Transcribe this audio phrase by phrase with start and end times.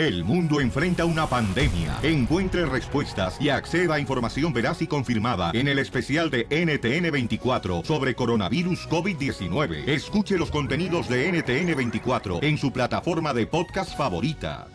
[0.00, 1.98] El mundo enfrenta una pandemia.
[2.02, 8.14] Encuentre respuestas y acceda a información veraz y confirmada en el especial de NTN24 sobre
[8.14, 9.86] coronavirus COVID-19.
[9.86, 14.68] Escuche los contenidos de NTN24 en su plataforma de podcast favorita.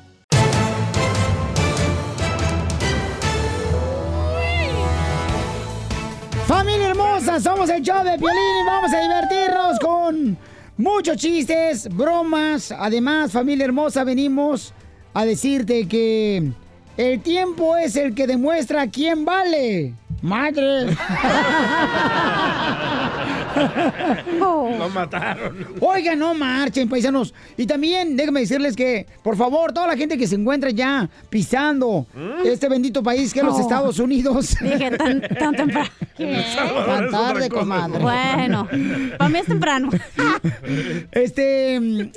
[6.46, 10.38] Familia hermosa, somos el show de Piolín y vamos a divertirnos con
[10.78, 12.72] muchos chistes, bromas.
[12.72, 14.72] Además, familia hermosa, venimos
[15.16, 16.52] a decirte que
[16.98, 19.94] el tiempo es el que demuestra quién vale.
[20.22, 20.86] Madre.
[24.40, 25.66] Lo mataron.
[25.80, 27.34] Oigan, no marchen, paisanos.
[27.58, 32.06] Y también déjenme decirles que, por favor, toda la gente que se encuentra ya pisando
[32.44, 33.62] este bendito país que es los Oh.
[33.62, 34.56] Estados Unidos.
[34.62, 35.90] Dije, tan, tan temprano.
[36.18, 38.00] Tan tarde, comadre.
[38.00, 38.68] Bueno,
[39.18, 39.90] para mí es temprano.
[41.12, 42.10] Este, mm,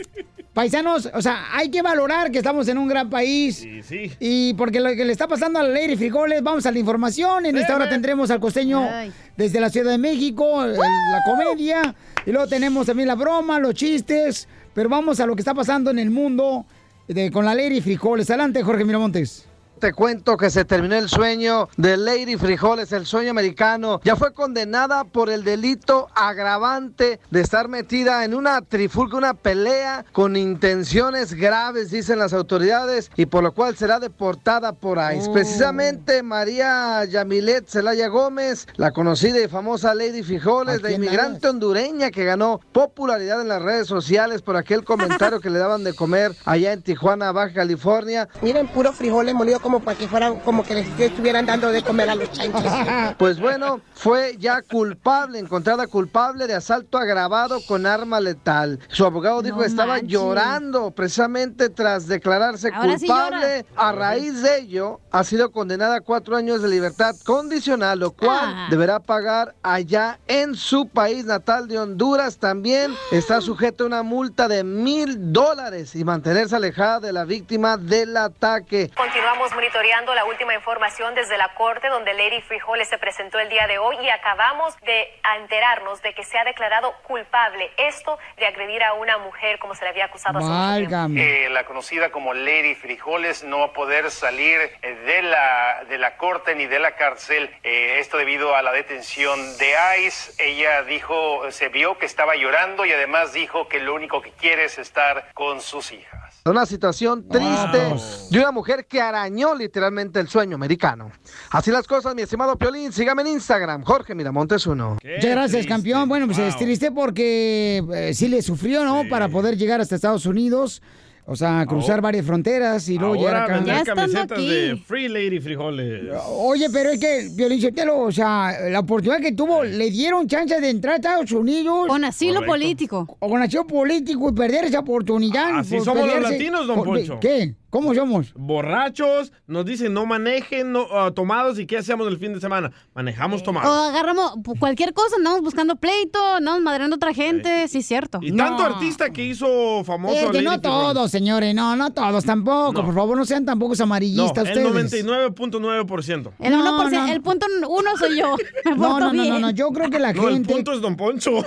[0.59, 3.59] paisanos, o sea, hay que valorar que estamos en un gran país.
[3.59, 4.11] Sí, sí.
[4.19, 7.47] Y porque lo que le está pasando a la Lady Frijoles, vamos a la información.
[7.47, 9.13] En esta hora tendremos al costeño Ay.
[9.37, 11.95] desde la Ciudad de México, el- la comedia.
[12.27, 14.49] Y luego tenemos también la broma, los chistes.
[14.75, 16.67] Pero vamos a lo que está pasando en el mundo
[17.07, 18.29] de- con la Lady Frijoles.
[18.29, 19.47] Adelante, Jorge Miramontes.
[19.81, 24.01] Te cuento que se terminó el sueño de Lady Frijoles, el sueño americano.
[24.03, 30.05] Ya fue condenada por el delito agravante de estar metida en una trifulca, una pelea
[30.11, 35.29] con intenciones graves, dicen las autoridades, y por lo cual será deportada por ICE.
[35.29, 35.33] Oh.
[35.33, 42.11] Precisamente María Yamilet Zelaya Gómez, la conocida y famosa Lady Frijoles, ¿A la inmigrante hondureña
[42.11, 46.35] que ganó popularidad en las redes sociales por aquel comentario que le daban de comer
[46.45, 48.29] allá en Tijuana, Baja California.
[48.43, 52.09] Miren, puro frijoles molidos como para que fueran, como que les estuvieran dando de comer
[52.09, 52.63] a los chanchos.
[53.19, 58.79] Pues bueno, fue ya culpable, encontrada culpable de asalto agravado con arma letal.
[58.89, 60.09] Su abogado dijo No que estaba manches.
[60.11, 63.67] llorando precisamente tras declararse Ahora sí culpable.
[63.77, 68.39] a raíz de ello, ha sido condenada a cuatro años de libertad condicional, lo cual
[68.55, 68.67] Ah.
[68.71, 72.39] deberá pagar allá en su país natal de Honduras.
[72.39, 77.77] También está sujeto a una multa de mil dólares y mantenerse alejada de la víctima
[77.77, 78.91] del ataque.
[78.97, 83.67] Continuamos monitoreando la última información desde la corte donde Lady Frijoles se presentó el día
[83.67, 88.85] de hoy y acabamos de enterarnos de que se ha declarado culpable esto de agredir
[88.85, 90.55] a una mujer como se le había acusado tiempo.
[90.55, 91.47] Válgame.
[91.47, 95.99] Eh, la conocida como Lady Frijoles no va a poder salir eh, de la, de
[95.99, 97.51] la corte ni de la cárcel.
[97.65, 100.35] Eh, esto debido a la detención de ICE.
[100.39, 104.67] Ella dijo, se vio que estaba llorando y además dijo que lo único que quiere
[104.67, 106.28] es estar con sus hijas.
[106.51, 107.95] Una situación triste
[108.31, 111.11] de una mujer que arañó literalmente el sueño americano.
[111.51, 112.93] Así las cosas, mi estimado Piolín.
[112.93, 114.99] Sígame en Instagram, Jorge Miramontes uno.
[115.03, 115.69] Muchas gracias, triste.
[115.69, 116.09] campeón.
[116.09, 116.63] Bueno, pues es Wow.
[116.65, 119.03] triste porque eh, sí le sufrió, ¿no?
[119.03, 119.09] Sí.
[119.09, 120.83] Para poder llegar hasta Estados Unidos.
[121.31, 123.63] O sea, cruzar Ahora- varias fronteras y luego llegar acá.
[123.63, 124.49] Ya camisetas aquí.
[124.49, 126.05] de Free Lady Frijoles.
[126.39, 130.59] Oye, pero es que, Violín Sotelo, o sea, la oportunidad que tuvo, le dieron chance
[130.59, 132.51] de entrar a Estados Unidos Con asilo Correcto.
[132.53, 133.17] político.
[133.21, 135.59] o con acción político y perder esa oportunidad.
[135.59, 137.19] Así por somos los latinos, don por- Poncho.
[137.21, 137.55] ¿Qué?
[137.71, 138.33] ¿Cómo somos?
[138.35, 142.73] Borrachos, nos dicen no manejen no, ah, tomados y ¿qué hacemos el fin de semana?
[142.95, 143.91] Manejamos O tomados.
[143.91, 148.21] agarramos pu- cualquier cosa, andamos buscando pleito, andamos madreando a otra gente, sí, cierto.
[148.23, 148.45] Y No.
[148.45, 152.73] tanto artista que hizo famoso Es que no todos, señores, no, no todos tampoco.
[152.73, 152.85] No.
[152.87, 155.05] Por favor, no sean tampoco No, amarillistas el ustedes.
[155.05, 156.33] 99.9%.
[156.39, 157.07] El, No, 1%, no.
[157.13, 158.35] el punto uno soy yo.
[158.79, 160.55] No, no, no, no, yo creo que la No, el gente...
[160.55, 161.33] punto es Don Poncho.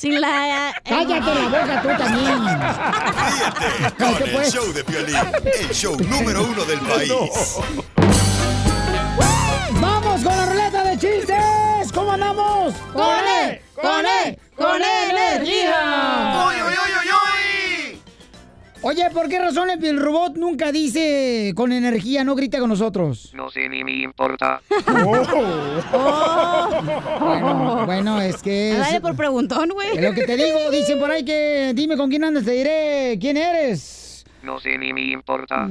[0.00, 0.68] Sin la...
[0.68, 2.38] eh, Cállate la boca tú también.
[4.52, 5.16] Show de Piolín,
[5.60, 7.10] el show número uno del país.
[9.80, 11.90] ¡Vamos con la ruleta de chistes!
[11.94, 12.74] ¿Cómo andamos?
[12.92, 13.62] ¡Con él!
[13.74, 14.38] ¡Con él!
[14.54, 16.44] ¡Con energía!
[16.46, 17.08] ¡Uy, uy, uy, uy,
[17.94, 18.00] uy!
[18.82, 23.30] Oye, ¿por qué razón el robot nunca dice con energía, no grita con nosotros?
[23.32, 24.60] No sé ni me importa.
[27.20, 29.96] Bueno, bueno, es que Dale es, por preguntón, güey.
[29.96, 30.70] es lo que te digo.
[30.70, 34.01] Dicen por ahí que dime con quién andas, te diré quién eres.
[34.42, 35.68] No sé ni me importa.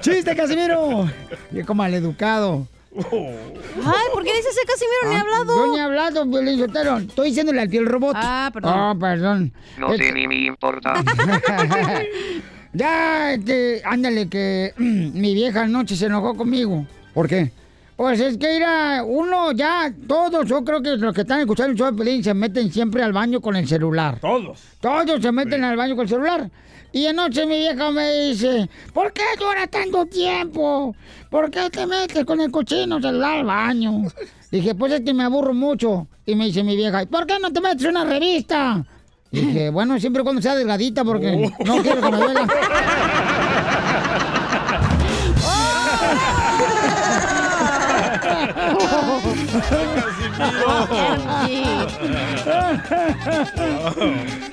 [0.00, 1.08] ¡Chiste, Casimiro!
[1.50, 2.66] Viejo maleducado.
[2.96, 5.56] Ay, ¿por qué dices ese Casimiro ni ha hablado?
[5.66, 6.60] Yo ni he hablado, Violín.
[7.08, 8.16] Estoy diciéndole al piel robot.
[8.18, 8.72] Ah, perdón.
[8.74, 9.52] Ah, perdón.
[9.78, 10.94] No sé Es- ni me importa.
[12.72, 16.86] ya, este, ándale, que mi vieja anoche se enojó conmigo.
[17.14, 17.52] ¿Por qué?
[17.98, 21.76] Pues es que era uno ya, todos, yo creo que los que están escuchando el
[21.76, 24.20] show de Pelín se meten siempre al baño con el celular.
[24.20, 24.60] Todos.
[24.80, 26.48] Todos se meten al baño con el celular.
[26.92, 30.94] Y anoche mi vieja me dice, ¿por qué dura tanto tiempo?
[31.28, 34.04] ¿Por qué te metes con el cochino celular al baño?
[34.52, 36.06] Dije, pues es que me aburro mucho.
[36.24, 38.86] Y me dice mi vieja, ¿por qué no te metes una revista?
[39.32, 42.46] Dije, bueno, siempre cuando sea delgadita porque no quiero que me duela.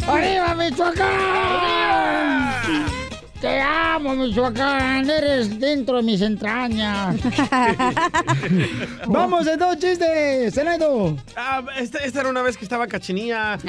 [0.07, 1.06] ¡Arriba, Michoacán!
[3.45, 5.07] Te amo, Michoacán.
[5.07, 7.15] Eres dentro de mis entrañas.
[9.07, 11.15] Vamos, de dos chistes, Senado.
[11.36, 13.59] Ah, esta, esta era una vez que estaba Cachenía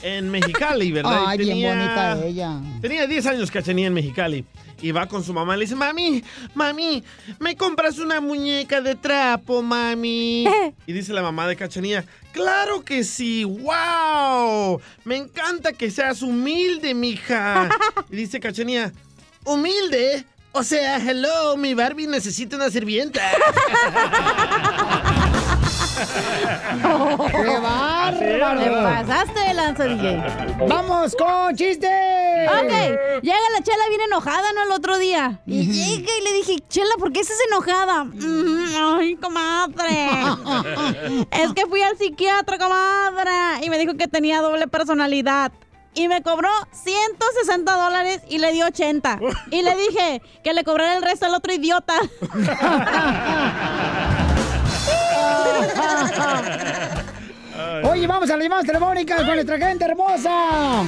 [0.00, 1.24] en Mexicali, ¿verdad?
[1.26, 2.58] Ay, bien bonita ella.
[2.80, 4.46] Tenía 10 años Cachenía en Mexicali.
[4.80, 6.24] Y va con su mamá y le dice, mami,
[6.54, 7.04] mami,
[7.38, 10.46] ¿me compras una muñeca de trapo, mami?
[10.86, 16.94] Y dice la mamá de Cachenía, claro que sí, wow, me encanta que seas humilde,
[16.94, 17.68] mija.
[18.10, 18.92] Y dice Cachenía,
[19.52, 23.20] humilde, o sea, hello, mi Barbie necesita una sirvienta.
[27.30, 28.60] ¡Qué bárbaro!
[28.60, 30.22] Te pasaste de lanza, DJ.
[30.68, 31.90] ¡Vamos con chistes!
[32.48, 32.70] Ok,
[33.22, 34.62] llega la chela bien enojada, ¿no?
[34.64, 35.40] El otro día.
[35.46, 38.04] Y llega y le dije, chela, ¿por qué estás enojada?
[38.04, 40.08] "Mm, Ay, comadre.
[41.32, 43.64] es que fui al psiquiatra, comadre.
[43.64, 45.52] Y me dijo que tenía doble personalidad.
[45.98, 49.18] Y me cobró 160 dólares y le dio 80.
[49.50, 51.94] Y le dije que le cobrara el resto al otro idiota.
[57.84, 60.84] Oye, vamos a las llamadas telefónicas con nuestra gente hermosa.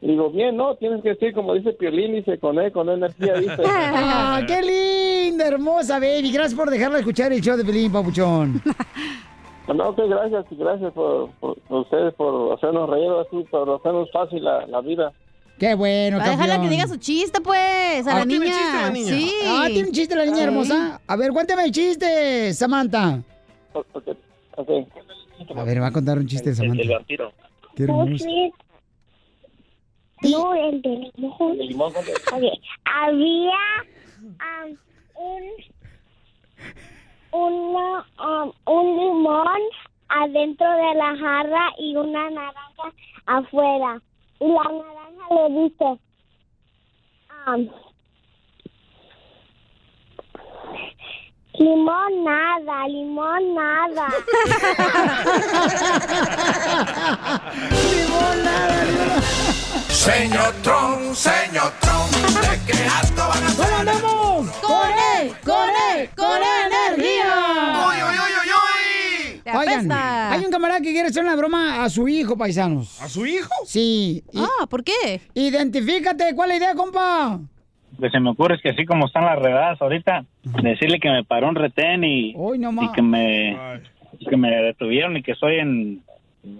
[0.02, 3.36] Y digo, bien, no, tienes que decir, como dice Piolín, dice, con él, con energía,
[3.36, 3.56] dice.
[3.66, 6.30] ¡Ah, qué linda, hermosa, baby!
[6.32, 8.62] Gracias por dejarla escuchar el show de Pelín, papuchón.
[9.68, 14.44] No, que gracias, gracias por, por, por ustedes, por hacernos reír, así, por hacernos fácil
[14.44, 15.12] la, la vida.
[15.60, 16.70] ¡Qué bueno, Va a dejarla campeón!
[16.72, 18.58] que diga su chiste, pues, a la Ah, ¿tiene niña.
[18.58, 19.14] chiste la niña?
[19.14, 19.32] Sí.
[19.46, 20.44] Ah, ¿tiene un chiste la niña Sí.
[20.44, 21.02] hermosa?
[21.08, 23.22] A ver, cuéntame el chiste, Samantha.
[25.56, 26.84] A ver, va a contar un chiste, Samantha.
[26.96, 27.32] vampiro.
[27.76, 28.26] Qué hermoso.
[30.24, 31.12] No, el de
[31.66, 31.92] limón.
[31.96, 32.44] Ok,
[32.86, 33.52] Había
[34.40, 34.78] am,
[35.16, 35.44] un,
[37.34, 39.62] uno, am, un limón
[40.08, 42.94] adentro de la jarra y una naranja
[43.26, 44.00] afuera.
[44.40, 46.00] Y la naranja le dice,
[47.46, 47.70] am,
[51.54, 54.08] limón nada, limón nada.
[59.90, 62.12] Señor Trump, señor Trump,
[62.42, 64.50] ¿de qué alto van a ¿Cómo andamos?
[64.58, 65.34] ¡Con él!
[65.46, 66.10] ¡Con él!
[66.16, 67.13] ¡Con energía!
[69.86, 73.02] Oigan, hay un camarada que quiere hacer una broma a su hijo, paisanos.
[73.02, 73.50] ¿A su hijo?
[73.66, 74.24] Sí.
[74.32, 75.22] y- Ah, ¿por qué?
[75.34, 77.40] Identifícate, ¿cuál es la idea, compa?
[77.96, 80.26] Lo que se me ocurre es que así como están las redadas ahorita,
[80.64, 83.82] decirle que me paró un retén y, no que me
[84.30, 86.04] que me detuvieron y que estoy en,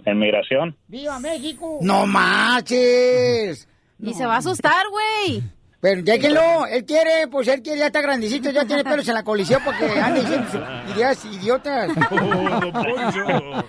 [0.04, 0.76] en migración.
[0.88, 1.78] ¡Viva México!
[1.82, 3.68] ¡No marches!
[4.00, 5.40] Y se va a asustar, güey.
[5.84, 9.22] Pero déjenlo, él quiere, pues él quiere, ya está grandecito, ya tiene pelos en la
[9.22, 11.90] colisión porque anda diciendo ideas idiotas.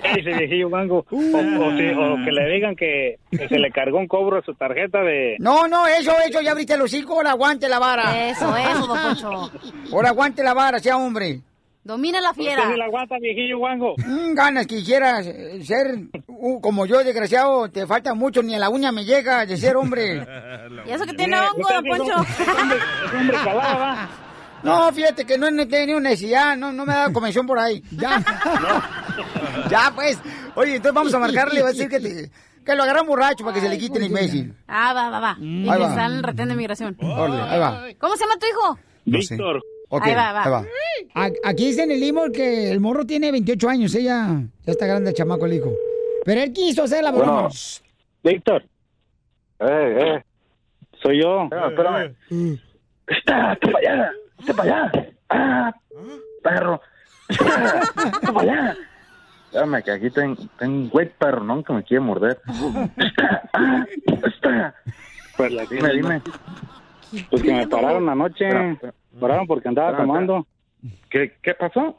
[0.02, 1.06] ¿Qué dice viejillo mango?
[1.12, 4.42] O, o si- o que le digan que, que se le cargó un cobro a
[4.44, 5.36] su tarjeta de...
[5.40, 8.30] No, no, eso, eso, ya abriste los hocico, ahora aguante la vara.
[8.30, 9.52] Eso, eso, don Poncho.
[9.92, 11.42] Ahora aguante la vara, sea hombre.
[11.86, 12.64] Domina la fiera.
[12.64, 13.94] Usted ni la aguanta, viejillo guango.
[13.98, 15.24] Mm, ganas quisieras
[15.64, 17.70] ser uh, como yo, desgraciado.
[17.70, 20.26] Te falta mucho, ni a la uña me llega de ser hombre.
[20.88, 22.16] Y eso que tiene hongo, don Poncho.
[23.18, 24.10] hombre calado, ¿va?
[24.64, 27.84] No, fíjate que no he tenido necesidad, no, no me ha dado comisión por ahí.
[27.92, 28.20] Ya.
[29.70, 30.18] ya, pues.
[30.56, 32.32] Oye, entonces vamos a marcarle, va a decir que, te-
[32.66, 34.56] que lo agarran borracho para que se le quite el imbécil.
[34.68, 35.38] Ah, va, va, va.
[35.40, 36.98] Y que está en el retén de migración.
[37.00, 37.84] Órale, ahí va.
[38.00, 38.80] ¿Cómo se llama tu hijo?
[39.06, 39.62] Víctor.
[39.90, 40.66] Ok, Ahí va, va.
[41.14, 44.86] A- Aquí dice en el email que el morro tiene 28 años, ella ya está
[44.88, 45.72] grande el chamaco, el hijo.
[46.26, 47.34] Pero él quiso hacer la broma.
[47.44, 47.50] Bueno.
[48.24, 48.64] Víctor.
[49.60, 50.24] Eh, eh.
[51.02, 51.44] Soy yo.
[51.70, 52.16] espérame.
[53.08, 54.12] Está, está para allá.
[54.40, 55.10] Está para allá.
[55.30, 55.74] Ah,
[56.44, 56.82] perro.
[57.30, 58.78] Está para allá.
[59.46, 61.64] Espérame, que aquí tengo ten, güey perro, ¿no?
[61.64, 62.42] Que me quiere morder.
[65.38, 66.22] Pues Dime, dime.
[67.30, 68.48] Pues que me pararon anoche.
[68.48, 68.94] Espera.
[69.20, 70.46] pararon porque andaba tomando.
[71.10, 71.98] ¿Qué, ¿Qué pasó?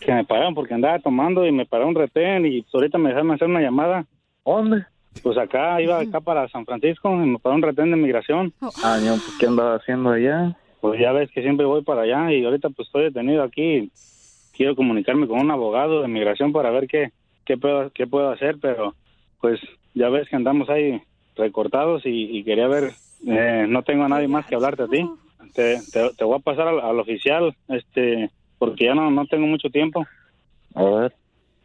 [0.00, 3.32] Que me pararon porque andaba tomando y me paró un retén y ahorita me dejaron
[3.32, 4.04] hacer una llamada.
[4.44, 4.84] ¿Dónde?
[5.22, 8.52] Pues acá, iba acá para San Francisco y me paró un retén de migración.
[8.82, 10.56] Ah, no, pues, ¿qué andaba haciendo allá?
[10.80, 13.90] Pues ya ves que siempre voy para allá y ahorita pues estoy detenido aquí.
[14.56, 17.10] Quiero comunicarme con un abogado de migración para ver qué,
[17.44, 18.94] qué, puedo, qué puedo hacer, pero
[19.40, 19.60] pues
[19.94, 21.02] ya ves que andamos ahí
[21.36, 22.92] recortados y, y quería ver,
[23.26, 25.08] eh, no tengo a nadie más que hablarte a ti.
[25.54, 29.46] Te, te, te voy a pasar al, al oficial, este, porque ya no, no tengo
[29.46, 30.06] mucho tiempo.
[30.74, 31.14] A ver.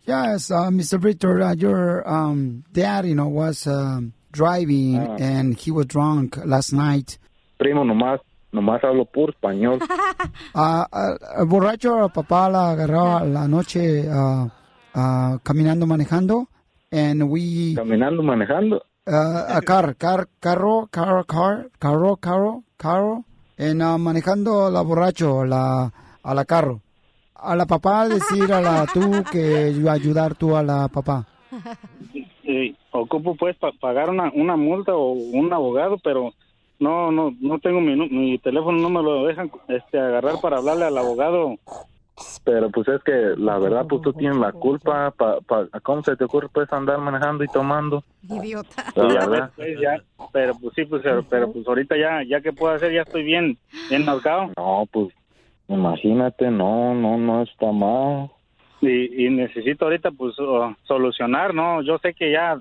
[0.05, 0.99] Yes, uh, Mr.
[0.99, 5.15] Victor, uh, your um, dad, you know, was um, driving Ah.
[5.19, 7.17] and he was drunk last night.
[7.57, 8.19] Primo, nomás,
[8.51, 9.79] nomás hablo puro español.
[10.55, 16.47] Ah, ah, el borracho, papá la agarró la noche ah, caminando, manejando,
[16.91, 17.73] and we...
[17.75, 18.81] Caminando, manejando.
[19.05, 23.23] A car, car, carro, carro, car, carro, carro, carro,
[23.57, 25.91] en ah, manejando la borracho, la,
[26.23, 26.81] a la carro.
[27.35, 31.27] A la papá decir a la tú que ayudar tú a la papá.
[32.43, 36.33] Sí, ocupo pues pa- pagar una, una multa o un abogado, pero
[36.79, 40.85] no no no tengo mi, mi teléfono, no me lo dejan este agarrar para hablarle
[40.85, 41.55] al abogado.
[42.43, 45.11] Pero pues es que la verdad, pues tú tienes la culpa.
[45.11, 48.03] Pa, pa- ¿Cómo se te ocurre pues andar manejando y tomando?
[48.29, 48.83] Idiota.
[48.95, 49.29] La Ya verdad.
[49.29, 52.73] ves, pues, ya, pero pues sí, pues pero, pero, pues ahorita ya ya que puedo
[52.73, 53.57] hacer, ya estoy bien
[53.89, 54.51] bien marcado.
[54.57, 55.13] No, pues
[55.67, 58.29] imagínate, no, no, no está mal.
[58.81, 61.81] Y, y necesito ahorita pues oh, solucionar, ¿no?
[61.81, 62.59] Yo sé que ya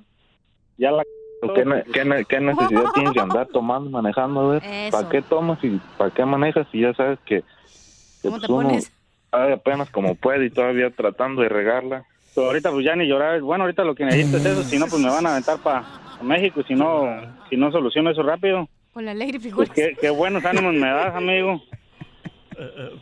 [0.79, 1.03] ya la
[1.55, 4.41] ¿Qué, ne- qué ne- qué necesidad tienes de andar tomando, manejando?
[4.41, 4.63] A ver.
[4.93, 6.69] ¿para qué tomas y para qué manejas?
[6.73, 7.43] Y ya sabes que,
[8.23, 8.93] que, ¿Cómo te uno pones?
[9.33, 12.05] Apenas como puede y todavía tratando de regarla.
[12.35, 13.41] Pues ahorita pues ya ni llorar.
[13.41, 15.85] Bueno, ahorita lo que necesito es eso, si no pues me van a aventar para
[16.23, 17.07] México si no
[17.51, 18.69] si no soluciono eso rápido.
[18.93, 21.63] Con la ley de Pues qué, qué buenos ánimos me das, amigo.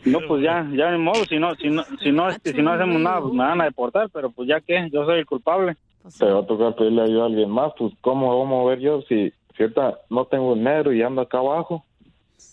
[0.05, 2.71] No, pues ya, ya ni modo, si no, si no, si no, este, si no
[2.71, 5.75] hacemos nada, pues me van a deportar, pero pues ya que, yo soy el culpable.
[6.17, 9.01] Te va a tocar pedirle ayuda a alguien más, pues ¿cómo voy a mover yo
[9.03, 11.83] si, si ahorita no tengo dinero y ando acá abajo?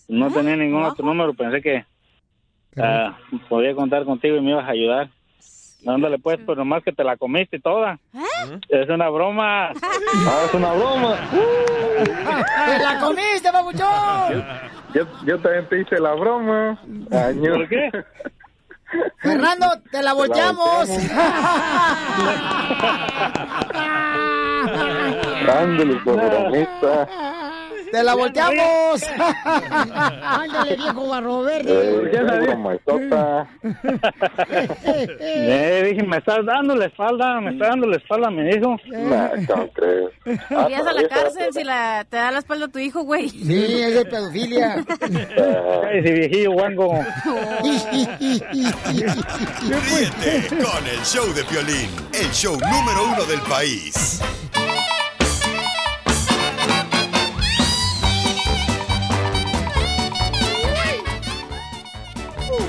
[0.07, 1.85] No tenía ningún otro número, pensé que
[2.77, 5.09] ah, podía contar contigo y me ibas a ayudar.
[5.87, 7.99] Ándale pues, pero nomás que te la comiste toda.
[8.67, 9.71] Es una broma.
[10.27, 11.15] Ah, es una broma.
[11.99, 14.43] ¡Te la comiste, babuchón!
[14.93, 16.79] Yo, yo también te hice la broma.
[17.11, 17.53] Año.
[17.55, 17.91] ¿Por qué?
[19.17, 20.89] Fernando, te la volteamos.
[25.47, 27.07] Ándale, por bromista.
[27.91, 29.03] ¡Te la volteamos!
[30.23, 31.71] Ándale, viejo barro verde.
[31.71, 33.47] Eh, qué bromaestota.
[35.21, 38.77] Eh, dije, me estás dando la espalda, me estás dando la espalda a mi hijo.
[38.87, 40.09] Nah, ¿cómo crees?
[40.25, 43.29] Irías a la cárcel si la, te da la espalda a tu hijo, güey.
[43.29, 44.85] Sí, es de pedofilia.
[45.91, 46.93] Ese viejillo guango.
[49.79, 54.21] Ríete con el show de Piolín, el show número uno del país.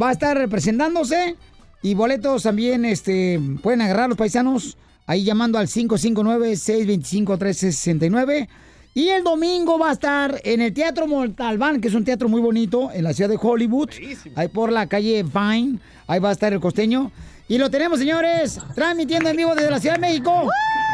[0.00, 1.34] Va a estar representándose.
[1.82, 8.46] Y boletos también este, pueden agarrar los paisanos ahí llamando al 559-625-1369.
[8.94, 12.40] Y el domingo va a estar en el Teatro Montalbán, que es un teatro muy
[12.40, 13.90] bonito en la ciudad de Hollywood.
[14.36, 15.80] Ahí por la calle Vine.
[16.06, 17.10] Ahí va a estar el costeño.
[17.48, 20.48] Y lo tenemos, señores, transmitiendo en vivo desde la Ciudad de México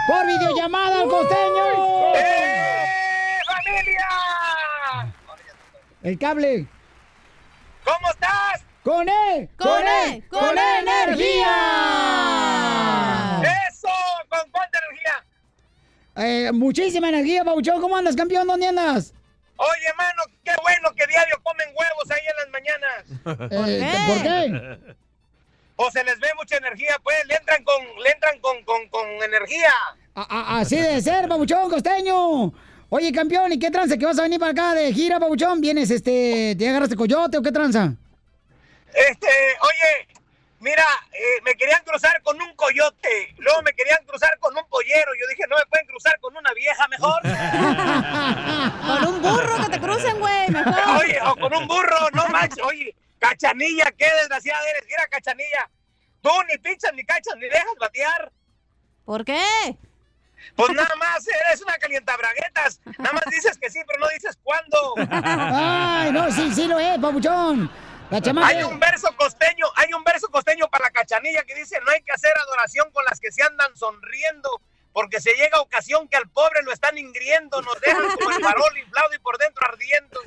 [0.08, 2.12] por videollamada al costeño.
[3.46, 4.08] ¡Familia!
[6.02, 6.66] El cable.
[7.84, 8.64] ¿Cómo estás?
[8.82, 9.50] ¡Con E!
[9.58, 10.24] ¡Con E!
[10.30, 11.50] ¡Con energía!
[13.68, 13.88] ¡Eso!
[14.30, 15.26] ¿Con cuánta energía?
[16.16, 17.78] Eh, muchísima energía, Pauchón.
[17.82, 18.46] ¿Cómo andas, campeón?
[18.46, 19.12] ¿Dónde andas?
[19.56, 23.04] Oye, mano, qué bueno que diario comen huevos ahí en las mañanas.
[23.68, 24.96] Eh, ¿Por qué?
[25.80, 29.06] O se les ve mucha energía, pues, le entran con, le entran con, con, con
[29.22, 29.70] energía.
[30.16, 32.52] A- a- así debe ser, Pabuchón, costeño.
[32.90, 33.96] Oye, campeón, ¿y qué tranza?
[33.96, 35.60] ¿Que vas a venir para acá de gira, Pabuchón?
[35.60, 37.92] ¿Vienes, este, te agarraste coyote o qué tranza?
[38.92, 39.28] Este,
[39.60, 40.08] oye,
[40.58, 40.82] mira,
[41.12, 45.12] eh, me querían cruzar con un coyote, luego me querían cruzar con un pollero.
[45.20, 47.22] Yo dije, no me pueden cruzar con una vieja mejor.
[48.88, 50.74] Con un burro que te crucen, güey, mejor.
[51.00, 52.64] Oye, o con un burro, no manches.
[52.64, 54.84] Oye, cachanilla, qué desgraciada eres.
[54.86, 55.70] Mira, cachanilla,
[56.20, 58.32] tú ni pichas, ni cachas, ni dejas batear.
[59.04, 59.42] ¿Por qué?
[60.54, 62.80] Pues nada más, eres una calientabraguetas.
[62.98, 64.94] Nada más dices que sí, pero no dices cuándo.
[65.10, 67.70] Ay, no, sí, sí lo es, Pabuchón.
[68.10, 72.00] Hay un verso costeño, hay un verso costeño para la cachanilla que dice, no hay
[72.02, 76.28] que hacer adoración con las que se andan sonriendo, porque se llega ocasión que al
[76.28, 80.20] pobre lo están ingriendo, nos dejan como el farol inflado y por dentro ardiendo.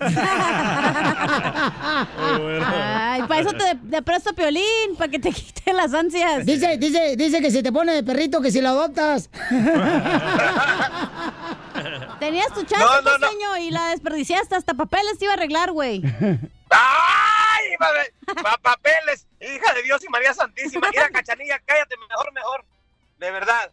[2.65, 6.45] Ay, para eso te, te presto piolín, para que te quite las ansias.
[6.45, 9.29] Dice, dice, dice que se te pone de perrito que si lo adoptas.
[12.19, 13.19] Tenías tu chance, No, no, no.
[13.19, 14.55] costeño, y la desperdiciaste.
[14.55, 16.01] Hasta papeles te iba a arreglar, güey.
[16.69, 17.75] ¡Ay!
[17.81, 17.89] va-
[18.43, 20.89] va- papeles, hija de Dios y María Santísima.
[20.91, 22.65] Mira, cachanilla, cállate, mejor, mejor.
[23.17, 23.71] De verdad.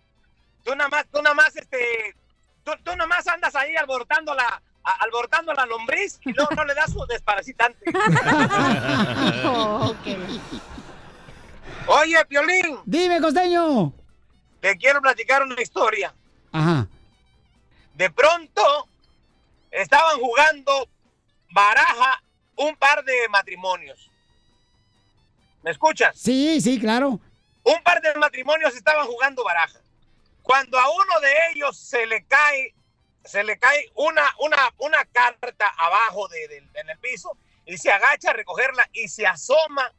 [0.64, 2.14] Tú nada más, tú nada más, este,
[2.64, 6.64] tú, tú nada más andas ahí alborotando la, a- alborotando la lombriz y luego no
[6.64, 7.78] le das su desparasitante.
[11.86, 13.92] Oye, Piolín, Dime, costeño.
[14.60, 16.14] te quiero platicar una historia.
[16.52, 16.86] Ajá.
[17.94, 18.88] De pronto
[19.70, 20.88] estaban jugando
[21.50, 22.22] baraja
[22.56, 24.10] un par de matrimonios.
[25.62, 26.16] ¿Me escuchas?
[26.18, 27.20] Sí, sí, claro.
[27.64, 29.78] Un par de matrimonios estaban jugando baraja.
[30.48, 32.74] Cuando a uno de ellos se le cae,
[33.22, 37.92] se le cae una, una, una carta abajo de- del- en el piso y se
[37.92, 39.92] agacha a recogerla y se asoma,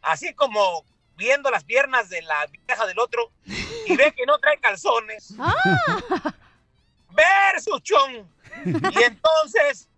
[0.00, 0.82] así como
[1.16, 5.34] viendo las piernas de la vieja del otro y ve que no trae calzones.
[7.10, 8.26] Versus chon.
[8.64, 9.90] Y entonces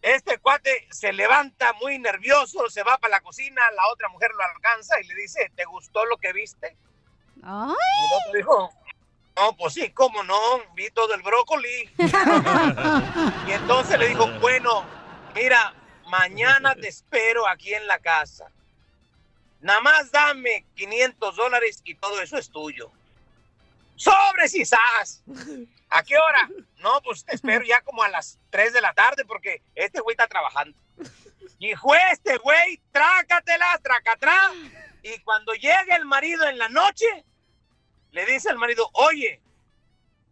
[0.00, 4.44] este cuate se levanta muy nervioso, se va para la cocina, la otra mujer lo
[4.44, 6.76] alcanza y le dice, ¿te gustó lo que viste?
[7.74, 8.72] Y el otro dijo,
[9.36, 11.90] no, pues sí, cómo no, vi todo el brócoli.
[13.48, 14.84] y entonces le dijo, bueno,
[15.34, 15.74] mira,
[16.06, 18.50] mañana te espero aquí en la casa.
[19.60, 22.92] Nada más dame 500 dólares y todo eso es tuyo.
[23.96, 25.22] ¡Sobres y sas!
[25.90, 26.48] ¿A qué hora?
[26.78, 30.14] No, pues te espero ya como a las 3 de la tarde porque este güey
[30.14, 30.76] está trabajando.
[31.58, 31.72] Y
[32.12, 34.52] este güey, trácatela, tracatrá.
[35.02, 37.24] Y cuando llegue el marido en la noche,
[38.14, 39.42] le dice al marido, oye,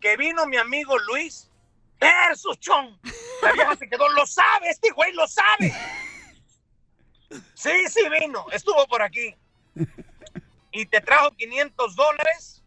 [0.01, 1.51] que vino mi amigo Luis
[1.99, 2.99] versus Chon.
[3.43, 5.75] La vieja se quedó, lo sabe, este güey lo sabe.
[7.55, 9.35] Sí, sí vino, estuvo por aquí.
[10.71, 12.63] Y te trajo 500 dólares.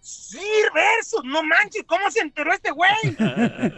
[0.00, 2.90] Sí, versus, no manches, ¿cómo se enteró este güey?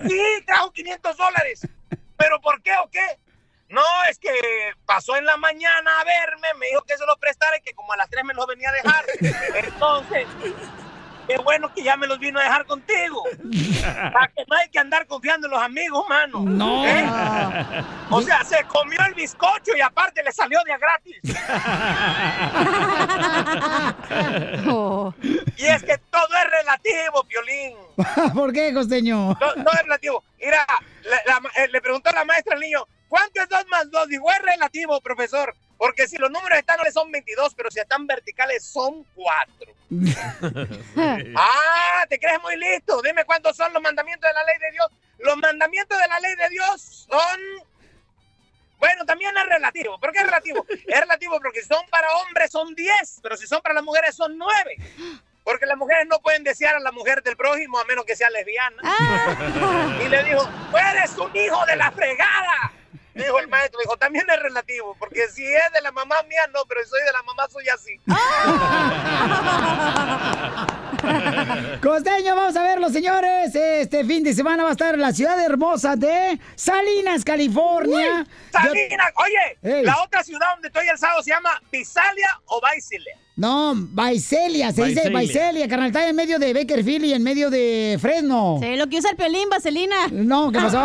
[0.09, 1.69] Sí, trajo 500 dólares.
[2.17, 3.19] ¿Pero por qué o qué?
[3.71, 4.31] No, es que
[4.85, 7.93] pasó en la mañana a verme, me dijo que se lo prestara y que como
[7.93, 9.05] a las 3 me lo venía a dejar.
[9.65, 10.27] Entonces,
[11.29, 13.23] qué bueno que ya me los vino a dejar contigo.
[14.13, 16.41] Para que no hay que andar confiando en los amigos, mano.
[16.41, 16.85] No.
[16.85, 17.07] ¿Eh?
[18.11, 21.17] O sea, se comió el bizcocho y aparte le salió de a gratis.
[25.57, 27.77] Y es que todo es relativo, Piolín.
[28.35, 29.37] ¿Por qué, costeño?
[29.41, 30.25] No, no es relativo.
[30.41, 30.67] Mira,
[31.05, 34.09] la- eh, le preguntó la maestra al niño, ¿cuánto es 2 más 2?
[34.09, 35.55] Dijo, es relativo, profesor.
[35.77, 39.75] Porque si los números están son 22, pero si están verticales son 4.
[41.37, 43.01] ah, te crees muy listo.
[43.03, 44.87] Dime cuántos son los mandamientos de la ley de Dios.
[45.19, 47.41] Los mandamientos de la ley de Dios son...
[48.79, 49.99] Bueno, también es relativo.
[49.99, 50.67] ¿Por qué es relativo?
[50.69, 54.15] Es relativo porque si son para hombres son 10, pero si son para las mujeres
[54.15, 54.77] son 9.
[55.45, 58.29] Porque las mujeres no pueden desear a la mujer del prójimo a menos que sea
[58.31, 58.83] lesbiana.
[60.05, 62.73] Y le dijo, "Tú eres un hijo de la fregada.
[63.15, 66.61] Dijo el maestro, dijo, también es relativo, porque si es de la mamá mía, no,
[66.69, 67.99] pero si soy de la mamá, soy así.
[71.83, 73.55] Costeño, vamos a verlo, señores.
[73.55, 78.25] Este fin de semana va a estar en la ciudad hermosa de Salinas, California.
[78.53, 79.85] Salinas, oye, Ey.
[79.85, 83.17] la otra ciudad donde estoy el sábado se llama Visalia o Visalia.
[83.41, 85.09] No, Vaiselia, se dice.
[85.09, 85.87] Vaiselia, carnal.
[85.87, 88.59] Está en medio de Bakerfield y en medio de Fresno.
[88.61, 90.09] Sí, lo que usa el pelín, vaselina.
[90.13, 90.85] No, ¿qué pasó?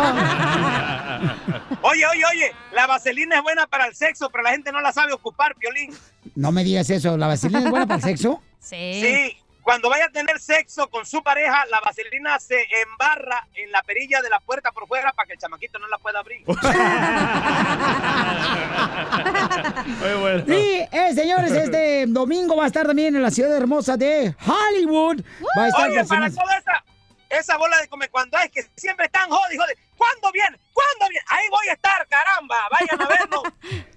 [1.82, 4.92] Oye, oye, oye, la vaselina es buena para el sexo, pero la gente no la
[4.92, 5.94] sabe ocupar, Piolín.
[6.34, 7.18] No me digas eso.
[7.18, 8.40] ¿La vaselina es buena para el sexo?
[8.58, 9.36] Sí.
[9.66, 14.22] Cuando vaya a tener sexo con su pareja, la vaselina se embarra en la perilla
[14.22, 16.44] de la puerta por fuera para que el chamaquito no la pueda abrir.
[20.46, 25.22] Sí, eh, señores, este domingo va a estar también en la ciudad hermosa de Hollywood.
[25.58, 26.84] Va a estar Oye, para personas- toda esa,
[27.30, 29.72] esa bola de come cuando hay que siempre están jodi, jodi.
[29.96, 30.60] ¿Cuándo viene?
[30.72, 31.24] ¿Cuándo viene?
[31.28, 32.54] Ahí voy a estar, caramba.
[32.70, 33.42] Vayan a vernos.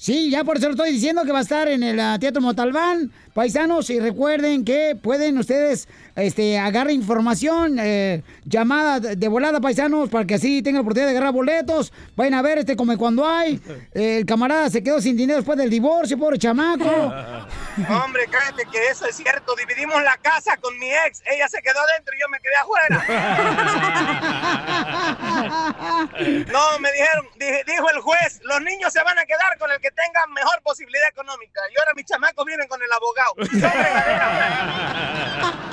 [0.00, 2.40] Sí, ya por eso lo estoy diciendo que va a estar en el ah, Teatro
[2.40, 3.12] Motalbán.
[3.44, 10.26] Paisanos, y recuerden que pueden ustedes este, agarrar información, eh, llamada de volada, paisanos, para
[10.26, 11.90] que así tengan la oportunidad de agarrar boletos.
[12.16, 13.58] Vayan a ver este Come Cuando Hay.
[13.94, 16.84] Eh, el camarada se quedó sin dinero después del divorcio, pobre chamaco.
[18.04, 19.54] Hombre, cállate que eso es cierto.
[19.56, 21.22] Dividimos la casa con mi ex.
[21.24, 23.06] Ella se quedó adentro y yo me quedé afuera.
[26.52, 29.80] No, me dijeron, dije- dijo el juez, los niños se van a quedar con el
[29.80, 31.60] que tenga mejor posibilidad económica.
[31.74, 33.29] Y ahora mis chamacos viven con el abogado.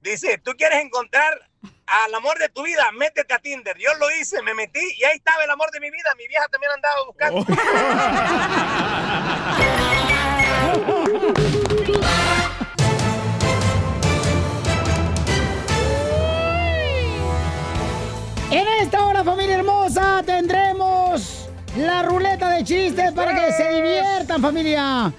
[0.00, 1.48] Dice, tú quieres encontrar
[1.86, 3.76] al amor de tu vida, métete a Tinder.
[3.78, 6.10] Yo lo hice, me metí y ahí estaba el amor de mi vida.
[6.16, 7.46] Mi vieja también andaba buscando.
[18.52, 20.38] En esta hora, familia hermosa, la
[22.64, 25.12] chistes para que se diviertan, familia.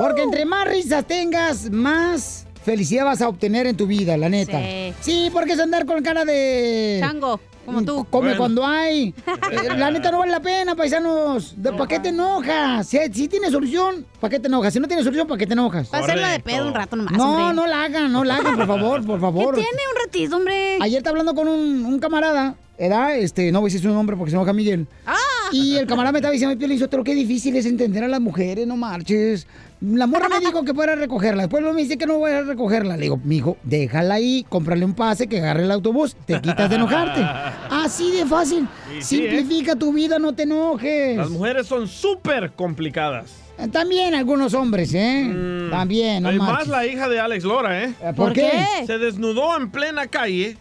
[0.00, 4.58] Porque entre más risas tengas, más felicidad vas a obtener en tu vida, la neta.
[4.60, 4.94] Sí.
[5.00, 6.98] Sí, porque es andar con cara de...
[7.00, 8.06] Chango, como tú.
[8.10, 8.38] Come Bueno.
[8.38, 9.14] cuando hay.
[9.76, 11.54] La neta no vale la pena, paisanos.
[11.60, 12.86] ¿De ¿Para qué te enojas?
[12.88, 14.72] Si, si tienes solución, ¿para qué te enojas?
[14.72, 15.88] Si no tienes solución, ¿para qué te enojas?
[15.92, 17.54] Va a hacerla de pedo un rato nomás, No, hombre.
[17.54, 19.54] no la hagan, no la hagan, por favor, por favor.
[19.54, 20.78] ¿Qué tiene un ratito, hombre?
[20.80, 23.16] Ayer estaba hablando con un, un camarada, ¿verdad?
[23.16, 24.86] Este, no voy a decir su nombre porque se enoja Miguel.
[25.06, 25.14] Ah.
[25.52, 28.20] Y el camarada me estaba diciendo, "Ay, Piolín, Sotelo, qué difícil es entender a las
[28.20, 29.46] mujeres, no marches.
[29.80, 32.42] La morra me dijo que fuera a recogerla, después me dice que no voy a
[32.42, 32.96] recogerla.
[32.96, 36.76] Le digo, mijo, déjala ahí, cómprale un pase, que agarre el autobús, te quitas de
[36.76, 37.20] enojarte.
[37.70, 38.66] Así de fácil.
[39.00, 39.30] Sí, ¿eh?
[39.30, 41.16] Simplifica tu vida, no te enojes.
[41.16, 43.32] Las mujeres son súper complicadas.
[43.72, 45.24] También algunos hombres, ¿eh?
[45.24, 45.70] Mm.
[45.70, 46.68] También, no Hay más marches.
[46.68, 47.94] la hija de Alex Lora, ¿eh?
[48.16, 48.50] ¿Por qué?
[48.86, 50.56] Se desnudó en plena calle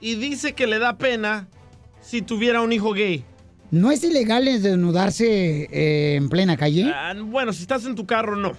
[0.00, 1.48] y dice que le da pena
[2.00, 3.24] si tuviera un hijo gay.
[3.70, 6.90] ¿No es ilegal desnudarse eh, en plena calle?
[6.94, 8.52] Ah, bueno, si estás en tu carro, no.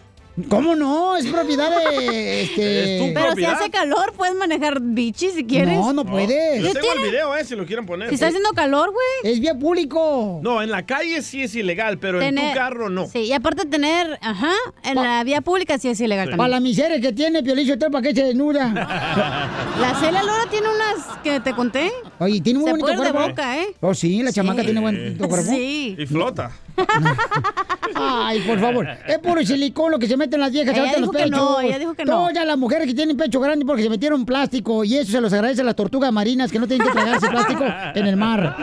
[0.47, 1.17] ¿Cómo no?
[1.17, 2.41] Es propiedad de...
[2.43, 2.95] Este...
[2.95, 5.77] Es tu Pero si hace calor, puedes manejar bichi si quieres.
[5.77, 6.61] No, no puedes.
[6.61, 7.43] Yo ¿Qué tengo el video, ¿eh?
[7.43, 8.09] Si lo quieren poner.
[8.09, 9.33] Si está haciendo calor, güey.
[9.33, 10.39] Es vía público.
[10.43, 13.07] No, en la calle sí es ilegal, pero en tu carro no.
[13.07, 16.51] Sí, y aparte tener, ajá, en la vía pública sí es ilegal Para también.
[16.51, 18.67] la miseria que tiene Sotelo, ¿para qué se desnuda?
[19.79, 21.91] La Celia Lora tiene unas que te conté.
[22.19, 23.29] Oye, tiene muy Se bonito ir de cuerpo.
[23.29, 23.67] boca, ¿eh?
[23.81, 25.49] Oh, sí, la chamaca tiene bonito cuerpo.
[25.51, 25.95] Sí.
[25.97, 26.51] Y flota.
[27.95, 28.87] Ay, por favor.
[29.07, 31.31] Es puro silicón lo que se meten las viejas Ella ahorita en los pechos.
[31.31, 32.11] no, ella dijo que no.
[32.29, 35.33] Todas las mujeres que tienen pecho grande porque se metieron plástico y eso se los
[35.33, 37.65] agradece a las tortugas marinas que no tienen que tragarse plástico
[37.95, 38.55] en el mar.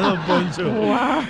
[0.00, 0.70] Don Poncho.
[0.94, 1.24] Ah,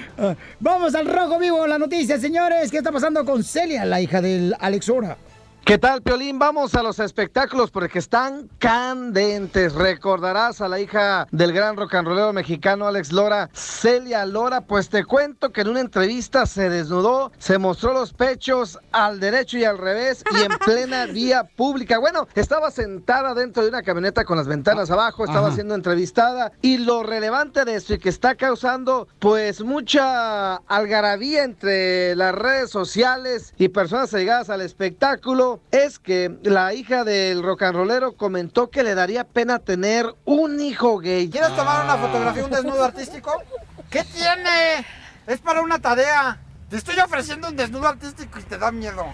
[0.61, 2.71] Vamos al rojo vivo, la noticia, señores.
[2.71, 5.17] ¿Qué está pasando con Celia, la hija del Alex Ora?
[5.65, 6.41] ¿Qué tal, Piolín?
[6.41, 9.75] Vamos a los espectáculos porque están candentes.
[9.75, 14.63] Recordarás a la hija del gran rock and rollero mexicano Alex Lora, Celia Lora.
[14.63, 19.57] Pues te cuento que en una entrevista se desnudó, se mostró los pechos al derecho
[19.57, 21.99] y al revés y en plena vía pública.
[22.01, 25.55] Bueno, estaba sentada dentro de una camioneta con las ventanas abajo, estaba Ajá.
[25.55, 32.17] siendo entrevistada y lo relevante de esto y que está causando pues mucha algarabía entre
[32.17, 37.77] las redes sociales y personas allegadas al espectáculo es que la hija del rock and
[37.77, 41.29] rollero comentó que le daría pena tener un hijo gay.
[41.29, 43.43] ¿Quieres tomar una fotografía, un desnudo artístico?
[43.91, 44.87] ¿Qué tiene?
[45.27, 46.41] Es para una tarea.
[46.69, 49.05] Te estoy ofreciendo un desnudo artístico y te da miedo.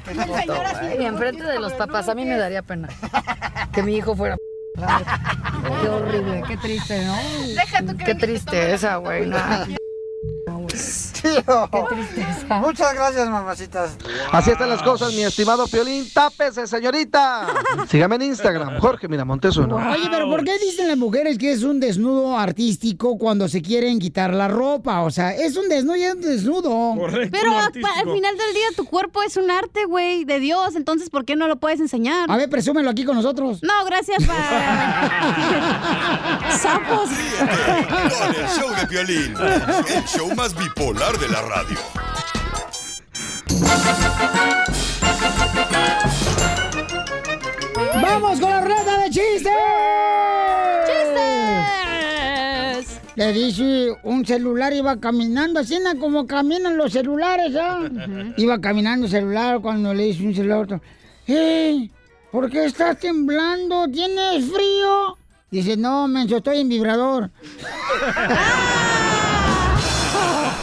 [0.99, 2.89] Y enfrente de los papás, a mí me daría pena
[3.73, 4.37] que mi hijo fuera.
[5.83, 7.17] Qué horrible, qué triste, ¿no?
[7.55, 9.01] Deja tú que Qué mi hijito tristeza,
[12.61, 13.97] Muchas gracias, mamacitas.
[14.33, 16.09] Así están las cosas, mi estimado Piolín.
[16.13, 17.47] Tápese, señorita.
[17.89, 19.77] Sígame en Instagram, Jorge Miramontes uno.
[19.77, 23.99] Oye, pero ¿por qué dicen las mujeres que es un desnudo artístico cuando se quieren
[23.99, 25.03] quitar la ropa?
[25.03, 26.95] O sea, es un desnudo y es un desnudo.
[27.31, 30.77] Pero pa- al final del día tu cuerpo es un arte, güey, de Dios.
[30.77, 32.31] Entonces, ¿por qué no lo puedes enseñar?
[32.31, 33.61] A ver, presúmelo aquí con nosotros.
[33.63, 34.35] No, gracias, pa.
[36.59, 37.09] Sapos.
[37.09, 39.35] Con el show de Piolín,
[39.95, 41.79] el show más bipolar de la radio.
[48.03, 49.51] ¡Vamos con la ruleta de chistes!
[50.87, 51.17] ¡Chistes!
[53.17, 57.89] Le dice un celular, iba caminando, así como caminan los celulares, ¿ah?
[58.37, 60.83] Iba caminando el celular cuando le dice un celular a otro,
[61.27, 61.91] ¡Hey!
[62.31, 63.89] ¿Por qué estás temblando?
[63.89, 65.17] ¿Tienes frío?
[65.51, 67.31] Dice, no, menso, estoy en vibrador.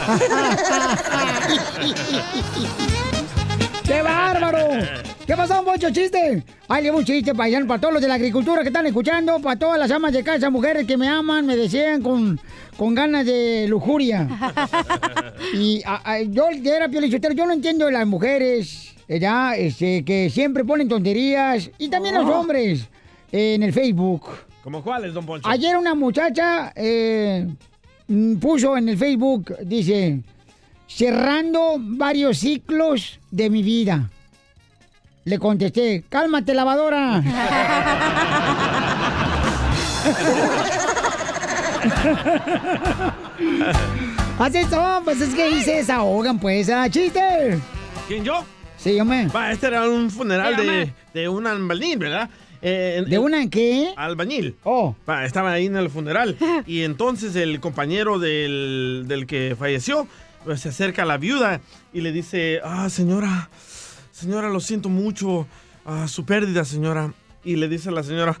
[3.84, 4.58] ¡Qué bárbaro!
[5.26, 5.90] ¿Qué pasó, Poncho?
[5.90, 6.42] ¿Chiste?
[6.68, 9.58] Ay, le un chiste para, para todos los de la agricultura que están escuchando, para
[9.58, 12.40] todas las amas de casa, mujeres que me aman, me desean con,
[12.76, 14.28] con ganas de lujuria.
[15.54, 20.04] y a- a- yo, era piolichotero, yo no entiendo de las mujeres, eh, ya, este,
[20.04, 22.40] que siempre ponen tonterías, y también los Oh.
[22.40, 22.86] hombres
[23.32, 24.22] en el Facebook.
[24.62, 25.48] ¿Cómo cuáles, don Poncho?
[25.48, 27.46] Ayer una muchacha eh,
[28.40, 30.20] puso en el Facebook, dice,
[30.86, 34.10] cerrando varios ciclos de mi vida.
[35.24, 37.22] Le contesté, cálmate lavadora.
[44.38, 46.88] Así son, pues es que ahí se desahogan, pues, ¿ah?
[46.88, 47.58] ¡Chiste!
[48.06, 48.44] ¿Quién, yo?
[48.76, 49.26] Sí, yo me.
[49.28, 52.28] Va, este era un funeral de, de un albañil, ¿verdad?
[52.62, 53.92] Eh, en- ¿De una qué?
[53.96, 54.56] Albañil.
[54.64, 54.94] Oh.
[55.24, 56.36] Estaba ahí en el funeral.
[56.66, 60.06] Y entonces el compañero del, del que falleció
[60.44, 61.60] pues, se acerca a la viuda
[61.92, 63.50] y le dice, ah, señora,
[64.12, 65.46] señora, lo siento mucho,
[65.84, 67.12] ah, su pérdida, señora.
[67.44, 68.36] Y le dice a la señora,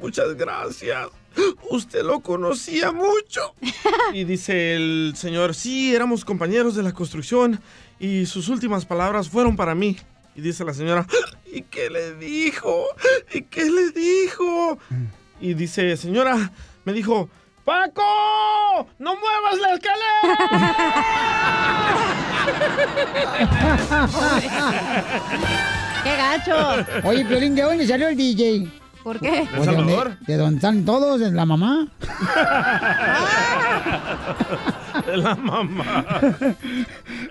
[0.00, 1.08] muchas gracias.
[1.70, 3.54] Usted lo conocía mucho.
[4.12, 7.60] Y dice el señor, sí, éramos compañeros de la construcción
[7.98, 9.96] y sus últimas palabras fueron para mí.
[10.36, 11.06] Y dice la señora,
[11.46, 12.86] ¿y qué le dijo?
[13.32, 14.78] ¿Y qué le dijo?
[15.40, 16.50] Y dice, señora,
[16.84, 17.28] me dijo,
[17.64, 18.02] Paco,
[18.98, 20.02] no muevas la escalera.
[26.02, 26.84] ¡Qué gacho!
[27.04, 28.68] Oye, Piolín, ¿de dónde salió el DJ?
[29.04, 29.46] ¿Por qué?
[29.46, 31.20] ¿De dónde, ¿De dónde están todos?
[31.20, 31.86] ¿De la mamá?
[35.06, 36.04] De la mamá.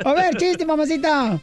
[0.06, 1.38] A ver, chiste, mamacita.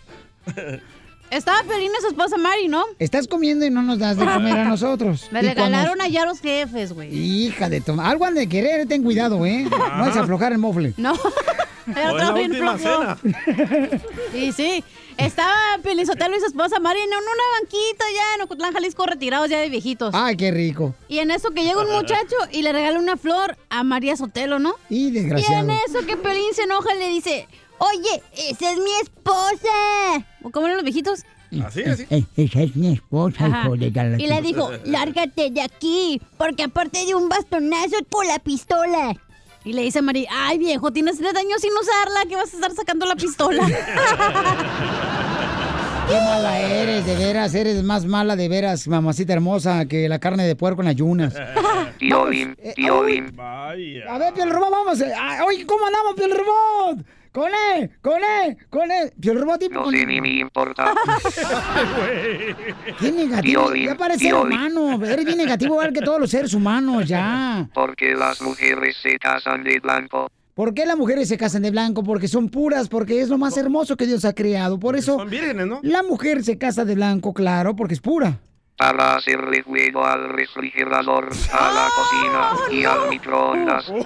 [1.31, 2.85] Estaba Pelín y su esposa Mari, ¿no?
[2.99, 5.29] Estás comiendo y no nos das de comer a nosotros.
[5.31, 7.15] Me Y regalaron cuando- allá los jefes, güey.
[7.17, 8.01] Hija de tu...
[8.01, 9.65] Algo han de querer, ten cuidado, ¿eh?
[9.97, 10.93] No es aflojar el mofle.
[10.97, 11.15] No.
[11.87, 13.17] Era O es la todo bien última flojo.
[14.33, 14.85] Sí, sí.
[15.17, 19.51] Estaba Pelín Sotelo y su esposa Mari en una banquita ya en Ocotlán, Jalisco, retirados
[19.51, 20.15] ya de viejitos.
[20.15, 20.95] Ay, qué rico.
[21.09, 24.59] Y en eso que llega un muchacho y le regala una flor a María Sotelo,
[24.59, 24.75] ¿no?
[24.89, 25.63] Y Y desgraciado.
[25.65, 27.47] en eso que Pelín se enoja y le dice,
[27.81, 30.25] oye, esa es mi esposa.
[30.43, 31.25] ¿O cómo eran los viejitos?
[31.67, 32.07] Así, así.
[32.11, 33.63] Eh, esa es mi esposa, Ajá.
[33.65, 38.27] hijo de la- Y le dijo, lárgate de aquí, porque aparte de un bastonazo con
[38.29, 39.17] la pistola.
[39.65, 42.57] Y le dice a María, ay viejo, tienes tres años sin usarla, que vas a
[42.57, 43.63] estar sacando la pistola.
[46.09, 50.45] Qué mala eres, de veras, eres más mala de veras, mamacita hermosa, que la carne
[50.45, 51.35] de puerco en ayunas.
[51.99, 53.31] Tío Bim, tío Bim.
[53.39, 53.75] A
[54.19, 55.01] ver, Piel Robot, vamos.
[55.03, 57.05] eh, ah, Oye, ¿cómo andamos, Piel Robot?
[57.33, 59.13] Con él, con él, con él.
[59.21, 59.75] Piel Robot, tipo.
[59.75, 60.93] No con- sé ni me importa.
[63.01, 63.75] Qué negativo.
[63.75, 65.05] Ya parece humano.
[65.05, 67.69] Eres bien negativo igual que todos los seres humanos, ya.
[67.73, 70.31] Porque las mujeres se casan de blanco.
[70.55, 72.03] ¿Por qué las mujeres se casan de blanco?
[72.03, 74.79] Porque son puras, porque es lo más hermoso que Dios ha creado.
[74.79, 75.81] Por eso Son vírgenes, ¿no?
[75.83, 78.39] la mujer se casa de blanco, claro, porque es pura.
[78.81, 83.93] Para hacerle fuego al refrigerador, a la cocina y al microondas.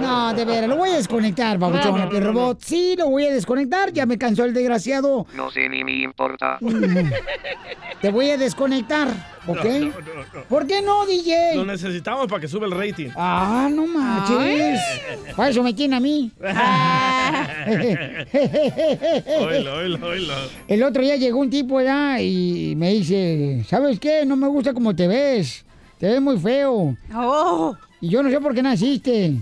[0.00, 2.58] No, de veras, lo voy a desconectar, babuchón, el robot.
[2.62, 5.26] Sí, lo voy a desconectar, ya me cansó el desgraciado.
[5.34, 6.58] No sé ni me importa.
[8.00, 9.08] Te voy a desconectar,
[9.46, 9.64] ¿ok?
[9.64, 9.88] No, no, no,
[10.34, 10.42] no.
[10.48, 11.56] ¿Por qué no, DJ?
[11.56, 13.08] Lo necesitamos para que sube el rating.
[13.16, 14.80] Ah, no manches.
[15.36, 16.30] Para eso me tiene a mí.
[19.40, 20.34] Oílo, oílo, oílo.
[20.68, 24.24] El otro día llegó un tipo allá y me dice, ¿sabes qué?
[24.26, 25.64] No me gusta cómo te ves.
[25.98, 26.96] Te ves muy feo.
[28.00, 29.34] Y yo no sé por qué naciste.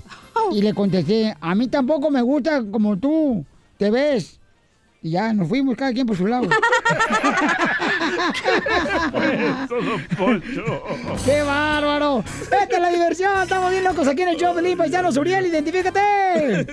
[0.52, 3.44] Y le contesté, a mí tampoco me gusta como tú
[3.76, 4.40] te ves.
[5.00, 6.48] Y ya nos fuimos cada quien por su lado.
[11.24, 12.24] ¡Qué bárbaro!
[12.42, 13.42] ¡Esta es la diversión!
[13.42, 14.87] Estamos bien locos aquí en el show de Limpa.
[14.87, 16.66] Ya Uriel, identifícate.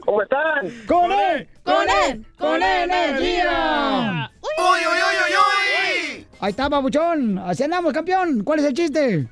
[0.00, 0.70] ¿Cómo están?
[0.86, 1.48] ¡Con él!
[1.62, 2.26] ¡Con él!
[2.38, 4.30] ¡Con energía!
[4.40, 6.26] ¡Uy, uy, uy, uy, uy!
[6.40, 7.38] Ahí está, babuchón.
[7.38, 8.42] Así andamos, campeón.
[8.42, 9.28] ¿Cuál es el chiste?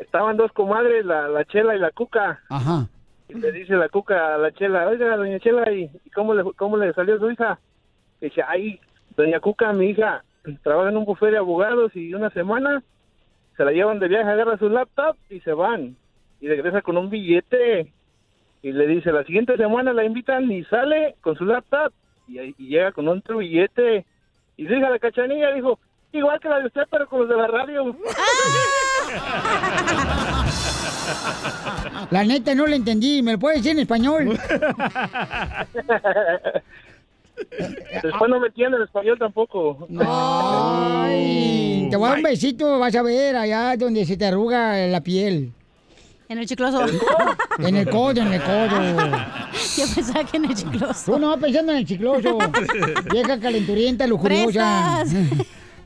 [0.00, 2.40] Estaban dos comadres, la, la Chela y la Cuca.
[2.48, 2.88] Ajá.
[3.28, 6.76] Y le dice la Cuca a la Chela, oiga, doña Chela, ¿y cómo le, cómo
[6.76, 7.58] le salió su hija?
[8.20, 8.80] Y dice, ay,
[9.16, 10.24] doña Cuca, mi hija,
[10.62, 12.82] trabaja en un bufete de abogados y una semana
[13.56, 15.96] se la llevan de viaje, agarra su laptop y se van.
[16.40, 17.92] Y regresa con un billete.
[18.62, 21.92] Y le dice, la siguiente semana la invitan y sale con su laptop
[22.26, 24.06] y, y llega con otro billete.
[24.56, 25.78] Y su hija, la cachanilla, dijo,
[26.12, 27.94] igual que la de usted, pero con los de la radio.
[32.10, 33.22] La neta no le entendí.
[33.22, 34.38] ¿Me lo puedes decir en español?
[38.02, 39.88] Después no me entienden español tampoco.
[40.00, 44.86] Ay, te voy a dar un besito, vas a ver, allá donde se te arruga
[44.86, 45.52] la piel.
[46.28, 46.84] En el chicloso.
[47.58, 48.80] En el codo, en el codo.
[49.76, 51.12] Yo pensaba que en el chicloso.
[51.12, 52.38] Tú no, pensando en el chicloso.
[53.10, 55.04] Vieja calenturienta, lujuriosa.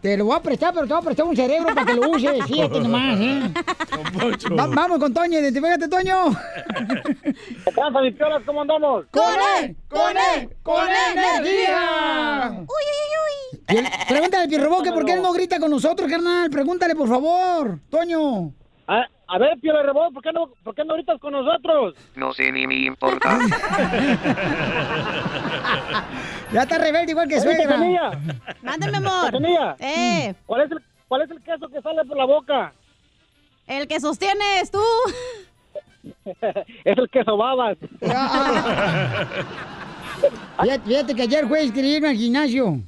[0.03, 2.11] Te lo voy a prestar, pero te voy a prestar un cerebro para que lo
[2.11, 2.45] uses.
[2.47, 3.41] Fíjate nomás, ¿eh?
[4.59, 6.25] Va- vamos con Toño, identifícate, Toño.
[7.65, 8.43] ¿Qué pasa, mis piolas?
[8.45, 9.05] ¿Cómo andamos?
[9.13, 9.23] ¡Con
[9.61, 9.77] él!
[9.89, 10.49] ¡Con él!
[10.65, 12.51] ¡Con energía!
[12.51, 13.61] Uy, uy, uy.
[13.69, 16.51] Y el- Pregúntale al Pirrobo que por qué él no grita con nosotros, carnal.
[16.51, 17.79] Pregúntale, por favor.
[17.89, 18.53] Toño.
[18.89, 21.95] A, a ver, Piola Rebot, ¿por qué, no, ¿por qué no gritas con nosotros?
[22.17, 23.39] No sé ni me importa.
[26.53, 27.79] Ya está rebelde igual que Oye, suegra.
[28.61, 29.33] Mándame, amor.
[29.79, 30.35] Eh.
[30.45, 32.75] ¿Cuál es, el, ¿Cuál es el queso que sale por la boca?
[33.67, 34.83] El que sostienes tú.
[36.85, 37.79] es el queso babas.
[40.61, 42.81] Fíjate, fíjate que ayer fue a inscribirme al gimnasio.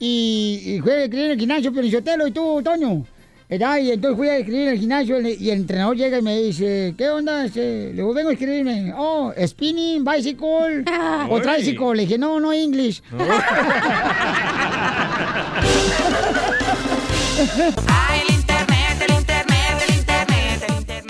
[0.00, 3.04] Y, y fue a inscribirme al gimnasio, Pelichotelo y tú, Toño.
[3.48, 3.78] ¿Verdad?
[3.78, 7.08] Y entonces fui a inscribirme al gimnasio y el entrenador llega y me dice, ¿qué
[7.08, 7.46] onda?
[7.46, 8.92] Este, Le digo, vengo a inscribirme.
[8.94, 10.84] Oh, spinning, bicycle
[11.30, 11.94] o tricycle.
[11.94, 13.02] Le dije, no, no English.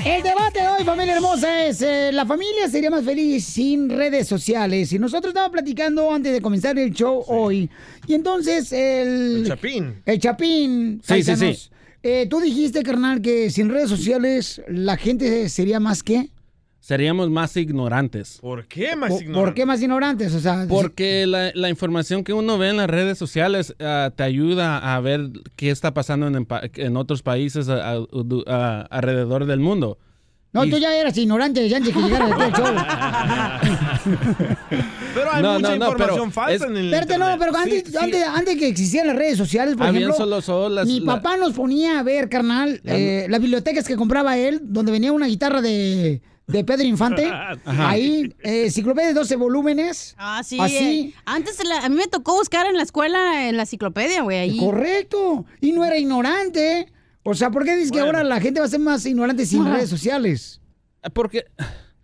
[0.05, 4.29] El debate de hoy, familia hermosa, es eh, la familia sería más feliz sin redes
[4.29, 4.93] sociales.
[4.93, 7.69] Y nosotros estábamos platicando antes de comenzar el show hoy.
[8.07, 9.39] Y entonces el...
[9.39, 10.03] El Chapín.
[10.07, 11.03] El Chapín.
[11.05, 11.71] Sí, sí, sí.
[12.03, 16.31] Eh, Tú dijiste, carnal, que sin redes sociales la gente sería más que...
[16.81, 18.39] Seríamos más ignorantes.
[18.41, 19.45] ¿Por qué más ¿Por, ignorante?
[19.47, 20.35] por qué más ignorantes?
[20.35, 24.23] O sea, Porque la, la información que uno ve en las redes sociales ah, te
[24.23, 29.61] ayuda a ver qué está pasando en, otros países a- a- du- a- alrededor del
[29.61, 29.99] mundo.
[30.53, 32.67] No, y- tú ya eras ignorante desde antes que llegara aquí al show.
[35.15, 38.25] Pero hay No, mucha no, información falsa es- en el Espérate, no, pero antes, antes,
[38.27, 41.37] antes que existieran las redes sociales, por Habían ejemplo, solo- solo las- mi la- papá
[41.37, 45.61] nos ponía a ver, carnal, eh, las bibliotecas que compraba él, donde venía una guitarra
[45.61, 47.27] de, de Pedro Infante,
[47.65, 47.91] Ajá.
[47.91, 50.15] ahí, eh, enciclopedia de 12 volúmenes.
[50.19, 50.59] Ah, sí.
[50.61, 50.77] Así.
[50.77, 54.39] eh, Antes la- a mí me tocó buscar en la escuela en la enciclopedia, güey,
[54.39, 54.57] ahí.
[54.59, 55.45] Correcto.
[55.61, 56.89] Y no era ignorante.
[57.31, 59.63] O sea, ¿por qué dices que ahora la gente va a ser más ignorante sin
[59.63, 59.75] Ajá.
[59.77, 60.61] redes sociales?
[61.13, 61.45] Porque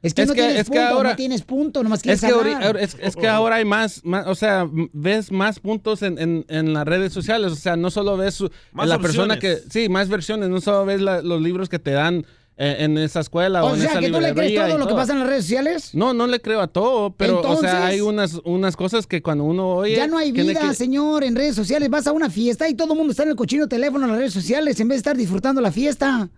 [0.02, 2.02] Es que Es no que- tienes es que punto, ahora- no tienes punto, nomás es
[2.02, 2.76] quieres que, ahori- hablar.
[2.78, 6.74] es, es que ahora hay más, más, o sea, ves más puntos en, en- en
[6.74, 10.10] las redes sociales, o sea, no solo ves su- Más la persona que, sí, más
[10.10, 13.74] versiones, no solo ves la- los libros que te dan en esa escuela o, O
[13.74, 15.94] en sea, esa que tú le crees todo lo que pasa en las redes sociales.
[15.94, 19.44] No, no le creo a todo, pero, o sea, hay unas, unas cosas que cuando
[19.44, 19.96] uno oye...
[19.96, 21.88] Ya no hay vida, que- señor, en redes sociales.
[21.90, 24.18] Vas a una fiesta y todo el mundo está en el cochino teléfono en las
[24.20, 26.28] redes sociales en vez de estar disfrutando la fiesta.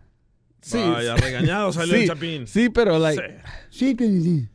[0.63, 2.47] Sí, Vaya, regañado salió sí, el Chapín.
[2.47, 3.23] Sí, pero, like,
[3.71, 4.49] Sí, pues, sí.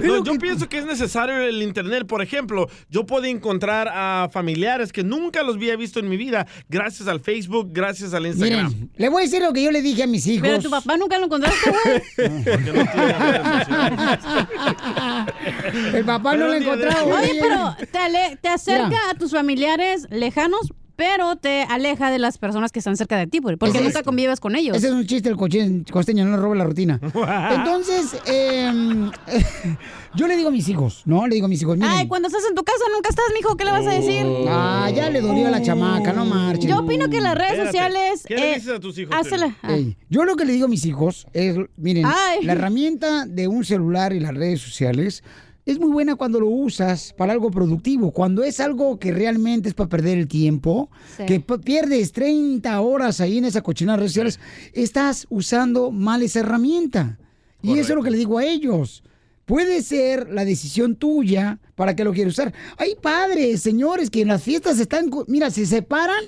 [0.00, 2.06] No, yo pienso que es necesario el internet.
[2.06, 6.46] Por ejemplo, yo puedo encontrar a familiares que nunca los había visto en mi vida
[6.68, 8.68] gracias al Facebook, gracias al Instagram.
[8.72, 10.42] Miren, le voy a decir lo que yo le dije a mis hijos.
[10.48, 12.02] Pero tu papá nunca lo encontraste, güey.
[15.94, 17.06] El papá no lo ha encontrado.
[17.06, 20.72] Oye, pero te, ale- te acerca a tus familiares lejanos,
[21.04, 24.38] pero te aleja de las personas que están cerca de ti, porque nunca es- convives
[24.38, 24.76] con ellos.
[24.76, 27.00] Ese es un chiste, el coche- costeño, no le robe la rutina.
[27.50, 29.10] Entonces, em,
[30.14, 31.26] yo le digo a mis hijos, ¿no?
[31.26, 31.90] Le digo a mis hijos, miren.
[31.92, 34.24] Ay, cuando estás en tu casa nunca estás, mijo, ¿qué le vas a decir?
[34.48, 36.70] Ah, ya le dolió a la chamaca, no marchen.
[36.70, 38.22] Yo opino que las redes Espérate, sociales...
[38.24, 39.56] ¿qué le eh, dices a tus hijos, Hazla.
[39.62, 39.74] Ah.
[39.74, 42.44] Ey, yo lo que le digo a mis hijos es, miren, Ay.
[42.44, 45.24] la herramienta de un celular y las redes sociales
[45.64, 48.10] es muy buena cuando lo usas para algo productivo.
[48.10, 51.24] Cuando es algo que realmente es para perder el tiempo, Sí.
[51.26, 54.40] que pierdes 30 horas ahí en esa cochina de redes sociales,
[54.72, 57.18] estás usando mal esa herramienta.
[57.62, 59.04] Y eso es lo que le digo a ellos.
[59.44, 62.52] Puede ser la decisión tuya para que lo quieras usar.
[62.78, 66.22] Hay padres, señores, que en las fiestas están, mira, se separan,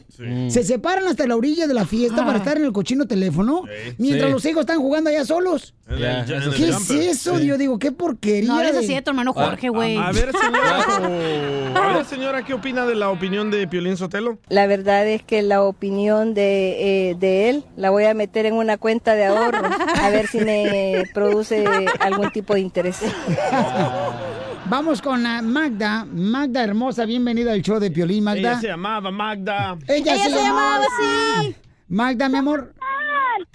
[0.50, 3.62] se separan hasta la orilla de la fiesta para estar en el cochino teléfono,
[3.98, 4.32] mientras Sí.
[4.32, 5.72] los hijos están jugando allá solos.
[5.86, 7.38] ¿Qué es eso?
[7.38, 8.48] Yo digo, qué porquería.
[8.48, 9.96] No de- así de tu hermano Jorge, güey.
[9.96, 10.82] A ver, señora,
[11.76, 14.38] a ver, señora, ¿qué opina de la opinión de Piolín Sotelo?
[14.48, 18.54] La verdad es que la opinión de, eh, de él la voy a meter en
[18.54, 19.68] una cuenta de ahorro
[20.02, 21.64] a ver si me produce
[22.00, 22.96] algún tipo de interés.
[24.66, 26.06] Vamos con ah, Magda.
[26.06, 28.52] Magda hermosa, bienvenida al show de Piolín, Magda.
[28.52, 29.76] Ella se llamaba Magda.
[29.86, 31.56] Ella, Ella se llamaba así.
[31.88, 32.74] Magda, mi amor.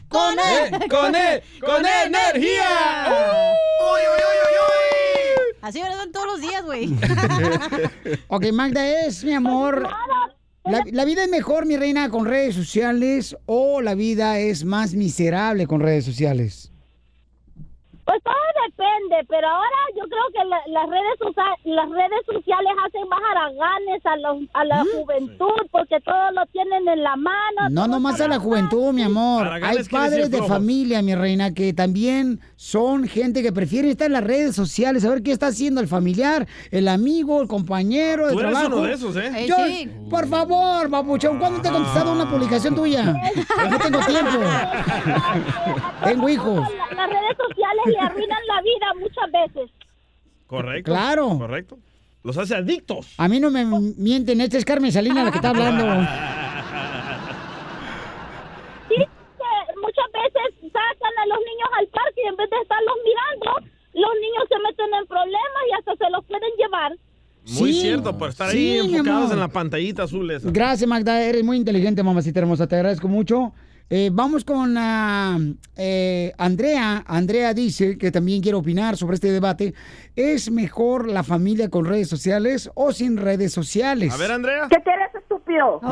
[0.08, 0.90] ¡Con él!
[0.90, 1.42] ¡Con él!
[1.60, 2.66] ¡Con energía!
[5.62, 6.90] Así van todos los días, güey.
[8.28, 9.88] Ok, Magda es, mi amor.
[10.66, 14.94] La, la vida es mejor, mi reina, con redes sociales o la vida es más
[14.94, 16.72] miserable con redes sociales.
[18.06, 18.34] Pues todo
[18.70, 23.20] depende, pero ahora yo creo que la- las redes socia- las redes sociales hacen más
[23.32, 27.70] haraganes a, los- a la juventud porque todo lo tienen en la mano.
[27.72, 29.48] No nomás a la juventud, mi amor.
[29.48, 34.24] Hay padres de familia, mi reina, que también son gente que prefiere estar en las
[34.26, 38.40] redes sociales, a ver qué está haciendo el familiar, el amigo, el compañero de Tú
[38.42, 38.76] eres trabajo.
[38.76, 39.46] uno de esos, ¿eh?
[39.48, 39.90] Yo- sí.
[40.10, 43.04] por favor, babuchón, ¿cuándo te he contestado una publicación tuya?
[43.04, 44.40] No tengo tiempo.
[46.04, 46.56] Tengo hijos.
[46.60, 49.72] La- Las redes sociales le arruinan la vida muchas veces.
[50.46, 50.92] Correcto.
[50.92, 51.38] Claro.
[51.38, 51.78] Correcto.
[52.24, 53.14] Los hace adictos.
[53.18, 55.86] A mí no me mienten, esta es Carmen Salina la que está hablando.
[58.90, 62.96] Sí, que muchas veces sacan a los niños al parque y en vez de estarlos
[63.04, 63.52] mirando,
[63.94, 66.92] los niños se meten en problemas y hasta se los pueden llevar.
[67.60, 67.82] Muy Sí.
[67.82, 70.50] cierto, por estar Sí, ahí enfocados en la pantallita azul esa.
[70.52, 71.22] Gracias, Magda.
[71.24, 72.68] Eres muy inteligente, mamacita hermosa.
[72.68, 73.54] Te agradezco mucho.
[73.92, 75.40] Eh, vamos con ah,
[75.76, 77.04] eh, Andrea.
[77.08, 79.74] Andrea dice que también quiere opinar sobre este debate.
[80.16, 84.14] ¿Es mejor la familia con redes sociales o sin redes sociales?
[84.14, 84.68] A ver, Andrea.
[84.70, 85.80] ¿Qué eres estúpido?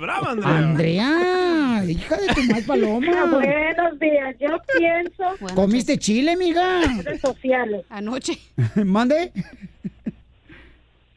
[0.00, 0.58] Brava, Andrea.
[0.58, 3.26] Andrea, hija de tu mal paloma.
[3.30, 4.48] Buenos días, yo
[4.78, 6.80] pienso ¿Comiste chile, amiga?
[7.04, 7.84] redes sociales.
[7.88, 8.36] Anoche.
[8.84, 9.32] ¿Mande?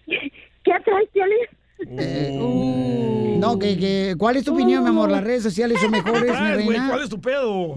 [0.06, 1.48] ¿Qué traes, Piolín?
[1.90, 5.12] No, que, que, ¿cuál es tu opinión, mi amor?
[5.12, 6.88] ¿Las redes sociales son mejores, mi reina?
[6.90, 7.76] ¿Cuál es tu pedo?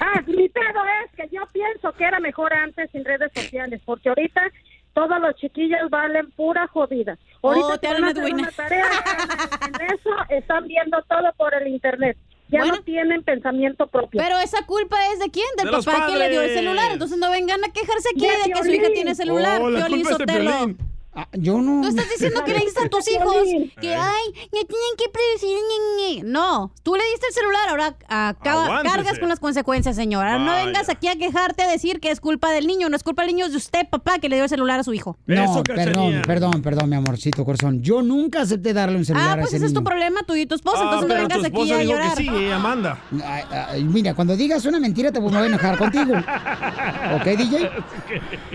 [0.00, 4.08] Ah, mi pedo es que yo pienso que era mejor antes sin redes sociales, porque
[4.08, 4.40] ahorita
[4.94, 7.18] todos los chiquillos valen pura jodida.
[7.42, 8.84] Ahorita Oh, te van a hacer una tarea,
[9.66, 12.16] en eso están viendo todo por el internet.
[12.48, 12.76] Ya Bueno.
[12.76, 14.20] no tienen pensamiento propio.
[14.22, 15.46] Pero esa culpa es de quién?
[15.56, 16.92] Del De los papá que le dio el celular.
[16.92, 19.60] Entonces no vengan a quejarse aquí De de que su hija tiene celular.
[19.62, 20.74] Oh, la Piolín culpa es de Sotelo.
[21.16, 21.82] Ah, yo no.
[21.82, 23.34] Tú estás diciendo que le diste a tus hijos
[23.80, 26.24] que, ay, ya tienen que predecir.
[26.24, 30.38] No, tú le diste el celular, ahora acaba- cargas con las consecuencias, señora.
[30.38, 30.66] No Vaya.
[30.66, 32.88] vengas aquí a quejarte a decir que es culpa del niño.
[32.88, 34.84] No es culpa del niño, es de usted, papá, que le dio el celular a
[34.84, 35.16] su hijo.
[35.26, 37.82] No, Eso, perdón, perdón, perdón, mi amorcito corazón.
[37.82, 40.34] Yo nunca acepté darle un celular Ah, a pues ese ese es tu problema, tú
[40.34, 40.78] y tu esposa.
[40.80, 42.16] Ah, entonces no vengas aquí a llorar.
[42.16, 42.98] que sí, ella manda.
[43.24, 46.12] Ay, ay, mira, cuando digas una mentira te voy a enojar contigo.
[47.16, 47.70] ¿Ok, DJ?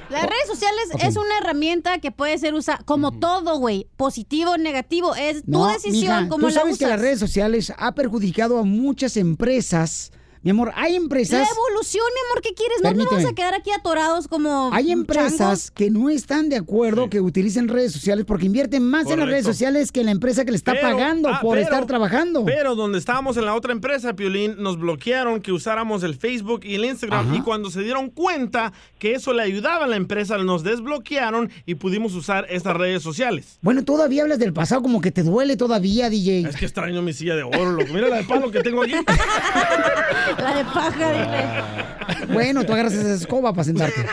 [0.09, 3.87] Las redes sociales es una herramienta que puede ser usada como todo, güey.
[3.97, 5.15] Positivo o negativo.
[5.15, 6.79] Es tu decisión mija, tú la sabes usas.
[6.79, 10.11] que las redes sociales ha perjudicado a muchas empresas
[10.41, 11.47] Mi amor, hay La empresas...
[11.51, 12.77] evolución, mi amor, ¿qué quieres?
[12.81, 15.71] No nos vamos a quedar aquí atorados como Hay empresas changos.
[15.71, 19.43] que no están de acuerdo que utilicen redes sociales porque invierten más en las redes
[19.45, 22.45] sociales que la empresa que le está Pero- pagando ah, por pero- estar trabajando.
[22.45, 26.75] Pero donde estábamos en la otra empresa, Piolín, nos bloquearon que usáramos el Facebook y
[26.75, 27.27] el Instagram.
[27.27, 27.35] Ajá.
[27.35, 31.75] Y cuando se dieron cuenta que eso le ayudaba a la empresa, nos desbloquearon y
[31.75, 33.59] pudimos usar estas redes sociales.
[33.61, 36.47] Bueno, todavía hablas del pasado como que te duele todavía, DJ.
[36.47, 37.93] Es que extraño mi silla de oro, loco.
[37.93, 38.93] Mira la de palo que tengo aquí.
[40.37, 42.33] La de paja, dile.
[42.33, 44.05] Bueno, tú agarras esa escoba para sentarte.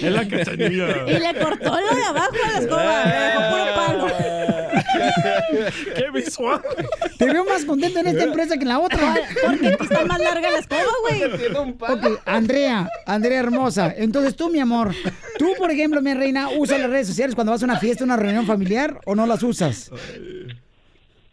[0.00, 1.06] es la cachanilla.
[1.06, 3.04] Y le cortó lo de abajo a la escoba.
[3.04, 4.06] Le dejó puro palo.
[5.96, 6.60] ¡Qué visual!
[7.18, 9.14] Te veo más contento en esta empresa que en la otra.
[9.44, 11.22] Porque aquí está más larga la escoba, güey.
[11.80, 13.94] Ok, Andrea, Andrea hermosa.
[13.96, 14.94] Entonces tú, mi amor,
[15.38, 18.16] tú, por ejemplo, mi reina, ¿usas las redes sociales cuando vas a una fiesta, una
[18.16, 19.90] reunión familiar o no las usas?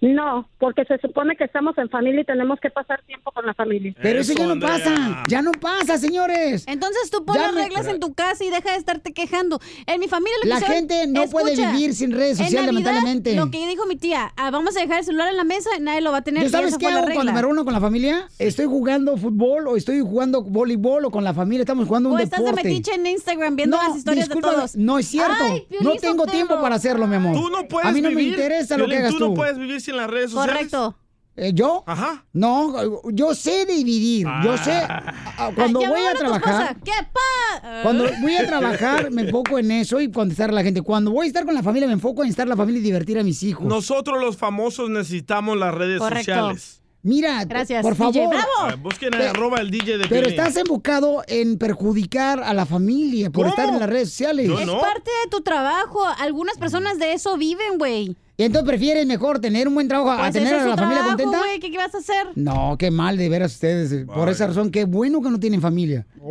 [0.01, 3.53] No, porque se supone que estamos en familia y tenemos que pasar tiempo con la
[3.53, 3.93] familia.
[4.01, 5.23] Pero eso, ya no pasa.
[5.27, 6.63] Ya no pasa, señores.
[6.67, 9.59] Entonces tú pon Ya las me- reglas en tu casa y deja de estarte quejando.
[9.85, 12.91] En mi familia lo que La gente no puede vivir sin redes en sociales, Navidad,
[12.93, 13.35] lamentablemente.
[13.35, 16.01] Lo que dijo mi tía, ah, vamos a dejar el celular en la mesa, nadie
[16.01, 16.41] lo va a tener.
[16.41, 18.27] ¿Yo y sabes qué hago cuando me reúno con la familia?
[18.39, 22.19] Estoy jugando fútbol o estoy jugando voleibol o con la familia, estamos jugando un O
[22.19, 24.75] estás de metiche en Instagram viendo No, las historias disculpa, de todos.
[24.75, 25.31] No es cierto.
[25.43, 27.35] Ay, no tengo tiempo para hacerlo, mi amor.
[27.35, 29.19] Tú no puedes A mí no me interesa lo que hagas tú.
[29.19, 29.27] tú.
[29.29, 30.55] no puedes vivir sin las redes sociales.
[30.71, 30.95] Correcto.
[31.37, 31.83] Eh, ¿Yo?
[31.87, 32.25] Ajá.
[32.33, 32.73] No,
[33.11, 34.27] yo sé dividir.
[34.43, 34.73] Yo sé.
[34.73, 36.75] ah, Cuando Ya voy a trabajar.
[36.83, 37.81] ¿Qué pa?
[37.83, 40.81] Cuando voy a trabajar me enfoco en eso y contestar a la gente.
[40.81, 43.17] Cuando voy a estar con la familia me enfoco en estar la familia y divertir
[43.17, 43.65] a mis hijos.
[43.65, 46.25] Nosotros los famosos necesitamos las redes Correcto.
[46.33, 46.77] sociales.
[47.03, 48.77] Mira, Gracias, por DJ, favor.
[48.77, 50.39] Busquen a arroba el DJ de Pero Piolín.
[50.39, 53.49] estás enfocado en perjudicar a la familia por ¿Cómo?
[53.55, 54.47] estar en las redes sociales.
[54.47, 54.79] Yo Es no.
[54.79, 56.05] parte de tu trabajo.
[56.19, 58.15] Algunas personas de eso viven, güey.
[58.41, 61.37] Y entonces prefieres mejor tener un buen trabajo a Pues tener a la familia contenta.
[61.37, 61.59] güey.
[61.59, 62.25] ¿Qué, qué vas a hacer?
[62.33, 63.91] No, qué mal de veras ustedes.
[63.91, 66.07] eh, Por esa razón, qué bueno que no tienen familia.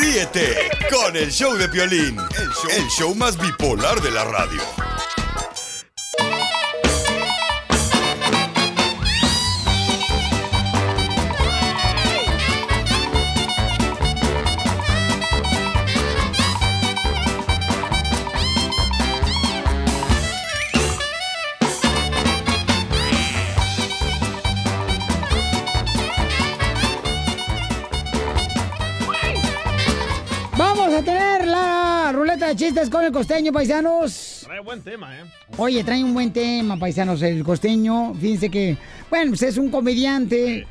[0.00, 0.56] Ríete
[0.90, 4.60] con el show de Piolín, el show, el show más bipolar de la radio.
[30.98, 34.42] A tener la ruleta de chistes con el costeño, paisanos.
[34.44, 35.22] Trae buen tema, ¿eh?
[35.56, 38.14] Oye, trae un buen tema, paisanos, el costeño.
[38.14, 38.76] Fíjense que,
[39.08, 40.66] bueno, pues es un comediante.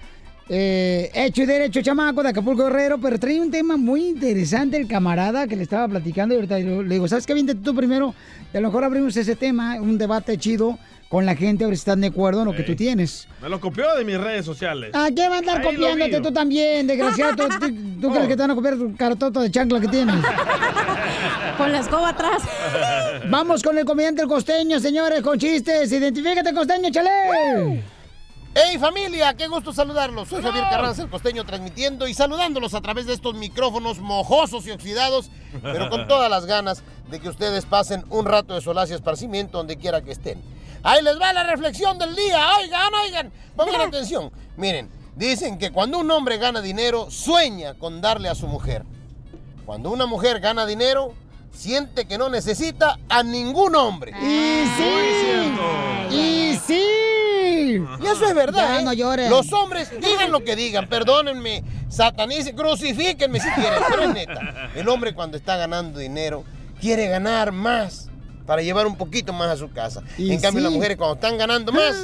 [0.50, 4.88] Eh, hecho y derecho, chamaco de Acapulco Guerrero, pero trae un tema muy interesante el
[4.88, 7.34] camarada que le estaba platicando y ahorita le digo, ¿sabes qué?
[7.34, 8.14] Vente tú primero
[8.54, 10.78] y a lo mejor abrimos ese tema, un debate chido
[11.10, 13.30] con la gente, a ver si están de acuerdo en lo que tú tienes.
[13.42, 14.92] Me lo copió de mis redes sociales.
[14.94, 17.36] ¿A qué va a andar Ahí copiándote tú también, desgraciado?
[17.36, 20.16] ¿Tú, tú- tú crees que te van a copiar tu cartoto de chancla que tienes?
[21.58, 22.44] Con la escoba atrás.
[23.30, 25.92] Vamos con el comediante el costeño, señores, con chistes.
[25.92, 27.10] Identifícate, costeño, chale.
[28.60, 29.36] ¡Hey familia!
[29.36, 30.30] ¡Qué gusto saludarlos!
[30.30, 34.72] Soy Javier Carranza, el costeño, transmitiendo y saludándolos a través de estos micrófonos mojosos y
[34.72, 35.30] oxidados,
[35.62, 39.60] pero con todas las ganas de que ustedes pasen un rato de solaz y esparcimiento
[39.60, 40.42] donde quiera que estén.
[40.82, 42.44] Ahí les va la reflexión del día.
[42.58, 44.32] Oigan, oigan, pongan atención.
[44.56, 48.84] Miren, dicen que cuando un hombre gana dinero, sueña con darle a su mujer.
[49.68, 51.14] Cuando una mujer gana dinero,
[51.54, 54.14] siente que no necesita a ningún hombre.
[54.20, 56.10] Y sí.
[56.10, 57.07] Y sí.
[57.68, 58.68] Y eso es verdad.
[58.68, 58.84] Ya ¿eh?
[58.84, 59.30] no llores.
[59.30, 64.72] Los hombres digan lo que digan, perdónenme, satanicen, crucifíquenme si quieren, pero es neta.
[64.76, 66.44] El hombre cuando está ganando dinero
[66.80, 68.10] quiere ganar más
[68.46, 70.02] para llevar un poquito más a su casa.
[70.18, 70.64] Y en cambio, sí.
[70.64, 71.96] las mujeres cuando están ganando más,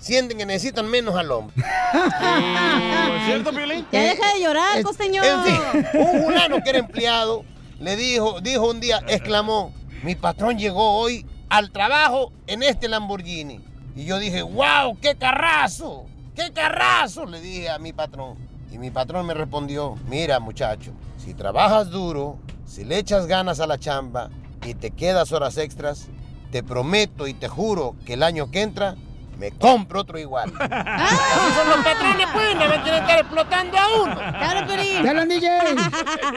[0.00, 1.54] sienten que necesitan menos al hombre.
[1.94, 3.86] ¿Es cierto, Piolín?
[3.92, 5.22] Ya deja de llorar, costeño.
[5.22, 7.44] En fin, un fulano que era empleado
[7.78, 13.60] le dijo, dijo un día, exclamó, mi patrón llegó hoy al trabajo en este Lamborghini.
[13.94, 18.36] Y yo dije, wow, qué carrazo, qué carrazo, le dije a mi patrón.
[18.70, 23.66] Y mi patrón me respondió, mira muchacho, si trabajas duro, si le echas ganas a
[23.66, 24.30] la chamba
[24.64, 26.06] y te quedas horas extras,
[26.50, 28.96] te prometo y te juro que el año que entra
[29.38, 30.52] me compro otro igual.
[30.60, 34.14] Así son los patrones, pues, no me quieren estar explotando a uno.
[34.14, 34.66] Claro.
[34.72, 35.48] Te hablan, DJ.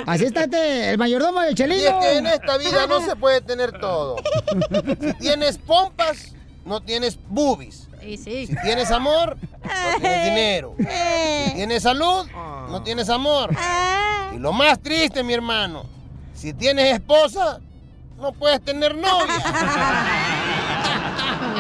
[0.06, 2.00] Así está este, el mayordomo del Y Chelino.
[2.02, 4.18] es que en esta vida no se puede tener todo.
[5.00, 6.35] Si tienes pompas,
[6.66, 7.88] no tienes boobies.
[8.02, 8.48] Sí, sí.
[8.48, 10.76] Si tienes amor, no tienes dinero.
[10.78, 12.28] Si tienes salud,
[12.70, 13.56] no tienes amor.
[14.36, 15.86] Y lo más triste, mi hermano,
[16.34, 17.60] si tienes esposa,
[18.18, 19.26] no puedes tener novia.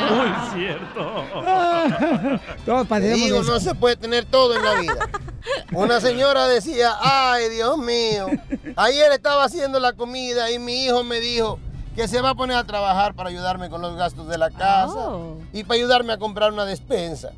[0.09, 1.23] Muy cierto.
[2.65, 3.51] Todos padecemos digo, de eso.
[3.53, 5.09] no se puede tener todo en la vida.
[5.71, 8.27] Una señora decía, ay Dios mío,
[8.75, 11.59] ayer estaba haciendo la comida y mi hijo me dijo
[11.95, 15.11] que se va a poner a trabajar para ayudarme con los gastos de la casa
[15.53, 17.31] y para ayudarme a comprar una despensa.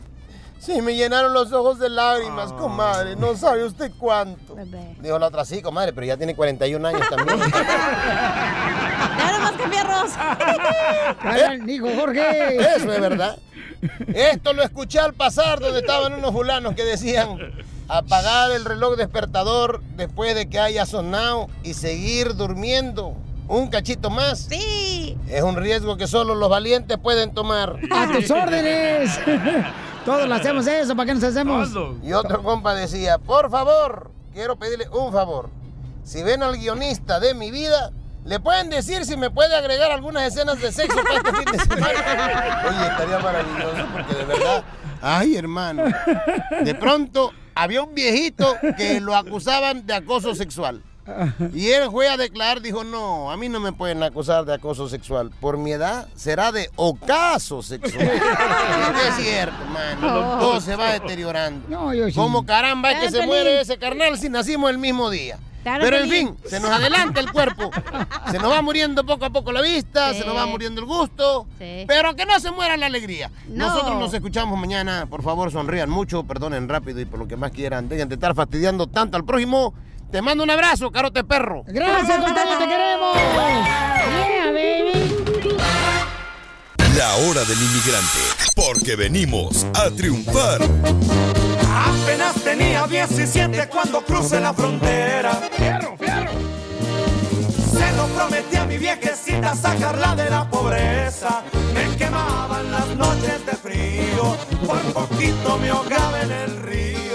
[0.60, 4.56] Sí, me llenaron los ojos de lágrimas, comadre, no sabe usted cuánto.
[5.00, 7.40] Dijo la otra, sí, comadre, pero ya tiene 41 años también.
[7.40, 7.46] ¡Ya
[9.40, 10.12] más que fierros!
[11.66, 12.58] Dijo Jorge.
[12.76, 13.38] Eso es verdad.
[14.14, 17.38] Esto lo escuché al pasar donde estaban unos fulanos que decían
[17.88, 23.14] apagar el reloj despertador después de que haya sonado y seguir durmiendo
[23.48, 24.48] un cachito más.
[24.50, 25.18] Sí.
[25.30, 27.80] Es un riesgo que solo los valientes pueden tomar.
[27.92, 29.20] A tus órdenes.
[30.06, 31.70] Todos lo hacemos eso, ¿para qué nos hacemos?
[32.02, 35.50] Y otro compa decía, por favor, quiero pedirle un favor.
[36.04, 37.92] Si ven al guionista de mi vida,
[38.24, 41.60] le pueden decir si me puede agregar algunas escenas de sexo para este fin de
[41.60, 42.64] semana.
[42.70, 44.64] Oye, estaría maravilloso porque de verdad,
[45.02, 45.84] ay hermano,
[46.64, 50.84] de pronto había un viejito que lo acusaban de acoso sexual.
[51.54, 54.90] Y él fue a declarar, dijo, no, a mí no me pueden acusar de acoso
[54.90, 55.32] sexual.
[55.40, 58.10] Por mi edad será de ocaso sexual.
[59.08, 60.40] es cierto, mano.
[60.40, 61.68] Todo se va deteriorando.
[61.70, 62.14] No, yo sí.
[62.14, 65.40] Como caramba es que se muere ese carnal si nacimos el mismo día.
[65.64, 67.70] Pero en fin, se nos adelanta el cuerpo.
[68.32, 70.20] Se nos va muriendo poco a poco la vista, Sí.
[70.20, 71.46] se nos va muriendo el gusto.
[71.60, 71.84] Sí.
[71.86, 73.30] Pero que no se muera la alegría.
[73.50, 73.68] No.
[73.68, 75.08] Nosotros nos escuchamos mañana.
[75.10, 77.90] Por favor, sonrían mucho, perdonen rápido y por lo que más quieran.
[77.90, 79.74] Dejen de estar fastidiando tanto al prójimo.
[80.12, 81.64] Te mando un abrazo, carote perro.
[81.68, 83.18] Gracias, Costeño, te queremos.
[83.18, 85.58] Yeah, baby.
[86.96, 88.20] La hora del inmigrante,
[88.56, 90.62] porque venimos a triunfar.
[90.64, 95.34] Apenas tenía 17 cuando crucé la frontera.
[95.58, 96.32] ¡Fierro, fierro!
[97.72, 101.44] Se lo prometí a mi viejecita sacarla de la pobreza.
[101.74, 107.07] Me quemaban las noches de frío, por poquito me ahogaba en el río.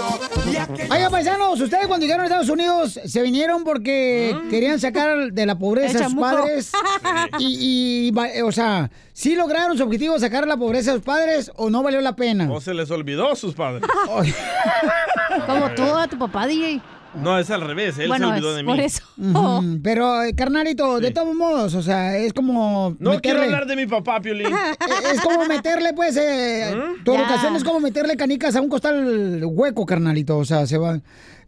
[0.91, 5.57] Oigan, paisanos, ustedes cuando llegaron a Estados Unidos se vinieron porque querían sacar de la
[5.57, 6.29] pobreza El a sus chamuco.
[6.29, 6.71] padres.
[7.39, 11.69] Y, o sea, ¿sí lograron su objetivo de sacar la pobreza a sus padres o
[11.69, 12.51] no valió la pena?
[12.51, 13.83] O se les olvidó a sus padres.
[15.47, 16.81] Como tú a tu papá, DJ.
[17.15, 17.97] No, es al revés.
[17.99, 18.69] Él Bueno, se olvidó es de mí.
[18.69, 19.03] por eso.
[19.83, 22.95] Pero, eh, carnalito, de todos modos, o sea, es como.
[22.99, 24.47] No quiero hablar de mi papá, Piolín.
[25.13, 27.03] Es como meterle, pues, eh, ¿Mm?
[27.03, 27.19] tu Ya.
[27.21, 30.37] educación es como meterle canicas a un costal hueco, carnalito.
[30.37, 30.99] O sea, se va.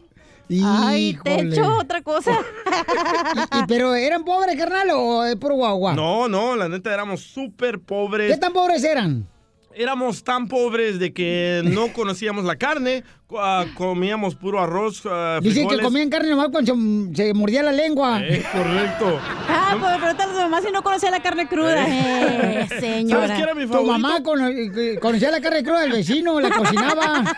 [0.65, 1.51] Ay, Híjole.
[1.51, 2.33] techo, otra cosa.
[3.53, 5.95] Y- y- pero eran pobres, carnal, o es por guagua.
[5.95, 8.33] No, no, la neta éramos súper pobres.
[8.33, 9.27] ¿Qué tan pobres eran?
[9.75, 13.05] Éramos tan pobres de que no conocíamos la carne,
[13.39, 17.73] ah, comíamos puro arroz, ah, Dicen que comían carne nomás cuando se, se mordía la
[17.73, 18.21] lengua.
[18.23, 19.19] Eh, correcto.
[19.49, 21.85] Ah, pues pregúntale a tu mamá si no conocía la carne cruda.
[21.87, 23.27] Eh, señora.
[23.29, 23.93] ¿Sabes qué era mi Tu favorito?
[23.99, 27.25] mamá cono- eh, conocía la carne cruda del vecino, la cocinaba.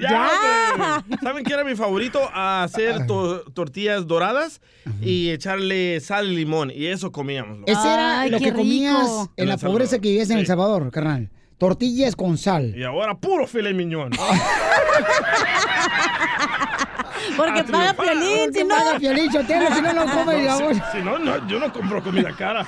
[0.00, 0.30] Ya,
[0.74, 1.16] hombre.
[1.22, 2.20] ¿Saben qué era mi favorito?
[2.34, 4.60] Hacer to- tortillas doradas
[5.00, 6.70] y echarle sal y limón.
[6.74, 7.58] Y eso comíamos.
[7.66, 10.46] Ese era Ay, lo que comías en En la pobreza que vivías en El.
[10.46, 11.30] Salvador, carnal.
[11.60, 12.72] Tortillas con sal.
[12.74, 14.12] Y ahora puro filet miñón.
[17.36, 17.94] Porque Ah, paga.
[17.94, 18.74] Piolín, si no.
[18.74, 19.36] Paga Piolín, si
[19.82, 20.74] no lo come, No, digamos.
[20.76, 22.66] si, si no, no, yo no compro comida cara.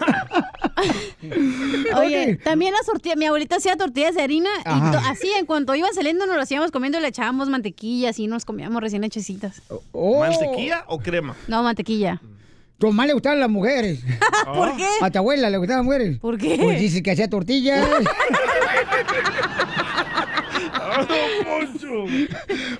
[1.96, 5.10] Oye, también las tortillas, mi abuelita hacía tortillas de harina y Ajá.
[5.10, 8.44] así en cuanto iban saliendo nos las íbamos comiendo y le echábamos mantequilla, así nos
[8.44, 9.62] comíamos recién hechecitas.
[9.94, 11.34] ¿Mantequilla o crema?
[11.48, 12.20] No, mantequilla.
[12.78, 14.00] Tu mamá le gustaban las mujeres.
[14.44, 14.88] ¿Por qué?
[15.00, 16.18] A tu abuela le gustaban las mujeres.
[16.18, 16.58] ¿Por qué?
[16.60, 17.86] Pues dice que hacía tortillas.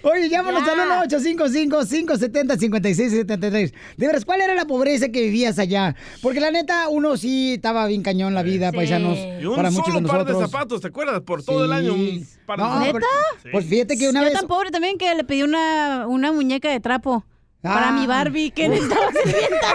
[0.02, 0.78] Oye, llámanos al
[1.08, 3.72] 1-855-570-5673.
[3.96, 5.94] De veras, ¿cuál era la pobreza que vivías allá?
[6.20, 9.16] Porque la neta, uno sí estaba bien cañón la vida, paisanos.
[9.40, 11.20] Y un para muchos solo de par de zapatos, ¿te acuerdas?
[11.22, 11.94] Por todo el año.
[11.94, 13.06] Un par de No, pero-
[13.52, 14.34] Pues fíjate que una Yo vez...
[14.34, 17.24] tan pobre también que le pedí una, una muñeca de trapo
[17.62, 17.92] para Ah.
[17.92, 19.68] mi Barbie que necesitaba sirvienta.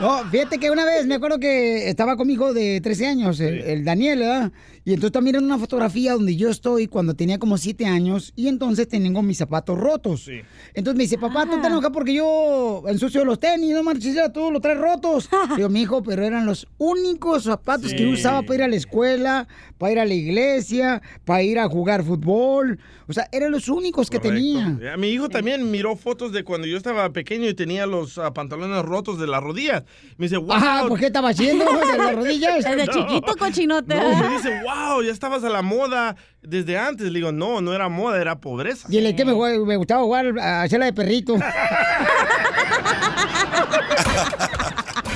[0.00, 3.40] No, fíjate que una vez me acuerdo que estaba con mi hijo de 13 años,
[3.40, 4.52] el, el Daniel, ¿verdad?
[4.88, 8.48] Y entonces también era una fotografía donde yo estoy cuando tenía como 7 años y
[8.48, 10.30] entonces tengo mis zapatos rotos.
[10.72, 14.32] Entonces me dice, papá, tú te enojas porque yo ensucio los tenis, no marches, ya
[14.32, 15.28] tú los traes rotos.
[15.56, 18.06] Digo, mi hijo, pero eran los únicos zapatos que Sí.
[18.06, 22.02] usaba para ir a la escuela, para ir a la iglesia, para ir a jugar
[22.02, 22.78] fútbol.
[23.08, 24.78] O sea, eran los únicos que tenía.
[24.96, 28.82] Mi hijo también miró fotos de cuando yo estaba pequeño y tenía los ah, pantalones
[28.86, 29.82] rotos de las rodillas.
[30.16, 30.52] Me dice, wow.
[30.52, 32.64] Ah, ¿por qué estaba haciendo de las rodillas?
[32.64, 33.94] Desde chiquito, cochinote.
[33.94, 37.06] No, me dice, wow, ya estabas a la moda desde antes.
[37.10, 38.88] Le digo, no, no era moda, era pobreza.
[38.88, 41.36] Dile que me, me gustaba jugar a hacerla de perrito.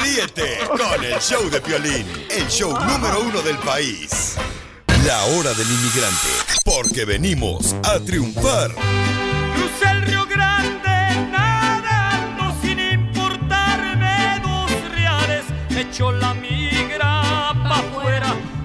[0.03, 4.37] Ríete con el show de Piolín, el show número uno del país.
[5.07, 6.29] La hora del inmigrante,
[6.65, 8.71] porque venimos a triunfar.
[9.55, 15.45] Crucé el Río Grande nadando sin importarme dos reales.
[15.71, 16.52] Me echó la afuera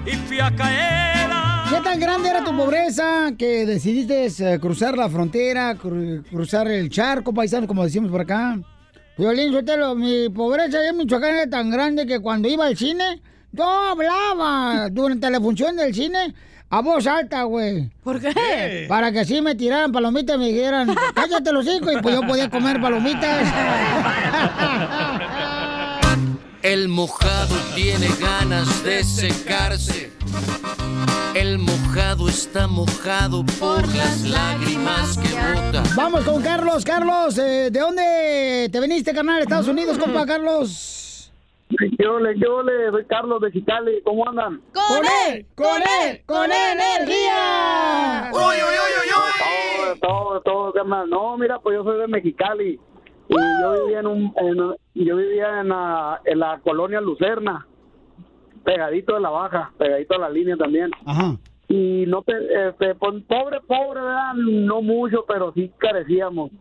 [0.08, 1.28] y fui a caer.
[1.70, 6.90] ¿Qué tan grande era tu pobreza que decidiste eh, cruzar la frontera, cru- cruzar el
[6.90, 8.58] charco, paisano, como decimos por acá?
[9.18, 13.66] Violín, Sotelo, mi pobreza en Michoacán era tan grande que cuando iba al cine, yo
[13.66, 16.34] hablaba durante la función del cine
[16.70, 17.90] a voz alta, güey.
[18.04, 18.86] ¿Por qué?
[18.88, 22.22] Para que así me tiraran palomitas y me dijeran, cállate los hijos, y pues yo
[22.26, 23.46] podía comer palomitas.
[26.64, 30.12] El mojado tiene ganas de secarse.
[31.36, 35.84] El mojado está mojado por las lágrimas que bota.
[35.96, 36.84] Vamos con Carlos.
[36.84, 39.44] Carlos, eh, ¿de dónde te viniste, carnal?
[39.44, 41.32] ¿Estados Unidos, compa, Carlos?
[42.00, 44.62] Yo le, yo le, soy Carlos de Chicali, ¿cómo andan?
[44.74, 45.46] ¡Con él!
[45.54, 46.22] ¡Con él!
[46.26, 48.32] ¡Con energía!
[48.34, 50.00] ¡Uy, uy, uy, uy, uy!
[50.00, 51.10] Todo, todo, todo, carnal.
[51.10, 52.80] No, mira, pues yo soy de Mexicali.
[53.30, 54.76] Y yo vivía en un, en-
[55.06, 57.68] yo vivía en la, en la colonia Lucerna,
[58.64, 60.92] pegadito de la baja, pegadito a la línea también.
[61.06, 61.36] Ajá.
[61.70, 62.34] Y no te,
[62.70, 64.34] este, pues, pobre, pobre, ¿verdad?
[64.36, 66.52] No mucho, pero sí carecíamos.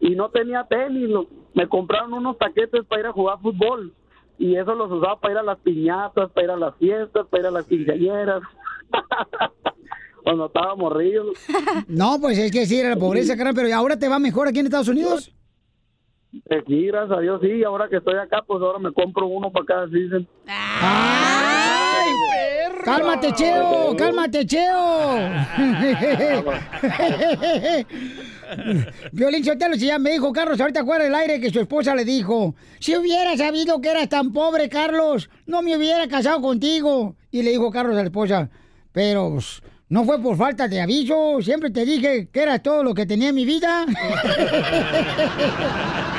[0.00, 3.92] Y no tenía tenis, lo- me compraron unos taquetes para ir a jugar fútbol.
[4.38, 7.42] Y eso los usaba para ir a las piñatas, para ir a las fiestas, para
[7.42, 8.42] ir a las quinceañeras.
[10.22, 11.26] Cuando estábamos ríos.
[11.88, 14.58] No, pues es que sí, era la pobreza, carnal, pero ¿ahora te va mejor aquí
[14.60, 15.32] en Estados Unidos?
[16.32, 17.64] Eh, sí, gracias a Dios, sí.
[17.64, 20.28] Ahora que estoy acá, pues ahora me compro uno para cada season.
[20.46, 22.12] ¡Ay,
[22.84, 23.96] ¡Cálmate, Cheo!
[23.96, 25.16] ¡Cálmate, Cheo!
[29.12, 32.04] Violín Sotelo, si ya me dijo Carlos, ahorita acuerda el aire que su esposa le
[32.04, 37.16] dijo, si hubiera sabido que eras tan pobre, Carlos, no me hubiera casado contigo.
[37.30, 38.50] Y le dijo Carlos a la esposa,
[38.92, 42.94] pero pues, no fue por falta de aviso, siempre te dije que eras todo lo
[42.94, 43.86] que tenía en mi vida.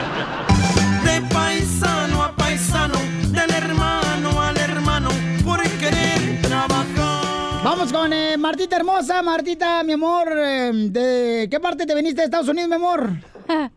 [7.81, 12.25] Vamos con eh, Martita hermosa, Martita, mi amor, eh, ¿de qué parte te viniste de
[12.25, 13.09] Estados Unidos, mi amor?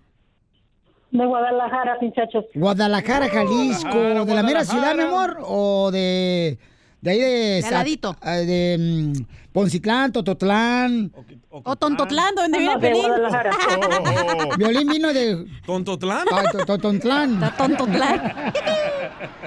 [1.11, 2.44] De Guadalajara, muchachos.
[2.55, 5.38] Guadalajara, Jalisco, ¿de la mera ciudad, mi amor?
[5.40, 6.59] ¿O de,
[7.00, 7.26] de ahí de...
[7.28, 8.14] De Sa- ladito.
[8.20, 11.11] ah, de mm, Poncitlán, Tototlán?
[11.48, 13.07] O Tontotlán, donde No, de Pelín.
[13.07, 13.52] Guadalajara.
[14.59, 15.46] Violín vino de...
[15.64, 16.26] ¿Tontotlán?
[16.30, 17.55] Ah, to- Totontlán.
[17.57, 18.52] Tontotlán.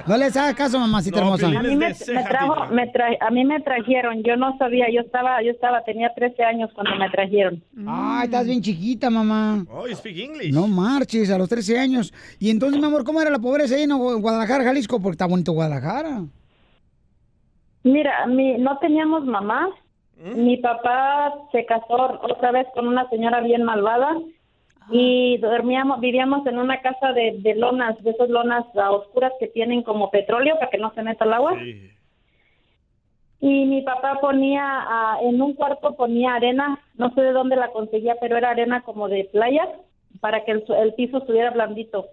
[0.06, 1.46] No les hagas caso, mamacita hermosa.
[1.46, 5.00] A mí me, me trajo, me tra- a mí me trajeron, yo no sabía, yo
[5.02, 7.62] estaba, yo estaba, tenía 13 años cuando me trajeron.
[7.86, 9.64] Ay, estás bien chiquita, mamá.
[9.70, 10.52] Oh, you speak English.
[10.52, 12.12] No marches, a los 13 años.
[12.38, 15.00] Y entonces, mi amor, ¿cómo era la pobreza ahí en Guadalajara, Jalisco?
[15.00, 16.22] Porque está bonito Guadalajara.
[17.84, 19.68] Mira, mi, no teníamos mamá.
[20.34, 24.16] Mi papá se casó otra vez con una señora bien malvada
[24.90, 29.82] y dormíamos, vivíamos en una casa de, de lonas, de esas lonas oscuras que tienen
[29.82, 31.56] como petróleo para que no se meta el agua.
[33.40, 34.84] Y mi papá ponía,
[35.22, 39.08] en un cuarto ponía arena, no sé de dónde la conseguía, pero era arena como
[39.08, 39.68] de playa,
[40.20, 42.06] para que el, el piso estuviera blandito.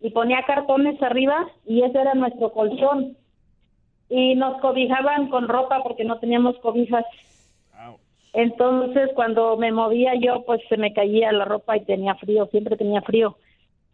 [0.00, 3.16] y ponía cartones arriba y ese era nuestro colchón.
[4.10, 7.04] Y nos cobijaban con ropa porque no teníamos cobijas.
[8.34, 12.76] Entonces, cuando me movía yo, pues se me caía la ropa y tenía frío, siempre
[12.76, 13.36] tenía frío.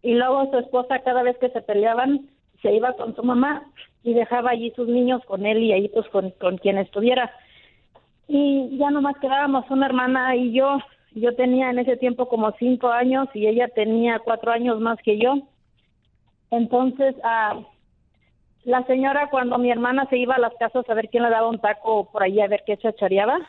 [0.03, 2.31] Y luego su esposa, cada vez que se peleaban,
[2.63, 3.65] se iba con su mamá
[4.03, 7.31] y dejaba allí sus niños con él y ahí pues con, con quien estuviera.
[8.29, 10.79] Y ya nomás quedábamos una hermana y yo.
[11.13, 15.19] Yo tenía en ese tiempo como cinco años y ella tenía cuatro años más que
[15.19, 15.35] yo.
[16.51, 17.61] Entonces, ah,
[18.65, 21.49] la señora cuando mi hermana se iba a las casas a ver quién le daba
[21.49, 23.41] un taco por ahí a ver qué chachareaba,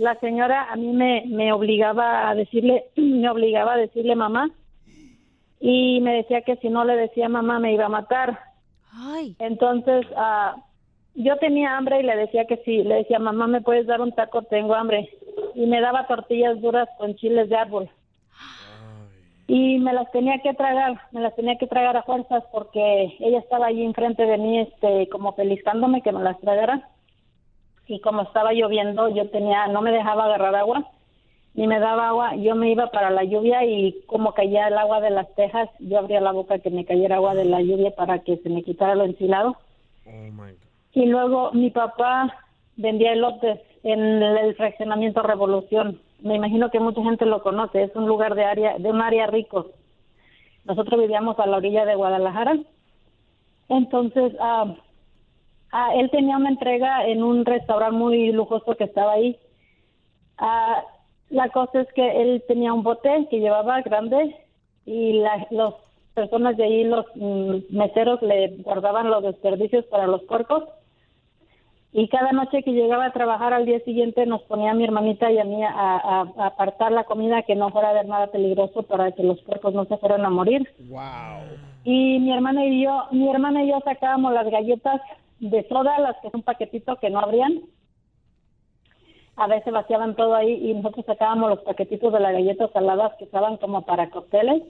[0.00, 4.50] la señora a mí me, me obligaba a decirle, me obligaba a decirle mamá.
[5.60, 8.40] Y me decía que si no le decía mamá me iba a matar.
[9.38, 10.56] Entonces, ah,
[11.14, 14.12] yo tenía hambre y le decía que sí, le decía mamá me puedes dar un
[14.12, 15.10] taco, tengo hambre
[15.54, 17.90] y me daba tortillas duras con chiles de árbol.
[19.46, 23.40] Y me las tenía que tragar, me las tenía que tragar a fuerzas porque ella
[23.40, 26.88] estaba allí enfrente de mí, este, como felicitándome que me las tragara.
[27.90, 30.86] Y como estaba lloviendo, yo tenía, no me dejaba agarrar agua,
[31.54, 35.00] ni me daba agua, yo me iba para la lluvia y como caía el agua
[35.00, 38.20] de las tejas, yo abría la boca que me cayera agua de la lluvia para
[38.20, 39.56] que se me quitara lo enchilado.
[40.92, 42.32] Y luego mi papá
[42.76, 48.06] vendía elotes en el fraccionamiento Revolución me imagino que mucha gente lo conoce, es un
[48.06, 49.70] lugar de área, de un área rico.
[50.64, 52.58] Nosotros vivíamos a la orilla de Guadalajara.
[53.68, 54.74] Entonces, ah,
[55.72, 59.38] ah, él tenía una entrega en un restaurante muy lujoso que estaba ahí.
[60.38, 60.82] Ah,
[61.28, 64.36] la cosa es que él tenía un bote que llevaba grande
[64.86, 65.46] y las
[66.14, 70.64] personas de ahí, los mm, meseros, le guardaban los desperdicios para los puercos
[71.92, 75.30] y cada noche que llegaba a trabajar al día siguiente nos ponía a mi hermanita
[75.32, 79.10] y a mí a, apartar la comida que no fuera a haber nada peligroso para
[79.10, 80.68] que los cuerpos no se fueran a morir.
[80.88, 81.58] Wow.
[81.82, 85.00] Y mi hermana y yo, mi hermana y yo sacábamos las galletas
[85.40, 87.60] de soda, las que son paquetitos que no abrían.
[89.36, 93.24] A veces vaciaban todo ahí y nosotros sacábamos los paquetitos de las galletas saladas que
[93.24, 94.62] estaban como para cócteles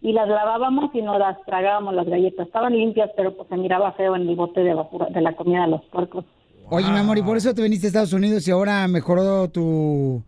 [0.00, 2.46] y las lavábamos y nos las tragábamos las galletas.
[2.46, 5.62] Estaban limpias, pero pues se miraba feo en el bote de basura de la comida
[5.62, 6.24] de los porcos.
[6.70, 10.22] Oye, mi amor, ¿y por eso te viniste a Estados Unidos y ahora mejoró tu,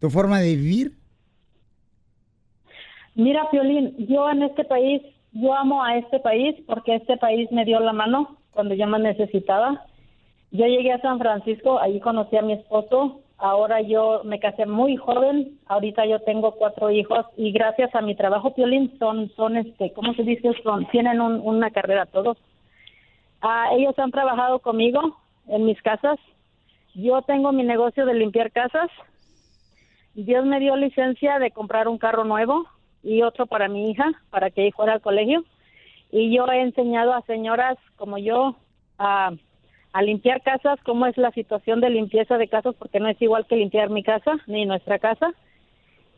[0.00, 0.92] tu forma de vivir?
[3.14, 5.00] Mira, Piolín, yo en este país,
[5.32, 8.98] yo amo a este país porque este país me dio la mano cuando yo me
[8.98, 9.84] necesitaba.
[10.50, 14.96] Yo llegué a San Francisco, ahí conocí a mi esposo, Ahora yo me casé muy
[14.96, 19.92] joven, ahorita yo tengo cuatro hijos y gracias a mi trabajo, Piolín, son, son este,
[19.92, 20.52] ¿cómo se dice?
[20.62, 22.38] Son, tienen una carrera todos.
[23.42, 26.18] Ah, ellos han trabajado conmigo en mis casas.
[26.94, 28.88] Yo tengo mi negocio de limpiar casas.
[30.14, 32.66] Dios me dio licencia de comprar un carro nuevo
[33.02, 35.44] y otro para mi hija, para que ella fuera al colegio.
[36.10, 38.56] Y yo he enseñado a señoras como yo
[38.98, 39.32] a
[39.96, 43.46] a limpiar casas, cómo es la situación de limpieza de casas, porque no es igual
[43.46, 45.32] que limpiar mi casa ni nuestra casa.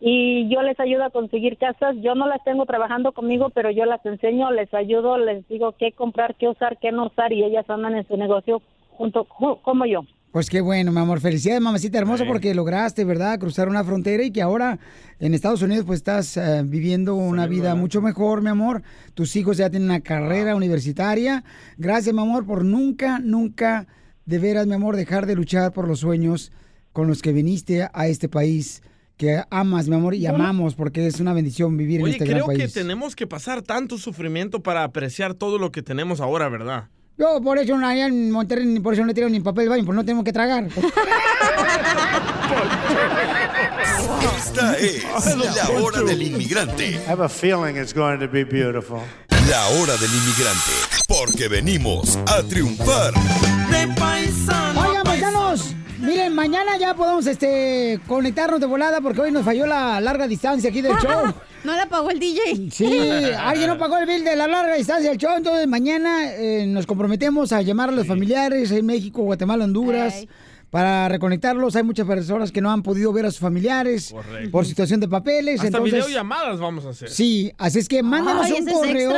[0.00, 1.94] Y yo les ayudo a conseguir casas.
[2.00, 5.92] Yo no las tengo trabajando conmigo, pero yo las enseño, les ayudo, les digo qué
[5.92, 8.62] comprar, qué usar, qué no usar, y ellas andan en su negocio
[8.96, 10.02] junto como yo.
[10.30, 11.20] Pues qué bueno, mi amor.
[11.20, 14.78] Felicidades, mamacita hermosa, porque lograste, ¿verdad?, cruzar una frontera y que ahora
[15.20, 18.82] en Estados Unidos pues estás eh, viviendo una vida mucho mejor, mi amor.
[19.14, 21.44] Tus hijos ya tienen una carrera universitaria.
[21.78, 23.86] Gracias, mi amor, por nunca, nunca,
[24.26, 26.52] de veras, mi amor, dejar de luchar por los sueños
[26.92, 28.82] con los que viniste a este país
[29.16, 32.56] que amas, mi amor, y amamos, porque es una bendición vivir en este gran país.
[32.56, 36.88] creo que tenemos que pasar tanto sufrimiento para apreciar todo lo que tenemos ahora, ¿verdad?
[37.18, 39.96] Yo por eso allá en Monterrey, por eso no tiro ni papel de baño, porque
[39.96, 40.68] no tenemos que tragar.
[44.36, 45.04] Esta es
[45.56, 46.90] la hora del inmigrante.
[46.90, 49.00] I have a feeling it's going to be beautiful.
[49.50, 50.72] La hora del inmigrante,
[51.08, 53.12] porque venimos a triunfar.
[56.08, 60.70] Miren, mañana ya podemos este, conectarnos de volada porque hoy nos falló la larga distancia
[60.70, 61.34] aquí del show.
[61.64, 62.70] No la pagó el DJ.
[62.70, 65.36] Sí, alguien no pagó el bill de la larga distancia del show.
[65.36, 70.24] Entonces, mañana eh, nos comprometemos a llamar a los familiares en México, Guatemala, Honduras.
[70.70, 74.14] Para reconectarlos, hay muchas personas que no han podido ver a sus familiares
[74.52, 75.56] por situación de papeles.
[75.56, 77.08] Hasta entonces, videollamadas vamos a hacer.
[77.08, 79.12] Sí, así es que mándanos Ay, un correo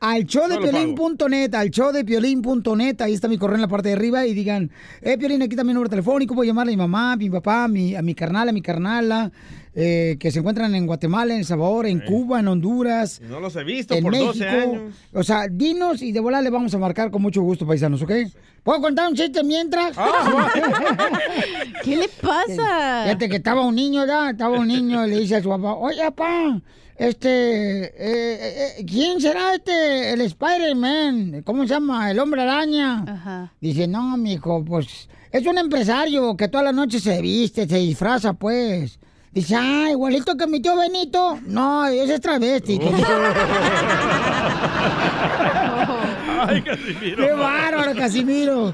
[0.00, 4.70] al showdepiolín.net, al showdepiolín.net, ahí está mi correo en la parte de arriba y digan,
[5.00, 7.30] eh, Piolín, aquí está mi número telefónico, voy a llamarle a mi mamá, a mi
[7.30, 9.32] papá, a mi, a mi carnal, a mi carnala,
[9.74, 13.56] eh, que se encuentran en Guatemala, en El Salvador, en Cuba, en Honduras, No los
[13.56, 14.32] he visto en por México.
[14.34, 14.94] 12 años.
[15.14, 18.12] O sea, dinos y de volar le vamos a marcar con mucho gusto, paisanos, ¿ok?
[18.62, 19.96] ¿Puedo contar un chiste mientras?
[21.84, 23.02] ¿Qué le pasa?
[23.04, 24.30] Fíjate que estaba un niño, ¿verdad?
[24.30, 26.60] Estaba un niño y le dice a su papá, oye, papá,
[26.96, 31.42] este, eh, eh, eh, ¿quién será este, el Spider-Man?
[31.44, 32.10] ¿Cómo se llama?
[32.10, 33.50] El hombre araña.
[33.60, 38.34] Dice, no, mijo, pues es un empresario que toda la noche se viste, se disfraza,
[38.34, 38.98] pues.
[39.32, 41.38] Dice, ah, igualito que mi tío Benito.
[41.46, 42.78] No, ese es travesti.
[46.48, 47.26] Ay, Casimiro.
[47.26, 48.72] ¡Qué bárbaro, Casimiro!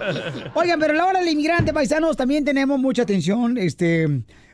[0.54, 4.06] Oigan, pero la hora del inmigrante, paisanos, también tenemos mucha atención, este,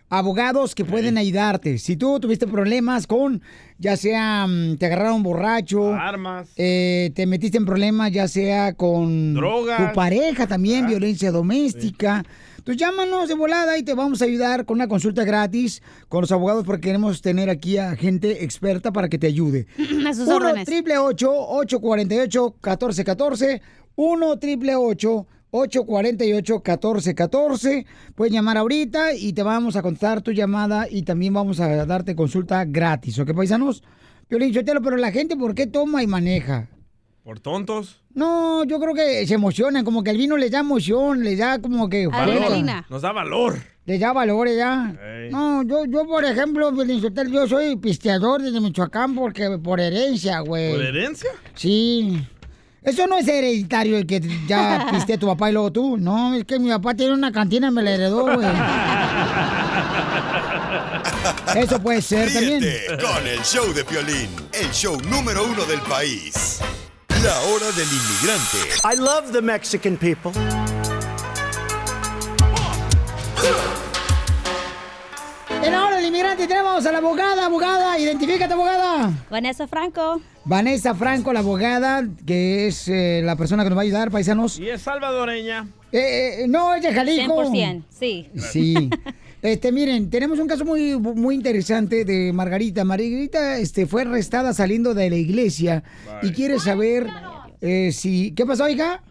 [0.08, 1.78] abogados que pueden ayudarte.
[1.78, 3.42] Si tú tuviste problemas con,
[3.78, 6.48] ya sea, mm, te agarraron borracho, Armas.
[6.56, 9.88] eh, te metiste en problemas, ya sea con Drogas.
[9.90, 12.24] Tu pareja también, violencia doméstica.
[12.64, 16.32] Entonces llámanos de volada y te vamos a ayudar con una consulta gratis con los
[16.32, 19.66] abogados porque queremos tener aquí a gente experta para que te ayude.
[20.08, 20.64] A sus 1 órdenes.
[20.64, 23.60] triple 848 1414
[23.96, 31.02] 1 triple 848 1414 Puedes llamar ahorita y te vamos a contar tu llamada y
[31.02, 33.18] también vamos a darte consulta gratis.
[33.18, 33.82] ¿Ok, paisanos?
[34.26, 36.70] Piolín Sotelo, pero la gente, ¿por qué toma y maneja?
[37.24, 38.02] Por tontos.
[38.12, 41.58] No, yo creo que se emocionan, como que el vino les da emoción, les da
[41.58, 42.06] como que...
[42.06, 42.84] Valor.
[42.90, 43.58] Nos da valor.
[43.86, 44.94] Les da valores ya.
[45.02, 45.30] Ey.
[45.30, 50.72] No, yo, yo por ejemplo, yo soy pisteador desde Michoacán porque por herencia, güey.
[50.72, 51.30] ¿Por herencia?
[51.54, 52.22] Sí.
[52.82, 55.96] Eso no es hereditario el que ya piste tu papá y luego tú.
[55.96, 58.46] No, es que mi papá tiene una cantina y me la heredó, güey.
[61.56, 62.60] Eso puede ser también.
[62.60, 66.60] Ríete con el show de Piolín, el show número uno del país.
[67.24, 68.58] La hora del inmigrante.
[68.84, 70.30] I love the Mexican people.
[75.62, 79.10] En la hora del inmigrante tenemos a la abogada, abogada, identifícate, abogada.
[79.30, 80.20] Vanessa Franco.
[80.44, 84.58] Vanessa Franco, la abogada, que es eh, la persona que nos va a ayudar, paisanos.
[84.58, 85.66] Y es salvadoreña.
[85.92, 87.42] Eh, eh, no, es de Jalisco.
[87.42, 88.28] 100%, sí.
[88.52, 88.90] Sí.
[89.44, 92.82] Este, miren, tenemos un caso muy, muy interesante de Margarita.
[92.82, 95.84] Margarita este, fue arrestada saliendo de la iglesia
[96.22, 97.06] y quiere saber
[97.60, 98.32] eh, si...
[98.32, 99.02] ¿Qué pasó, hija?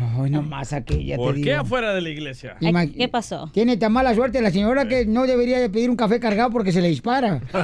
[0.00, 1.62] Ay, nomás aquella, ¿Por te qué digo.
[1.62, 2.56] afuera de la iglesia?
[2.60, 3.50] ¿Qué pasó?
[3.52, 6.70] Tiene tan mala suerte la señora que no debería de pedir un café cargado porque
[6.72, 7.40] se le dispara.
[7.50, 7.60] Por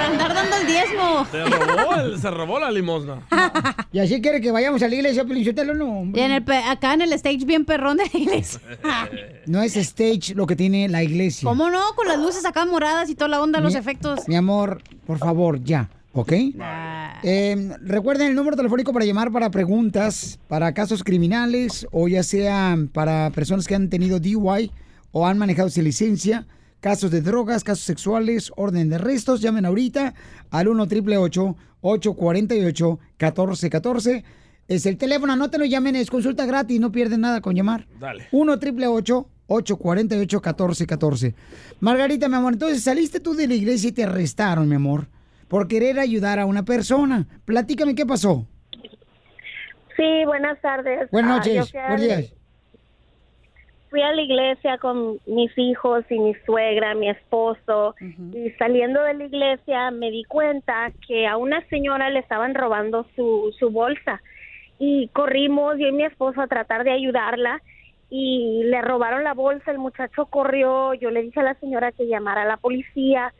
[0.00, 1.26] andar dando el diezmo.
[1.30, 3.22] Se robó, el- se robó la limosna.
[3.92, 6.00] Y así quiere que vayamos a la iglesia, Pelichotelo, no.
[6.00, 6.20] hombre.
[6.20, 8.60] Y en el pe- acá en el stage bien perrón de la iglesia.
[9.46, 11.48] No es stage lo que tiene la iglesia.
[11.48, 11.80] ¿Cómo no?
[11.96, 14.28] Con las luces acá moradas y toda la onda, los efectos.
[14.28, 15.88] Mi amor, por favor, ya,
[16.18, 16.32] ¿ok?
[17.22, 22.76] Eh, recuerden el número telefónico para llamar para preguntas, para casos criminales o ya sea
[22.92, 24.70] para personas que han tenido DUI
[25.12, 26.46] o han manejado sin licencia,
[26.80, 29.40] casos de drogas, casos sexuales, orden de arrestos.
[29.40, 30.14] Llamen ahorita
[30.50, 34.24] al 1 888 848 1414
[34.66, 37.86] Es el teléfono, anótenlo, llamen, es consulta gratis, no pierden nada con llamar.
[38.00, 38.26] Dale.
[38.32, 41.34] 1 888 848 1414
[41.80, 45.08] Margarita, mi amor, entonces saliste tú de la iglesia y te arrestaron, mi amor,
[45.48, 47.26] por querer ayudar a una persona.
[47.44, 48.46] Platícame qué pasó.
[49.96, 51.10] Sí, buenas tardes.
[51.10, 52.34] Buenas Ah, noches, buenos días.
[53.90, 57.94] Fui a la iglesia con mis hijos y mi suegra, mi esposo,
[58.34, 63.06] y saliendo de la iglesia me di cuenta que a una señora le estaban robando
[63.16, 64.20] su, su bolsa
[64.78, 67.62] y corrimos yo y mi esposo a tratar de ayudarla
[68.10, 72.06] y le robaron la bolsa, el muchacho corrió, yo le dije a la señora que
[72.06, 73.32] llamara a la policía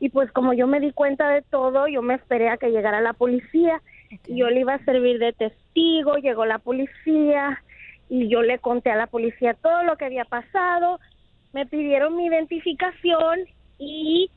[0.00, 3.00] y pues como yo me di cuenta de todo, yo me esperé a que llegara
[3.00, 3.80] la policía
[4.26, 7.62] y yo le iba a servir de testigo, llegó la policía
[8.08, 11.00] y yo le conté a la policía todo lo que había pasado,
[11.52, 13.40] me pidieron mi identificación
[13.78, 14.30] y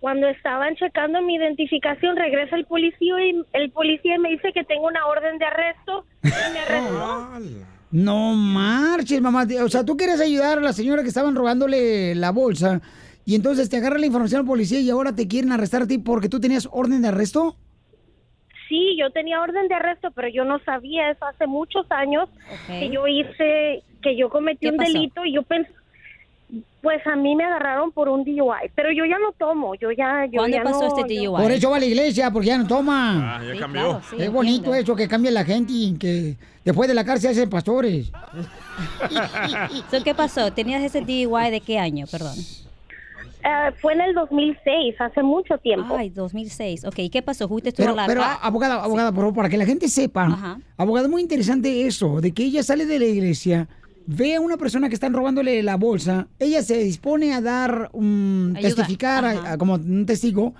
[0.00, 4.86] cuando estaban checando mi identificación regresa el policía y el policía me dice que tengo
[4.86, 7.66] una orden de arresto y me arrestó.
[7.92, 9.46] No marches, mamá.
[9.62, 12.82] O sea, tú quieres ayudar a la señora que estaban robándole la bolsa
[13.26, 15.98] y entonces te agarra la información al policía y ahora te quieren arrestar a ti
[15.98, 17.56] porque tú tenías orden de arresto.
[18.68, 22.28] Sí, yo tenía orden de arresto, pero yo no sabía eso hace muchos años
[22.66, 24.92] que yo hice, que yo cometí ¿Qué un pasó?
[24.92, 25.70] delito y yo pensé,
[26.82, 30.26] pues a mí me agarraron por un DUI, pero yo ya no tomo, yo ya,
[30.26, 31.42] yo ¿Cuándo ya pasó no- este yo- DUI?
[31.42, 33.36] Por eso va a la iglesia, porque ya no toma.
[33.38, 33.82] Ah, ya Sí, cambió.
[33.82, 37.34] claro, sí, es bonito eso, que cambie la gente y que después de la cárcel
[37.34, 38.10] se hacen pastores.
[39.90, 40.52] So, ¿Qué pasó?
[40.52, 42.06] ¿Tenías ese DUI de qué año?
[42.10, 42.34] Perdón.
[43.48, 45.96] Eh, fue en el 2006, hace mucho tiempo.
[45.96, 46.84] Ay, 2006.
[46.84, 47.46] Ok, ¿y qué pasó?
[47.48, 50.24] ¿Fuiste tú Pero, a la pero abogada, abogada, por favor, para que la gente sepa,
[50.26, 50.58] Ajá.
[50.76, 53.68] abogada, muy interesante eso, de que ella sale de la iglesia,
[54.06, 58.54] ve a una persona que están robándole la bolsa, ella se dispone a dar, un
[58.56, 58.68] Ayuda.
[58.74, 60.54] testificar a- a- como un testigo,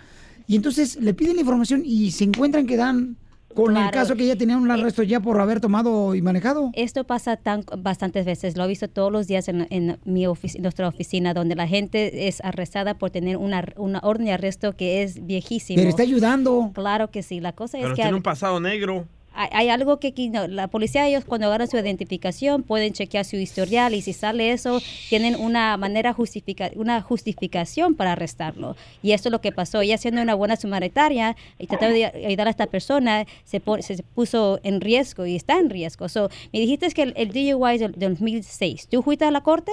[0.46, 3.16] y entonces le piden la información y se encuentran que dan
[3.56, 6.70] con el caso que ella tenía un arresto ya por haber tomado y manejado.
[6.74, 8.56] Esto pasa tan bastantes veces.
[8.56, 12.28] Lo he visto todos los días en, en mi ofici- nuestra oficina, donde la gente
[12.28, 15.78] es arrestada por tener una, una orden de arresto que es viejísima.
[15.78, 16.70] Pero está ayudando.
[16.74, 17.40] Claro que sí.
[17.40, 19.06] La cosa Pero es que tiene un pasado negro.
[19.36, 23.36] Hay, hay algo que no, la policía ellos cuando agarran su identificación pueden chequear su
[23.36, 29.28] historial y si sale eso tienen una manera justifica una justificación para arrestarlo y esto
[29.28, 32.66] es lo que pasó ella siendo una buena humanitaria y tratando de ayudar a esta
[32.66, 37.02] persona se, po- se puso en riesgo y está en riesgo so, me dijiste que
[37.02, 39.72] el, el DUI es del, del 2006 ¿tú fuiste a la corte?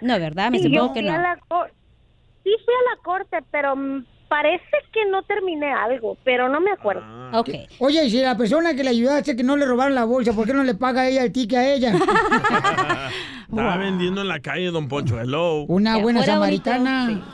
[0.00, 0.50] no ¿verdad?
[0.50, 1.38] me Sí, supongo que no la
[2.42, 6.70] sí fui a la corte, pero mm, parece que no terminé algo, pero no me
[6.70, 7.02] acuerdo.
[7.32, 7.50] Ok.
[7.80, 10.46] Oye, y si la persona que le ayudaste que no le robaron la bolsa, ¿por
[10.46, 11.92] qué no le paga ella el ticket a ella?
[13.50, 15.20] Estaba vendiendo en la calle, don Poncho.
[15.20, 15.62] Hello.
[15.64, 17.06] Una buena samaritana.
[17.06, 17.26] bonito,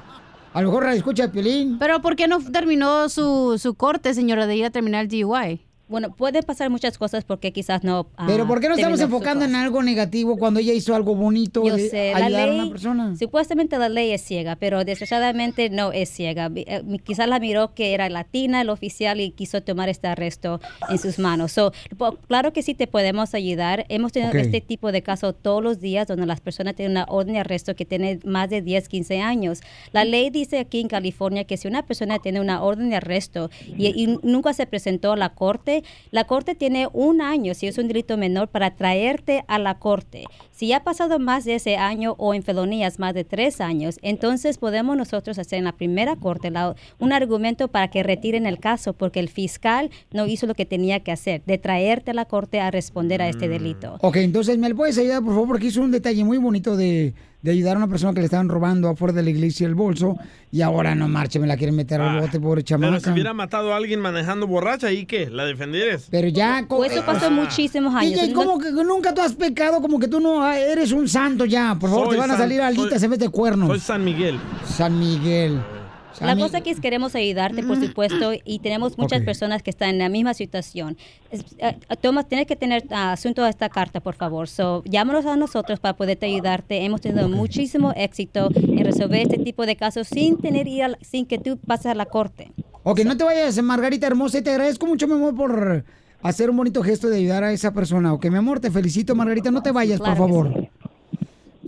[0.55, 1.79] A lo mejor la escucha el Piolín.
[1.79, 5.66] Pero ¿por qué no terminó su, su corte, señora, de ir a terminar el DUI?
[5.89, 8.09] Bueno, pueden pasar muchas cosas porque quizás no...
[8.17, 11.65] ah, Pero ¿por qué no estamos enfocando en algo negativo cuando ella hizo algo bonito
[11.65, 13.17] Yo de sé, la ayudar a ley, una persona?
[13.17, 16.51] supuestamente la ley es ciega, pero desgraciadamente no es ciega.
[16.55, 20.99] Eh, Quizás la miró que era latina el oficial y quiso tomar este arresto en
[20.99, 21.53] sus manos.
[21.53, 21.73] So,
[22.27, 23.87] claro que sí te podemos ayudar.
[23.89, 27.35] Hemos tenido este tipo de caso todos los días donde las personas tienen una orden
[27.35, 29.61] de arresto que tiene más de 10, 15 años.
[29.93, 33.51] La ley dice aquí en California que si una persona tiene una orden de arresto
[33.77, 35.76] y, y nunca se presentó a la corte,
[36.11, 40.25] la corte tiene un año, si es un delito menor, para traerte a la corte.
[40.51, 43.99] Si ya ha pasado más de ese año o en felonías más de tres años,
[44.03, 48.59] entonces podemos nosotros hacer en la primera corte la- un argumento para que retiren el
[48.59, 52.25] caso porque el fiscal no hizo lo que tenía que hacer, de traerte a la
[52.25, 53.99] corte a responder a este delito.
[54.01, 55.49] Ok, entonces, ¿me puedes ayudar, por favor?
[55.49, 57.13] Porque hizo un detalle muy bonito de,
[57.47, 60.17] de ayudar a una persona que le estaban robando afuera de la iglesia el bolso
[60.51, 63.13] y ahora no marche, me la quieren meter al bote, pobre Pero si chamaca.
[63.13, 65.31] hubiera matado a alguien manejando borracha, ¿y qué?
[65.31, 66.09] ¿La defendieres?
[66.11, 66.65] Pero ya...
[66.69, 67.31] Pues eso pasó Ah.
[67.31, 68.21] muchísimos años.
[68.21, 69.81] DJ, ¿cómo que nunca tú has pecado?
[69.81, 71.77] Como que tú no ah, eres un santo ya.
[71.79, 73.69] Por favor, Soy te van a salir alitas soy- en vez de cuernos.
[73.69, 74.39] Soy San Miguel.
[74.65, 75.61] San Miguel.
[76.21, 79.99] La cosa que es queremos ayudarte, por supuesto, y tenemos muchas personas que están en
[79.99, 80.97] la misma situación.
[81.31, 84.49] Es- eh, Tomás, tienes que tener ah, asunto a esta carta, por favor.
[84.49, 86.85] So, llámanos a nosotros para poderte ayudarte.
[86.85, 91.39] Hemos tenido muchísimo éxito en resolver este tipo de casos sin tener ir sin que
[91.39, 92.51] tú pases a la corte.
[92.83, 95.85] Ok, no te vayas, Margarita hermosa, y te agradezco mucho, mi amor, por
[96.23, 98.13] hacer un bonito gesto de ayudar a esa persona.
[98.13, 100.69] Ok, mi amor, te felicito, Margarita, no te vayas, Claro por favor.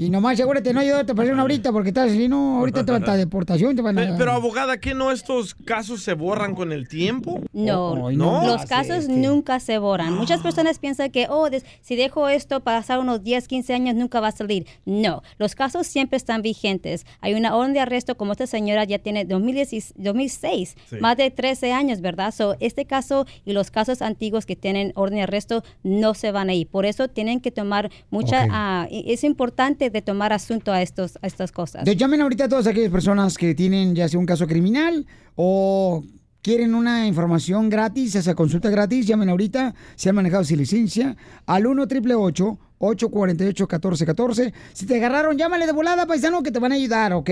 [0.00, 2.92] Y nomás asegúrate no ayudar a esta persona ahorita, porque estás, si no, ahorita te
[2.92, 4.16] van a deportación, te van a...
[4.16, 7.40] Pero, abogada, ¿qué no estos casos se borran con el tiempo?
[7.52, 8.46] No, no.
[8.46, 10.14] los casos nunca se borran.
[10.14, 14.20] Muchas personas piensan que, oh, des- si dejo esto pasar unos 10, 15 años, nunca
[14.20, 14.66] va a salir.
[14.86, 17.04] No, los casos siempre están vigentes.
[17.20, 20.96] Hay una orden de arresto, como esta señora ya tiene 2010 2006, Sí.
[21.00, 22.32] más de 13 años, ¿verdad?
[22.32, 26.50] So, este caso y los casos antiguos que tienen orden de arresto no se van
[26.50, 26.68] a ir.
[26.68, 31.26] Por eso tienen que tomar mucha, y es importante de tomar asunto a, estos, a
[31.26, 31.80] estas cosas.
[31.80, 36.02] Entonces, llamen ahorita a todas aquellas personas que tienen ya sea un caso criminal o
[36.42, 41.16] quieren una información gratis, esa consulta gratis, llamen ahorita, se han manejado sin licencia,
[41.46, 46.72] al 1 888 848 1414 Si te agarraron, llámale de volada, paisano, que te van
[46.72, 47.30] a ayudar, ¿ok?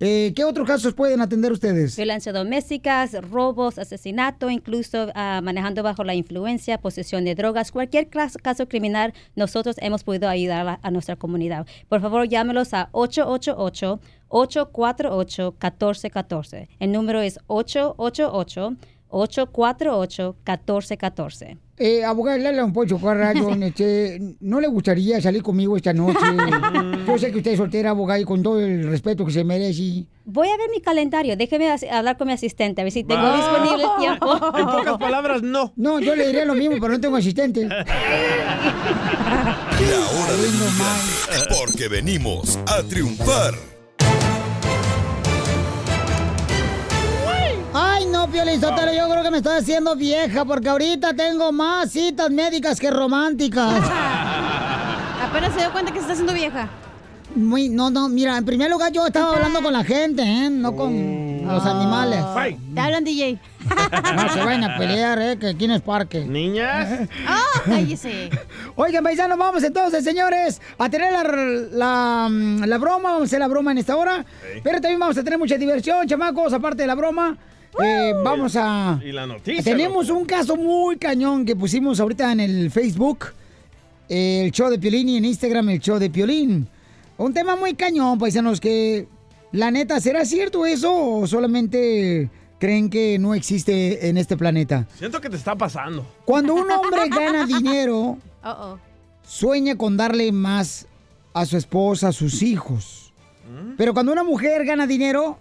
[0.00, 1.96] Eh, ¿Qué otros casos pueden atender ustedes?
[1.96, 8.68] Violencia doméstica, robos, asesinato, incluso ah, manejando bajo la influencia, posesión de drogas, cualquier caso
[8.68, 11.66] criminal, nosotros hemos podido ayudar a nuestra comunidad.
[11.88, 18.76] Por favor, llámelos a 888 848 1414 El número es 888
[19.08, 25.76] 848 1414 Eh, abogado, le habla un Poncho Carrayo, este, ¿no le gustaría salir conmigo
[25.76, 26.18] esta noche?
[27.06, 30.04] Yo sé que usted es soltera, abogado, y con todo el respeto que se merece.
[30.24, 31.36] Voy a ver mi calendario.
[31.36, 33.36] Déjeme hablar con mi asistente, a ver si tengo Va.
[33.36, 34.26] disponible el tiempo.
[34.56, 35.72] En pocas palabras, no.
[35.76, 37.66] No, yo le diría lo mismo, pero no tengo asistente.
[37.66, 37.84] La
[40.18, 40.52] hora del
[41.58, 43.75] porque venimos a triunfar.
[47.78, 51.92] Ay, no, Piolín Sotelo, yo creo que me estoy haciendo vieja porque ahorita tengo más
[51.92, 53.82] citas médicas que románticas.
[55.22, 56.70] Apenas se dio cuenta que se está haciendo vieja.
[57.34, 60.48] Muy, no, no, mira, en primer lugar yo estaba hablando con la gente, ¿eh?
[60.48, 62.24] No con los animales.
[62.74, 63.38] Te hablan, DJ.
[64.16, 65.36] No se vayan a pelear, ¿eh?
[65.38, 66.20] Que aquí no es parque.
[66.24, 67.08] Niñas.
[67.26, 68.30] ¡Ah, cállese!
[68.74, 72.30] Oigan, paisanos, vamos entonces, señores, a tener la, la,
[72.66, 74.24] la broma, vamos a hacer la broma en esta hora.
[74.64, 77.36] Pero también vamos a tener mucha diversión, chamacos, aparte de la broma.
[77.84, 79.00] Eh, vamos a...
[79.04, 79.62] Y la noticia.
[79.62, 83.26] Tenemos un caso muy cañón que pusimos ahorita en el Facebook,
[84.08, 86.68] el show de Piolín y en Instagram el show de Piolín.
[87.18, 89.08] Un tema muy cañón, paisanos, que
[89.52, 94.86] la neta, ¿será cierto eso o solamente creen que no existe en este planeta.
[94.96, 96.06] Siento que te está pasando.
[96.24, 98.18] Cuando un hombre gana dinero,
[99.22, 100.86] sueña con darle más
[101.32, 103.12] a su esposa, a sus hijos.
[103.76, 105.38] Pero cuando una mujer gana dinero,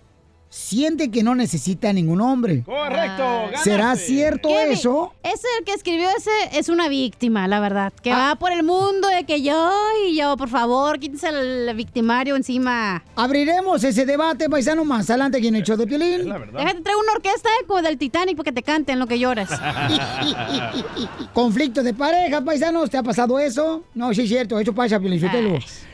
[0.49, 2.63] siente que no necesita a ningún hombre.
[2.63, 3.23] Correcto.
[3.63, 5.13] ¿Será cierto Kevin, eso?
[5.23, 7.91] Ese el que escribió ese es una víctima, la verdad.
[8.01, 9.71] Que va por el mundo de que yo
[10.07, 13.03] y yo, por favor, quítese el victimario encima.
[13.15, 16.23] Abriremos ese debate, paisano, más adelante aquí en el show de Piolín.
[16.25, 19.49] Déjate traer una orquesta eh, como del Titanic para que te canten lo que lloras.
[21.33, 23.83] Conflicto de pareja, paisanos, ¿te ha pasado eso?
[23.93, 25.15] No, sí es cierto, eso pasa, Piolín.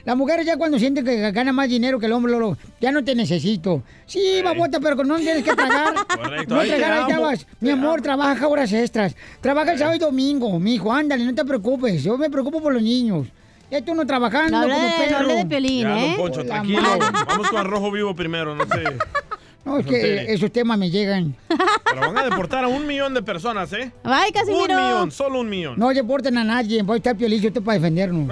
[0.06, 3.04] Las mujeres ya cuando sienten que gana más dinero que el hombre, lo- ya no
[3.04, 3.84] te necesito.
[4.06, 5.94] Sí, babota, pero no tienes que tragar.
[6.08, 7.48] Correcto, No ahí te tragar, ahí te vas.
[7.60, 9.16] Mi amor, trabaja horas extras.
[9.40, 12.04] Trabaja el sábado y domingo, mi hijo, ándale, no te preocupes.
[12.04, 13.28] Yo me preocupo por los niños.
[13.70, 16.08] Ya tú no trabajando No como de- no de Piolín, Ya, ¿eh?
[16.08, 16.82] don Poncho, tranquilo.
[17.28, 18.84] Vamos con Arrojo Vivo primero, no sé.
[19.64, 21.36] No, es que esos temas me llegan.
[21.86, 23.92] Pero van a deportar a un millón de personas, ¿eh?
[24.04, 25.76] Ay, Un millón, solo un millón.
[25.78, 28.28] No deporten a nadie, voy a estar estoy para defendernos.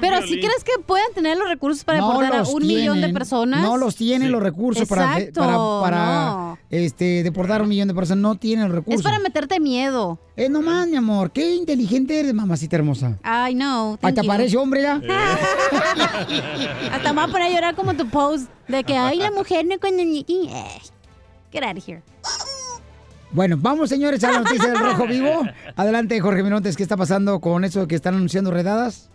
[0.00, 2.96] Pero si crees que pueden tener los recursos para No deportar a los un millón
[2.96, 3.62] de tienen, personas.
[3.62, 6.58] No los tienen los recursos para, Exacto, para, para, no.
[6.70, 8.22] este, deportar a un millón de personas.
[8.22, 9.00] No tienen los recursos.
[9.00, 10.18] Es para meterte miedo.
[10.36, 11.30] Es nomás, mi amor.
[11.30, 13.18] Qué inteligente eres, mamacita hermosa.
[13.22, 13.98] Ay, no.
[14.00, 14.28] thank Hasta you.
[14.28, 14.94] parece hombre ya.
[16.92, 19.66] Hasta me voy a poner a llorar como tu post de que, ay, la mujer
[19.66, 20.24] no con el...
[20.28, 20.80] Eh,
[21.52, 22.02] Get out of here.
[23.30, 25.42] Bueno, vamos, señores, a la noticia del Rojo Vivo.
[25.76, 29.08] Adelante, Jorge Minotes, ¿qué está pasando con eso que están anunciando redadas?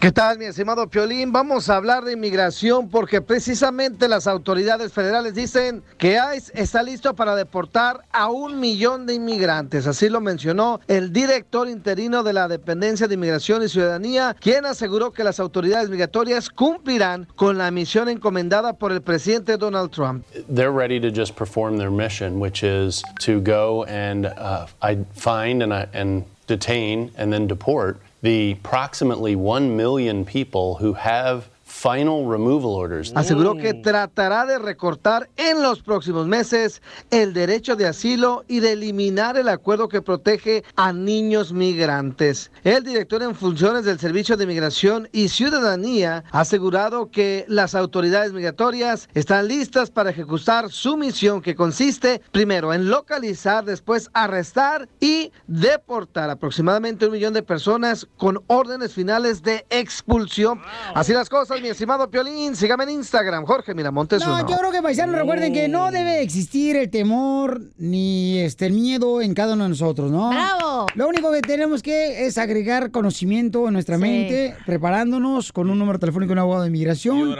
[0.00, 1.30] ¿Qué tal, mi estimado Piolín?
[1.30, 7.14] Vamos a hablar de inmigración porque precisamente las autoridades federales dicen que ICE está listo
[7.14, 9.86] para deportar a un millón de inmigrantes.
[9.86, 15.12] Así lo mencionó el director interino de la Dependencia de Inmigración y Ciudadanía, quien aseguró
[15.12, 20.24] que las autoridades migratorias cumplirán con la misión encomendada por el presidente Donald Trump.
[20.48, 24.64] they're ready to just perform their mission, which is to go and uh,
[25.12, 31.48] find and, I, and detain and then deport the approximately 1 million people who have
[31.80, 33.12] final removal orders.
[33.14, 38.72] Aseguró que tratará de recortar en los próximos meses el derecho de asilo y de
[38.72, 42.50] eliminar el acuerdo que protege a niños migrantes.
[42.64, 48.32] El director en funciones del Servicio de Migración y Ciudadanía ha asegurado que las autoridades
[48.32, 55.32] migratorias están listas para ejecutar su misión que consiste primero en localizar, después arrestar y
[55.46, 60.60] deportar aproximadamente un millón de personas con órdenes finales de expulsión.
[60.94, 62.54] Así las cosas, mi estimado Piolín.
[62.56, 64.48] Sígame en Instagram, Jorge Miramontes No, uno.
[64.48, 69.20] yo creo que paisanos recuerden que no debe existir el temor ni este el miedo
[69.22, 70.30] en cada uno de nosotros, ¿no?
[70.30, 70.86] ¡Bravo!
[70.94, 74.02] Lo único que tenemos que es agregar conocimiento en nuestra Sí.
[74.02, 77.34] mente, preparándonos con un número telefónico de un abogado de inmigración.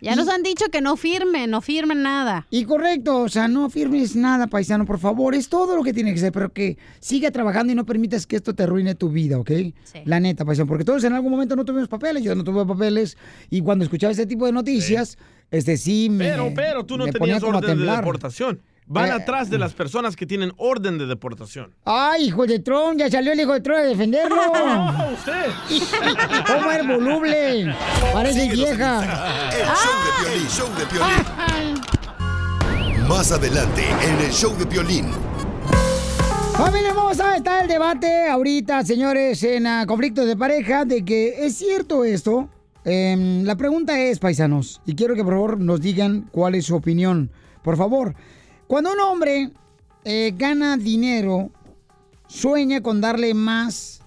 [0.00, 2.46] Ya nos han dicho que no firmen, no firmen nada.
[2.50, 5.34] Y correcto, o sea, no firmes nada, paisano, por favor.
[5.34, 8.36] Es todo lo que tiene que ser, pero que siga trabajando y no permitas que
[8.36, 9.50] esto te arruine tu vida, ¿ok?
[10.04, 13.16] La neta, paisano, porque todos en algún momento no tuvimos papeles, yo no tuve papeles,
[13.50, 15.18] y cuando escuchaba ese tipo de noticias,
[15.50, 16.26] este sí me.
[16.28, 18.62] Pero, pero tú no tenías orden de deportación.
[18.86, 21.74] Van Eh, atrás de las personas que tienen orden de deportación.
[21.84, 24.36] Ay, hijo de Tron, ya salió el hijo de Tron a defenderlo.
[24.54, 25.46] No, usted.
[26.46, 27.74] ¿Cómo es voluble?
[28.12, 29.50] Parece Síguenos vieja.
[29.50, 31.24] El show de Piolín, show de Piolín.
[33.08, 35.10] Más adelante en el show de Piolín.
[36.56, 41.56] Familia hermosa, está el debate ahorita, señores, en ah, conflictos de pareja, de que es
[41.56, 42.48] cierto esto.
[42.84, 46.76] Em, la pregunta es, paisanos, y quiero que por favor nos digan cuál es su
[46.76, 47.30] opinión.
[47.62, 48.14] Por favor,
[48.66, 49.50] cuando un hombre
[50.04, 51.50] eh, gana dinero,
[52.26, 54.02] sueña con darle más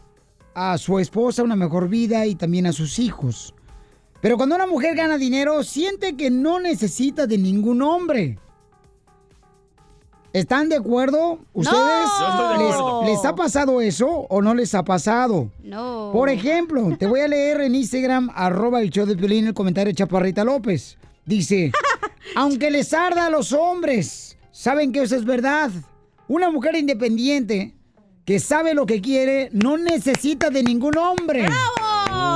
[0.54, 3.56] a su esposa, una mejor vida y también a sus hijos.
[4.22, 8.38] Pero cuando una mujer gana dinero, siente que no necesita de ningún hombre.
[10.38, 11.78] ¿Están de acuerdo ustedes?
[12.20, 13.04] Yo estoy de ¿Les, acuerdo.
[13.06, 15.50] les ha pasado eso o no les ha pasado?
[15.64, 16.12] No.
[16.14, 19.92] Por ejemplo, te voy a leer en Instagram, arroba el show de Piolín, el comentario
[19.92, 20.98] de Chaparrita López.
[21.26, 21.72] Dice,
[22.36, 25.72] aunque les arda a los hombres, saben que eso es verdad.
[26.28, 27.74] Una mujer independiente
[28.24, 31.48] que sabe lo que quiere no necesita de ningún hombre.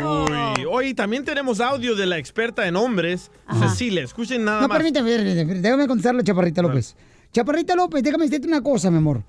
[0.04, 3.30] Uy, hoy también tenemos audio de la experta en hombres,
[3.60, 4.04] Cecilia.
[4.04, 4.82] Escuchen nada No, más.
[4.82, 6.96] déjame contestarle a Chaparrita López.
[7.32, 9.24] Chaparrita López, déjame decirte una cosa, mi amor.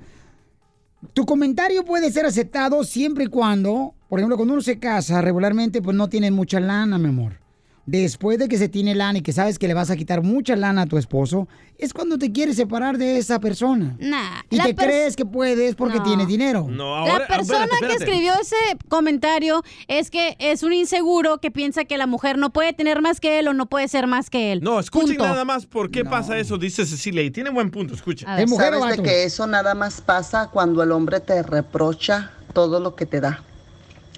[1.14, 5.82] Tu comentario puede ser aceptado siempre y cuando, por ejemplo, cuando uno se casa regularmente,
[5.82, 7.41] pues no tiene mucha lana, mi amor.
[7.86, 10.54] Después de que se tiene lana y que sabes que le vas a quitar mucha
[10.56, 11.48] lana a tu esposo,
[11.78, 13.96] es cuando te quieres separar de esa persona.
[13.98, 14.42] Nah.
[14.50, 16.04] Y te crees que puedes porque No.
[16.04, 16.68] tienes dinero.
[16.70, 18.54] la persona que escribió ese
[18.88, 23.18] comentario es que es un inseguro que piensa que la mujer no puede tener más
[23.18, 24.60] que él o no puede ser más que él.
[24.62, 25.24] No, escuchen Punto.
[25.24, 27.22] nada más por qué pasa eso, dice Cecilia.
[27.22, 28.28] Y tiene buen punto, escuchen.
[28.28, 33.06] Sabes de que eso nada más pasa cuando el hombre te reprocha todo lo que
[33.06, 33.42] te da.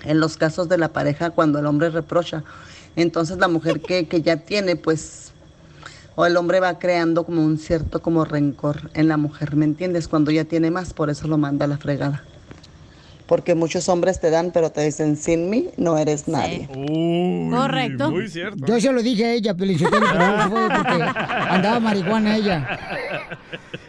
[0.05, 2.45] En los casos de la pareja, cuando el hombre reprocha.
[2.97, 5.33] Entonces la mujer que, que ya tiene, pues,
[6.17, 10.09] o el hombre va creando como un cierto como rencor en la mujer, ¿me entiendes?
[10.09, 12.25] Cuando ya tiene más, por eso lo manda a la fregada.
[13.27, 16.69] Porque muchos hombres te dan, pero te dicen, sin mí no eres nadie.
[17.51, 18.11] Correcto.
[18.11, 18.67] Muy cierto.
[18.67, 21.03] Yo se lo dije a ella, Pelichotelo, pero no fue porque
[21.49, 22.79] andaba marihuana ella.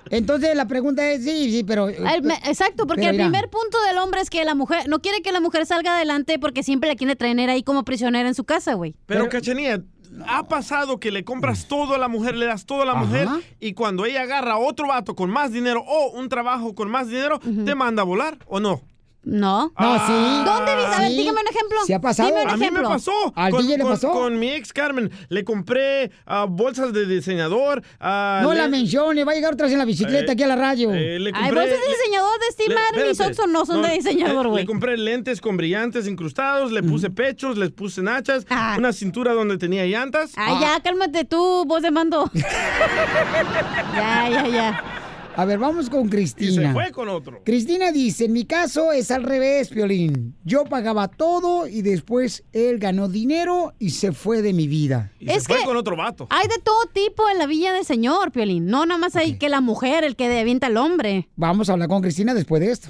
[0.10, 1.90] Entonces la pregunta es, sí, sí, pero...
[1.90, 4.88] El me- exacto, porque Pero el mira, primer punto del hombre es que la mujer
[4.88, 8.28] no quiere que la mujer salga adelante porque siempre la quiere tener ahí como prisionera
[8.30, 8.96] en su casa, güey.
[9.08, 9.82] Pero, Cachanía,
[10.28, 13.28] ha pasado que le compras todo a la mujer, le das todo a la mujer,
[13.60, 17.40] y cuando ella agarra otro vato con más dinero o un trabajo con más dinero,
[17.66, 18.82] ¿te manda a volar o no?
[19.26, 19.74] No.
[19.80, 20.44] No, sí.
[20.46, 20.96] ¿Dónde viste?
[20.96, 21.18] A ver, Sí.
[21.18, 21.78] dígame un ejemplo.
[21.88, 22.30] Sí ha pasado.
[22.30, 22.90] Dime un A mí me ejemplo.
[22.90, 23.12] pasó.
[23.36, 24.12] ¿Al con, DJ le con- pasó?
[24.12, 25.10] con mi ex Carmen.
[25.30, 27.82] Le compré ah, bolsas de diseñador.
[28.00, 30.44] ah, No le- la mencione, va a llegar otra vez en la bicicleta Eh, aquí
[30.44, 30.94] a la radio.
[30.94, 33.34] eh, le Ay, compré- bolsas de diseñador de Steve Madden y espérate.
[33.36, 34.64] Soxon no son de diseñador, eh, güey.
[34.64, 38.46] Le compré lentes con brillantes incrustados, le puse pechos, les puse nachas,
[38.78, 40.34] una cintura donde tenía llantas.
[40.36, 42.30] Ay, Ah, ya, cálmate tú, voz de mando.
[43.96, 44.84] ya, ya, ya.
[45.38, 46.68] A ver, vamos con Y Cristina.
[46.70, 47.42] se fue con otro.
[47.44, 50.36] Cristina dice, en mi caso es al revés, Piolín.
[50.46, 55.12] Yo pagaba todo y después él ganó dinero y se fue de mi vida.
[55.20, 56.28] Y se fue con otro vato.
[56.30, 58.68] Hay de todo tipo en la villa del señor, Piolín.
[58.68, 61.28] No, nada más hay que la mujer, el que avienta al hombre.
[61.36, 62.90] Vamos a hablar con Cristina después de esto.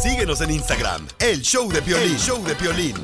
[0.00, 2.96] Síguenos en Instagram, el show de Piolín, show de Piolín.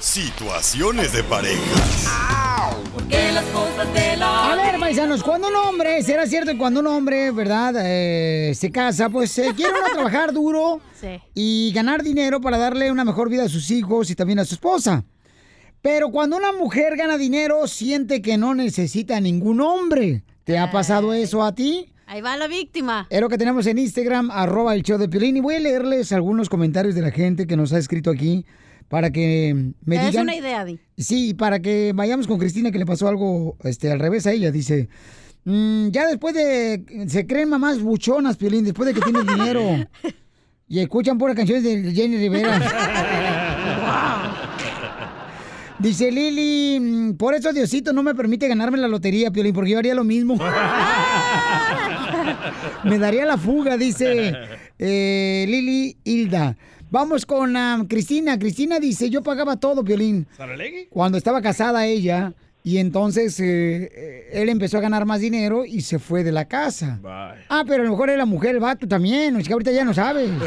[0.00, 2.70] Situaciones de pareja.
[2.94, 4.35] Porque las cosas de la
[4.86, 7.74] paisanos, cuando un hombre, será cierto que cuando un hombre, ¿verdad?
[7.84, 11.20] eh, se casa, pues se quiere uno trabajar duro Sí.
[11.34, 14.54] y ganar dinero para darle una mejor vida a sus hijos y también a su
[14.54, 15.04] esposa.
[15.82, 20.22] Pero cuando una mujer gana dinero, siente que no necesita ningún hombre.
[20.44, 21.92] ¿Te ha pasado eso a ti?
[22.06, 23.08] Ahí va la víctima.
[23.10, 25.36] Es lo que tenemos en Instagram, arroba el show de Piolín.
[25.36, 28.46] Y voy a leerles algunos comentarios de la gente que nos ha escrito aquí
[28.88, 30.22] para que me Es digan...
[30.24, 30.78] una idea, Di.
[30.96, 34.50] Sí, para que vayamos con Cristina, que le pasó algo este, al revés a ella.
[34.50, 34.88] Dice,
[35.44, 37.06] "Mm, ya después de...
[37.08, 39.60] Se creen mamás buchonas, Piolín, después de que tienen dinero.
[40.68, 42.60] y escuchan puras canciones de Jenny Rivera.
[45.78, 49.78] Dice Lili, "Mm, por eso Diosito no me permite ganarme la lotería, Piolín, porque yo
[49.78, 50.38] haría lo mismo.
[52.84, 54.32] me daría la fuga, dice
[54.78, 56.56] eh, Lili Hilda.
[56.96, 57.54] Vamos con
[57.88, 58.38] Cristina.
[58.38, 59.84] Cristina dice, yo pagaba todo.
[60.34, 60.86] ¿Saralegui?
[60.88, 62.32] Cuando estaba casada ella,
[62.62, 66.46] y entonces eh, eh, él empezó a ganar más dinero y se fue de la
[66.46, 66.98] casa.
[67.50, 69.84] Ah, pero a lo mejor era la mujer, el vato también, es que ahorita ya
[69.84, 70.30] no sabes.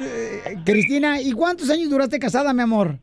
[0.00, 2.98] Eh, Cristina, ¿y cuántos años duraste casada, mi amor?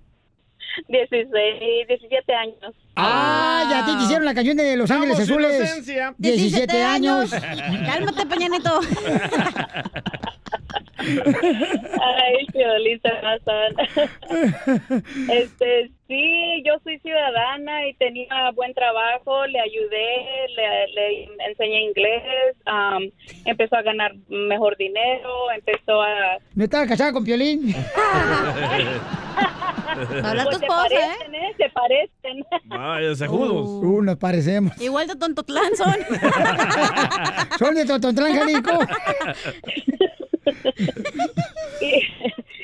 [0.88, 2.76] 16, 17 años.
[2.96, 5.56] Ah, ya te hicieron la canción de Los Ángeles Azules.
[5.56, 6.14] inocencia.
[6.18, 7.32] 17 años.
[7.86, 8.80] Cálmate, Peñanito.
[11.02, 13.74] Ay, Piolín, se pasan.
[15.32, 22.56] Este, sí, yo soy ciudadana y tenía buen trabajo, le ayudé, le, le enseñé inglés,
[22.66, 23.10] am,
[23.46, 26.38] empezó a ganar mejor dinero, empezó a...
[26.54, 27.74] ¿No estaba casada con Piolín?
[30.24, 31.54] Habla tu Pues se esposa, parecen, ¿eh?
[31.58, 32.46] Se parecen.
[32.66, 33.68] Vaya, sejudos.
[33.84, 34.80] Uh, nos parecemos.
[34.82, 35.94] Igual de tontotlán son.
[37.60, 38.72] Son de Tototlán, Jalisco.
[41.82, 42.02] y,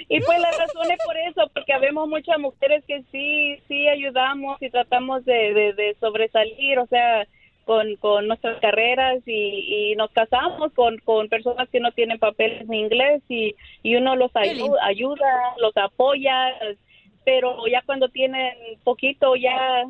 [0.09, 4.57] y pues la razón es por eso, porque habemos muchas mujeres que sí, sí ayudamos
[4.61, 7.27] y tratamos de, de, de sobresalir, o sea,
[7.65, 12.61] con, con nuestras carreras y, y nos casamos con, con personas que no tienen papeles
[12.61, 15.25] en inglés y, y uno los ayu- ayuda,
[15.61, 16.47] los apoya,
[17.27, 18.53] pero ya cuando tienen
[18.85, 19.83] poquito ya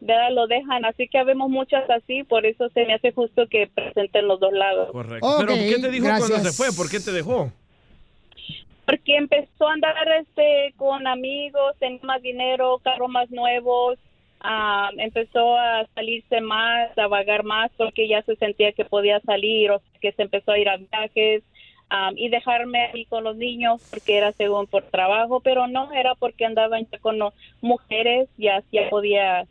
[0.00, 0.30] ¿verdad?
[0.30, 4.28] lo dejan, así que habemos muchas así, por eso se me hace justo que presenten
[4.28, 4.90] los dos lados.
[4.92, 5.36] Correcto.
[5.38, 6.70] Pero ¿qué te dijo cuando se fue?
[6.76, 7.50] ¿Por qué te dejó?
[8.84, 13.98] porque empezó a andar este con amigos, tenía más dinero, carros más nuevos,
[14.40, 19.70] ah, empezó a salirse más, a vagar más porque ya se sentía que podía salir,
[19.70, 21.42] o sea, que se empezó a ir a viajes
[21.90, 26.14] ah, y dejarme ahí con los niños porque era según por trabajo, pero no era
[26.14, 27.18] porque andaban ya con
[27.60, 29.46] mujeres, ya ya podía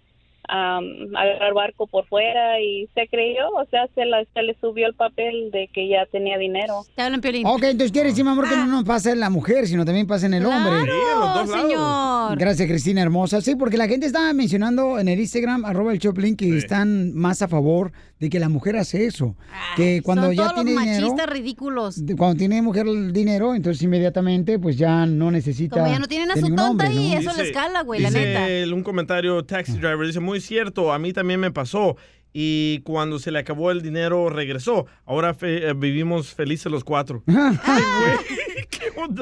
[0.48, 0.84] am,
[1.16, 4.94] agarrar barco por fuera y se creyó, o sea, se, la- se le subió el
[4.96, 6.86] papel de que ya tenía dinero.
[6.96, 7.46] Te hablan, Piolín.
[7.46, 10.08] Ok, entonces quiere decir, mi amor, que no nos pasa en la mujer, sino también
[10.08, 10.82] pasa en el hombre.
[10.82, 11.62] Sí, los dos lados.
[11.62, 12.38] señor.
[12.38, 13.42] Gracias, Cristina hermosa.
[13.42, 17.42] Sí, porque la gente estaba mencionando en el Instagram, arroba el Choplin, que están más
[17.42, 19.36] a favor de que la mujer hace eso.
[19.78, 22.06] Que cuando Son ya todos tiene los dinero, machistas ridículos.
[22.06, 26.08] de- cuando tiene mujer el dinero, entonces inmediatamente pues ya no necesita Como ya no
[26.08, 27.20] tienen a su tonta hombre, y ¿no?
[27.20, 28.50] eso les cala, güey, la dice neta.
[28.50, 31.96] el- un comentario taxi driver dice muy cierto a mí también me pasó
[32.32, 37.24] y cuando se le acabó el dinero regresó ahora fe- eh, vivimos felices los cuatro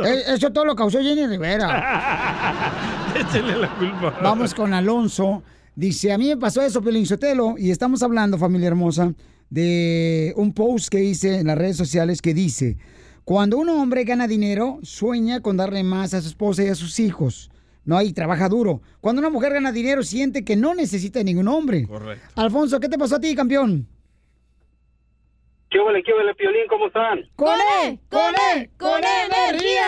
[0.05, 1.67] Eh, Eso todo lo causó Jenny Rivera.
[3.15, 5.43] échenle la culpa Vamos con Alonso.
[5.75, 9.13] Dice, a mí me pasó eso, Pelín Sotelo, y estamos hablando, familia hermosa,
[9.49, 12.77] de un post que hice en las redes sociales que dice,
[13.23, 16.99] cuando un hombre gana dinero, sueña con darle más a su esposa y a sus
[16.99, 17.51] hijos.
[17.87, 18.81] No, y trabaja duro.
[18.99, 21.87] Cuando una mujer gana dinero, siente que no necesita de ningún hombre.
[21.87, 22.27] Correcto.
[22.35, 23.87] Alfonso, ¿qué te pasó a ti, campeón?
[25.69, 26.67] ¿Qué huele, qué huele, Piolín?
[26.67, 27.21] ¿Cómo están?
[27.37, 27.97] ¡Con él!
[28.09, 28.69] ¡Con él!
[28.77, 29.87] ¡Con energía!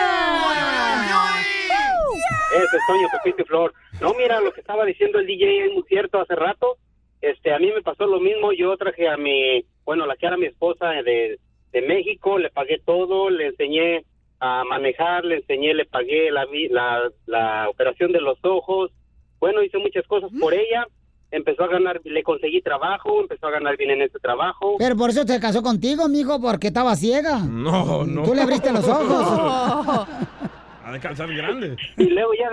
[2.56, 3.74] Ese es Toño, Pepito y Flor.
[4.00, 6.78] No, mira, lo que estaba diciendo el DJ es muy cierto hace rato.
[7.20, 8.52] Este, a mí me pasó lo mismo.
[8.54, 11.38] Yo traje a mi, bueno, la que era mi esposa de,
[11.70, 14.06] de México, le pagué todo, le enseñé
[14.40, 18.90] a manejar, le enseñé, le pagué la, vi- la, la operación de los ojos.
[19.38, 20.86] Bueno, hice muchas cosas por ella.
[21.30, 24.76] Empezó a ganar, le conseguí trabajo, empezó a ganar bien en ese trabajo.
[24.78, 27.38] Pero por eso se casó contigo, mijo, porque estaba ciega.
[27.38, 30.08] no no Tú le abriste los ojos.
[30.84, 32.50] ha de calzar grande y luego ya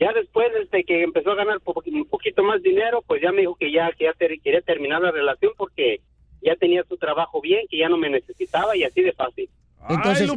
[0.00, 3.40] ya después este que empezó a ganar po- un poquito más dinero pues ya me
[3.42, 6.00] dijo que ya que ya ter- quería terminar la relación porque
[6.40, 9.50] ya tenía su trabajo bien que ya no me necesitaba y así de fácil
[9.88, 10.30] Entonces,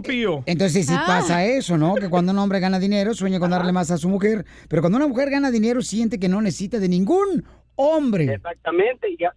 [0.46, 1.04] entonces sí Ah.
[1.08, 1.96] pasa eso, ¿no?
[1.96, 4.46] Que cuando un hombre gana dinero, sueña con darle más a su mujer.
[4.70, 7.46] Pero cuando una mujer gana dinero, siente que no necesita de ningún
[7.76, 8.24] hombre.
[8.34, 9.34] exactamente y ya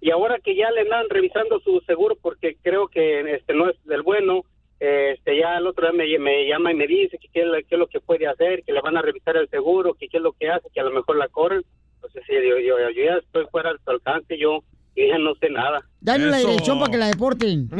[0.00, 3.76] y ahora que ya le andan revisando su seguro porque creo que este no es
[3.84, 4.44] del bueno
[4.78, 7.58] este ya el otro día me, me llama y me dice que qué, es lo-
[7.58, 10.16] qué es lo que puede hacer que le van a revisar el seguro que qué
[10.18, 11.62] es lo que hace que a lo mejor la corren
[11.96, 14.62] entonces sí yo, yo, yo ya estoy fuera de su alcance yo,
[14.96, 17.68] ya no sé nada Dale la dirección para que la deporten.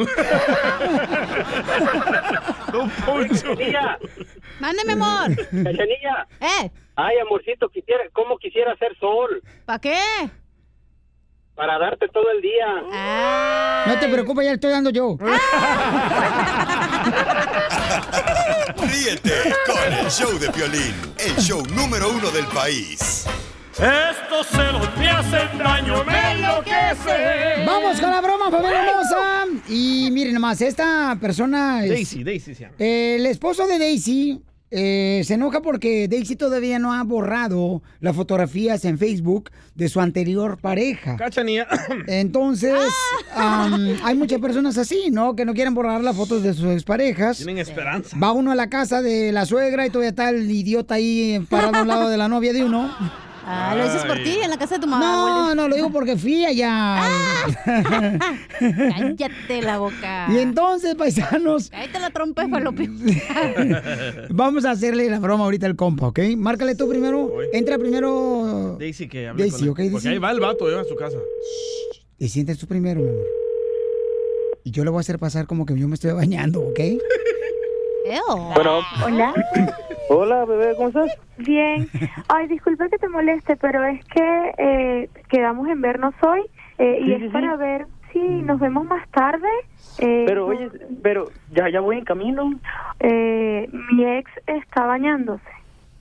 [2.70, 3.98] Cachanilla,
[4.60, 5.34] Mande, mi amor.
[5.36, 6.28] Cachanilla.
[6.40, 6.70] ¿Eh?
[6.96, 9.42] Ay, amorcito, quisiera, ¿cómo quisiera hacer sol?
[9.64, 9.98] ¿Para qué?
[11.54, 12.66] Para darte todo el día.
[13.86, 15.16] No te preocupes, ya le estoy dando yo.
[18.76, 23.26] Ríete con el show de Piolín, el show número uno del país.
[23.81, 27.65] Estos celos me hacen daño, me enloquece.
[27.66, 29.16] Vamos con la broma, familia hermosa.
[29.69, 31.82] Y miren nomás, esta persona...
[31.85, 34.43] es- Daisy Daisy se llama El esposo de Daisy
[34.73, 39.98] eh, se enoja porque Daisy todavía no ha borrado las fotografías en Facebook de su
[40.01, 41.16] anterior pareja.
[41.16, 41.66] Cachanía.
[42.07, 42.78] Entonces,
[43.35, 45.35] am, hay muchas personas así, ¿no?
[45.35, 47.39] Que no quieren borrar las fotos de sus exparejas.
[47.39, 50.94] tienen esperanza Va uno a la casa de la suegra y todavía está el idiota
[50.97, 52.94] ahí parado a un lado de la novia de uno.
[53.52, 55.05] Ah, lo dices por ti, en la casa de tu mamá.
[55.05, 57.01] No, no, lo digo porque fui allá.
[58.59, 60.27] Cállate la boca.
[60.31, 62.90] y entonces, paisanos, Cállate la trompa falopio.
[64.31, 66.20] vamos a hacerle la broma ahorita al compa, ¿ok?
[66.36, 67.32] Márcale tú primero.
[67.52, 68.77] Entra primero.
[68.78, 70.09] Daisy que hable Daisy, con ok, Porque Daisy.
[70.09, 71.18] ahí va el vato, eh, a su casa.
[72.18, 73.24] Te sientes tú primero, mi amor.
[74.62, 76.81] Y yo le voy a hacer pasar como que yo me estoy bañando, ¿ok?
[78.55, 78.81] Bueno.
[79.05, 79.35] Hola.
[80.12, 81.16] Hola, bebé, ¿cómo estás?
[81.36, 81.88] Bien.
[82.26, 86.40] Ay, disculpa que te moleste, pero es que eh, quedamos en vernos hoy
[86.78, 87.32] eh, y Sí, es sí, sí.
[87.32, 89.46] para ver si nos vemos más tarde.
[89.98, 90.68] Eh, Pero, oye,
[91.00, 92.50] pero ya, ya voy en camino.
[92.98, 95.44] eh, mi ex está bañándose.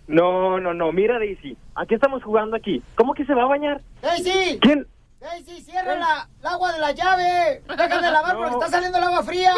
[0.07, 2.81] No, no, no, mira, Daisy, ¿a qué estamos jugando aquí?
[2.95, 3.79] ¿Cómo que se va a bañar?
[4.01, 4.57] ¡Daisy!
[4.59, 4.87] ¿Quién?
[5.21, 7.61] ¡Daisy, cierra la, el agua de la llave!
[7.67, 9.53] ¡Deja de lavar porque está saliendo el agua fría!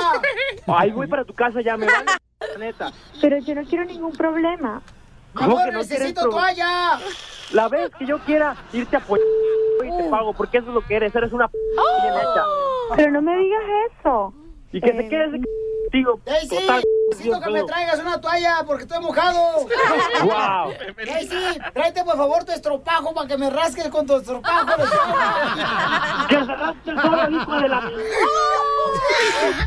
[0.67, 2.17] Ahí voy para tu casa, ya me van la
[2.57, 2.91] neta.
[3.19, 4.81] Pero yo no quiero ningún problema.
[5.33, 6.99] ¿Cómo Amor, que no necesito toalla!
[7.51, 9.25] La vez que yo quiera irte a apoyar
[9.83, 11.57] y te pago, porque eso es lo que eres, eres una p
[12.01, 12.43] bien hecha.
[12.95, 14.33] Pero no me digas eso.
[14.71, 15.41] Y que te quedes de
[15.91, 16.19] contigo.
[16.25, 16.49] ¡Daisy!
[16.49, 19.67] Total, Necesito Dios que me traigas una toalla porque estoy mojado.
[20.23, 20.73] Guau.
[21.05, 24.65] Daisy, tráete por favor tu estropajo para que me rasques con tu estropajo.
[26.29, 27.91] Que se rasque el solo, hijo de la...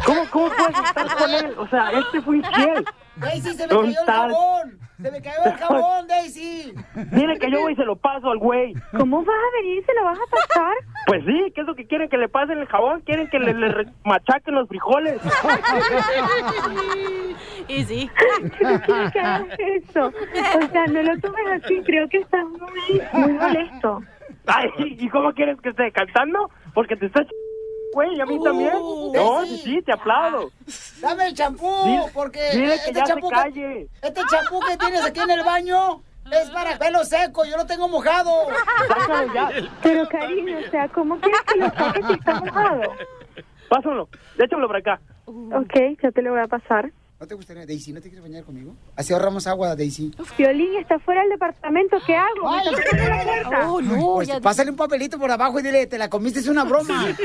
[0.06, 1.54] ¿Cómo, ¿Cómo puedes estar con él?
[1.58, 2.84] O sea, este fue infiel.
[3.16, 4.78] Daisy, se me ¿Dónde cayó el jabón.
[5.00, 6.74] Se me cayó el jabón, Daisy.
[7.12, 8.74] Dile que yo voy y se lo paso al güey.
[8.96, 10.74] ¿Cómo vas a venir y se lo vas a pasar?
[11.06, 12.08] Pues sí, ¿qué es lo que quieren?
[12.08, 13.00] ¿Que le pasen el jabón?
[13.02, 15.20] ¿Quieren que le, le machaquen los frijoles?
[17.68, 18.10] y sí.
[18.58, 18.80] Quiero
[19.12, 20.06] que hagas eso.
[20.06, 21.80] O sea, no lo tomes así.
[21.84, 24.02] Creo que estás muy, muy molesto.
[24.46, 26.50] Ay, ¿y cómo quieres que esté cantando?
[26.74, 27.26] Porque te estás
[27.94, 28.72] güey, a mí también.
[28.72, 30.50] No, sí, sí, te aplaudo.
[31.00, 33.88] Dame el champú, porque dile este que ya se champú calle.
[34.02, 37.88] este champú que tienes aquí en el baño es para pelo seco, yo lo tengo
[37.88, 38.48] mojado.
[39.82, 42.82] Pero cariño, o sea, ¿cómo quieres que lo saques si está mojado?
[43.68, 44.08] Pásalo,
[44.38, 45.00] échamelo para acá.
[45.26, 46.90] Ok, ya te lo voy a pasar.
[47.24, 48.74] ¿No te gustaría, Daisy, no te quieres bañar conmigo?
[48.96, 50.14] Así ahorramos agua, Daisy.
[50.36, 52.50] Violín está fuera del departamento, ¿qué hago?
[52.50, 54.14] Me está tocando la puerta.
[54.14, 57.06] Pues, pásale un papelito por abajo y dile, te la comiste, es una broma.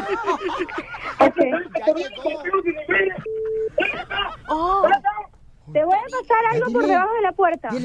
[4.52, 4.88] Oh.
[5.74, 7.70] Te voy a pasar algo por debajo de la puerta.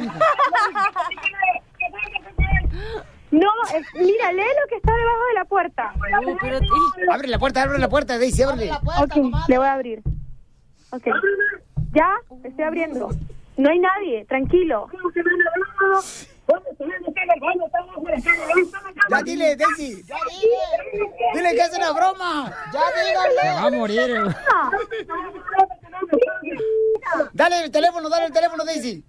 [3.33, 5.93] No, es- mira, lee lo que está debajo de la puerta.
[7.13, 8.71] Abre la puerta, abre la puerta, Daisy, ábrele.
[8.73, 9.17] Ok,
[9.49, 10.03] le voy a abrir.
[10.93, 11.09] Ok.
[11.95, 13.11] Ya, estoy abriendo.
[13.57, 14.89] No hay nadie, tranquilo.
[19.11, 20.03] Ya dile, Daisy.
[20.05, 21.09] Ya dile.
[21.35, 22.53] Dile que es una broma.
[22.73, 23.41] Ya dígale.
[23.41, 24.01] Se va a morir.
[24.01, 24.35] eh.
[27.33, 29.05] Dale el teléfono, dale el teléfono, Daisy.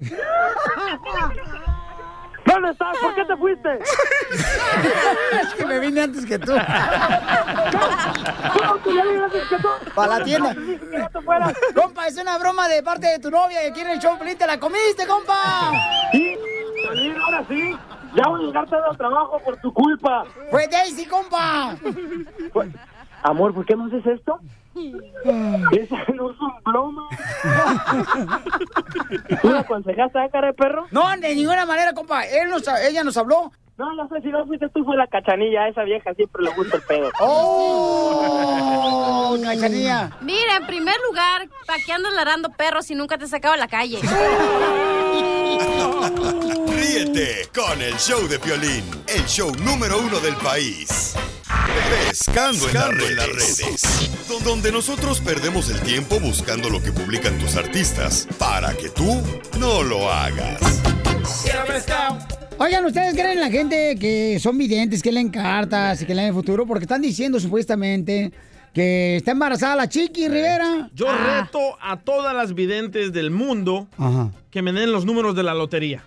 [2.55, 2.97] ¿Dónde estás?
[2.99, 3.69] ¿Por qué te fuiste?
[5.41, 6.53] es que me vine antes que tú.
[9.93, 10.55] Para la tienda.
[11.75, 14.57] Compa, es una broma de parte de tu novia y en el show, te la
[14.57, 15.73] comiste, compa.
[16.13, 16.37] Sí,
[17.25, 17.75] ahora sí.
[18.15, 20.23] Ya voy a llegar tarde al trabajo por tu culpa.
[20.49, 21.75] Fue Daisy, compa.
[23.25, 24.39] Amor, ¿por qué no haces esto?
[24.75, 27.09] Esa no es un broma.
[29.41, 30.85] ¿Tú la aconsejaste a cara de perro?
[30.91, 32.23] No, de ninguna manera, compa.
[32.27, 33.51] Él nos, ella nos habló.
[33.77, 35.63] No, ya sé, si no fuiste tú, fue la cachanilla.
[35.63, 37.09] A esa vieja siempre le gusta el pedo.
[37.19, 38.55] ¡Oh!
[39.43, 40.11] Cachanilla.
[40.21, 43.67] Mira, en primer lugar, ¿para qué andas ladrando perros si nunca te sacaba a la
[43.67, 44.01] calle?
[46.67, 51.15] Ríete con el show de Piolín, el show número uno del país.
[52.09, 52.73] Pescando, en,
[53.15, 58.73] las redes, Don- donde nosotros perdemos el tiempo buscando lo que publican tus artistas para
[58.75, 59.21] que tú
[59.59, 60.59] no lo hagas.
[62.57, 66.27] Oigan, ¿ustedes creen en la gente que son videntes, que leen cartas y que leen
[66.29, 66.65] el futuro?
[66.65, 68.31] Porque están diciendo supuestamente
[68.73, 70.89] que está embarazada la Chiqui Rivera.
[70.93, 74.29] Yo reto a todas las videntes del mundo Ajá.
[74.51, 76.03] que me den los números de la lotería.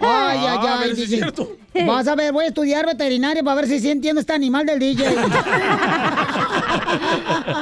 [0.00, 0.88] Ay, ay, Ah, a ay.
[0.88, 1.22] ver si es DJ.
[1.22, 1.52] cierto.
[1.86, 4.78] Vas a ver, voy a estudiar veterinaria para ver si sí entiendo este animal del
[4.80, 5.04] DJ.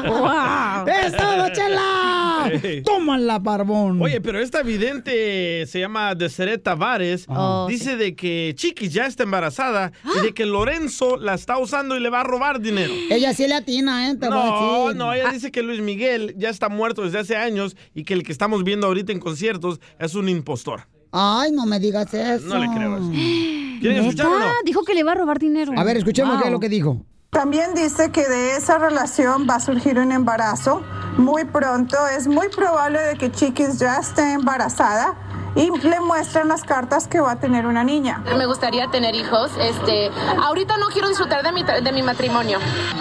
[0.06, 0.86] Wow.
[0.86, 2.51] ¡Es todo, chela!
[2.62, 2.82] Ey.
[2.82, 4.01] ¡Tómala, barbón!
[4.01, 7.26] Oye, pero esta vidente se llama Deseret Tavares.
[7.28, 11.97] Oh, dice de que Chiquis ya está embarazada y de que Lorenzo la está usando
[11.97, 12.93] y le va a robar dinero.
[13.10, 14.16] Ella sí le atina, ¿eh?
[14.16, 18.05] Te No, no, ella dice que Luis Miguel ya está muerto desde hace años y
[18.05, 20.86] que el que estamos viendo ahorita en conciertos es un impostor.
[21.12, 22.46] Ay, no me digas eso.
[22.46, 23.10] No le creo eso.
[23.80, 24.46] ¿Quieren escuchar o no?
[24.64, 25.72] Dijo que le va a robar dinero.
[25.76, 26.40] A ver, escuchemos Wow.
[26.42, 27.02] qué es lo que dijo.
[27.30, 30.82] También dice que de esa relación va a surgir un embarazo
[31.18, 31.96] muy pronto.
[32.16, 35.14] Es muy probable de que Chiquis ya esté embarazada
[35.56, 38.22] y le muestran las cartas que va a tener una niña.
[38.36, 39.50] Me gustaría tener hijos.
[39.58, 40.10] Este,
[40.42, 42.58] ahorita no quiero disfrutar de mi, de mi matrimonio.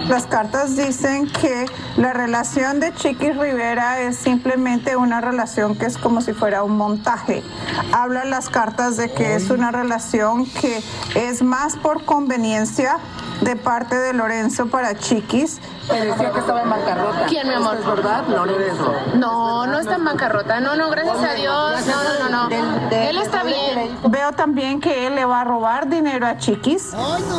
[0.07, 1.65] Las cartas dicen que
[1.97, 6.77] la relación de Chiquis Rivera es simplemente una relación que es como si fuera un
[6.77, 7.43] montaje.
[7.91, 10.81] Hablan las cartas de que es una relación que
[11.15, 12.99] es más por conveniencia
[13.41, 15.59] de parte de Lorenzo para Chiquis.
[15.89, 17.25] Me decía que estaba en bancarrota.
[17.27, 17.77] ¿Quién, mi amor?
[17.79, 18.93] ¿Es verdad, Lorenzo?
[19.15, 20.59] No, no está en bancarrota.
[20.59, 21.85] No, no, gracias a Dios.
[21.85, 22.89] No, no, no, no.
[22.91, 23.97] Él está bien.
[24.07, 26.93] Veo también que él le va a robar dinero a Chiquis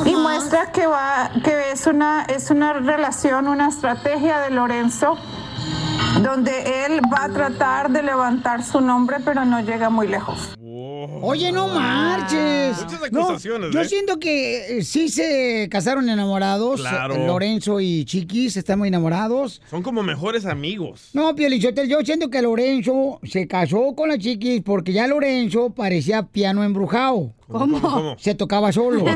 [0.05, 5.17] y muestra que va que es una es una relación, una estrategia de Lorenzo
[6.23, 10.57] donde él va a tratar de levantar su nombre pero no llega muy lejos.
[11.23, 12.77] Oye, no marches.
[12.83, 13.89] Muchas No, acusaciones, yo ¿eh?
[13.89, 16.81] siento que eh, sí se casaron enamorados.
[16.81, 17.17] Claro.
[17.27, 19.61] Lorenzo y Chiquis están muy enamorados.
[19.71, 21.11] Son como mejores amigos.
[21.13, 26.23] No, Pielichotel, yo siento que Lorenzo se casó con la Chiquis porque ya Lorenzo parecía
[26.25, 27.33] piano embrujado.
[27.49, 28.17] ¿Cómo, cómo, cómo?
[28.19, 29.05] Se tocaba solo.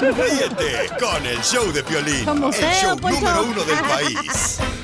[0.00, 4.58] Ríete con el show de Piolín, Como el sea, show número uno del país.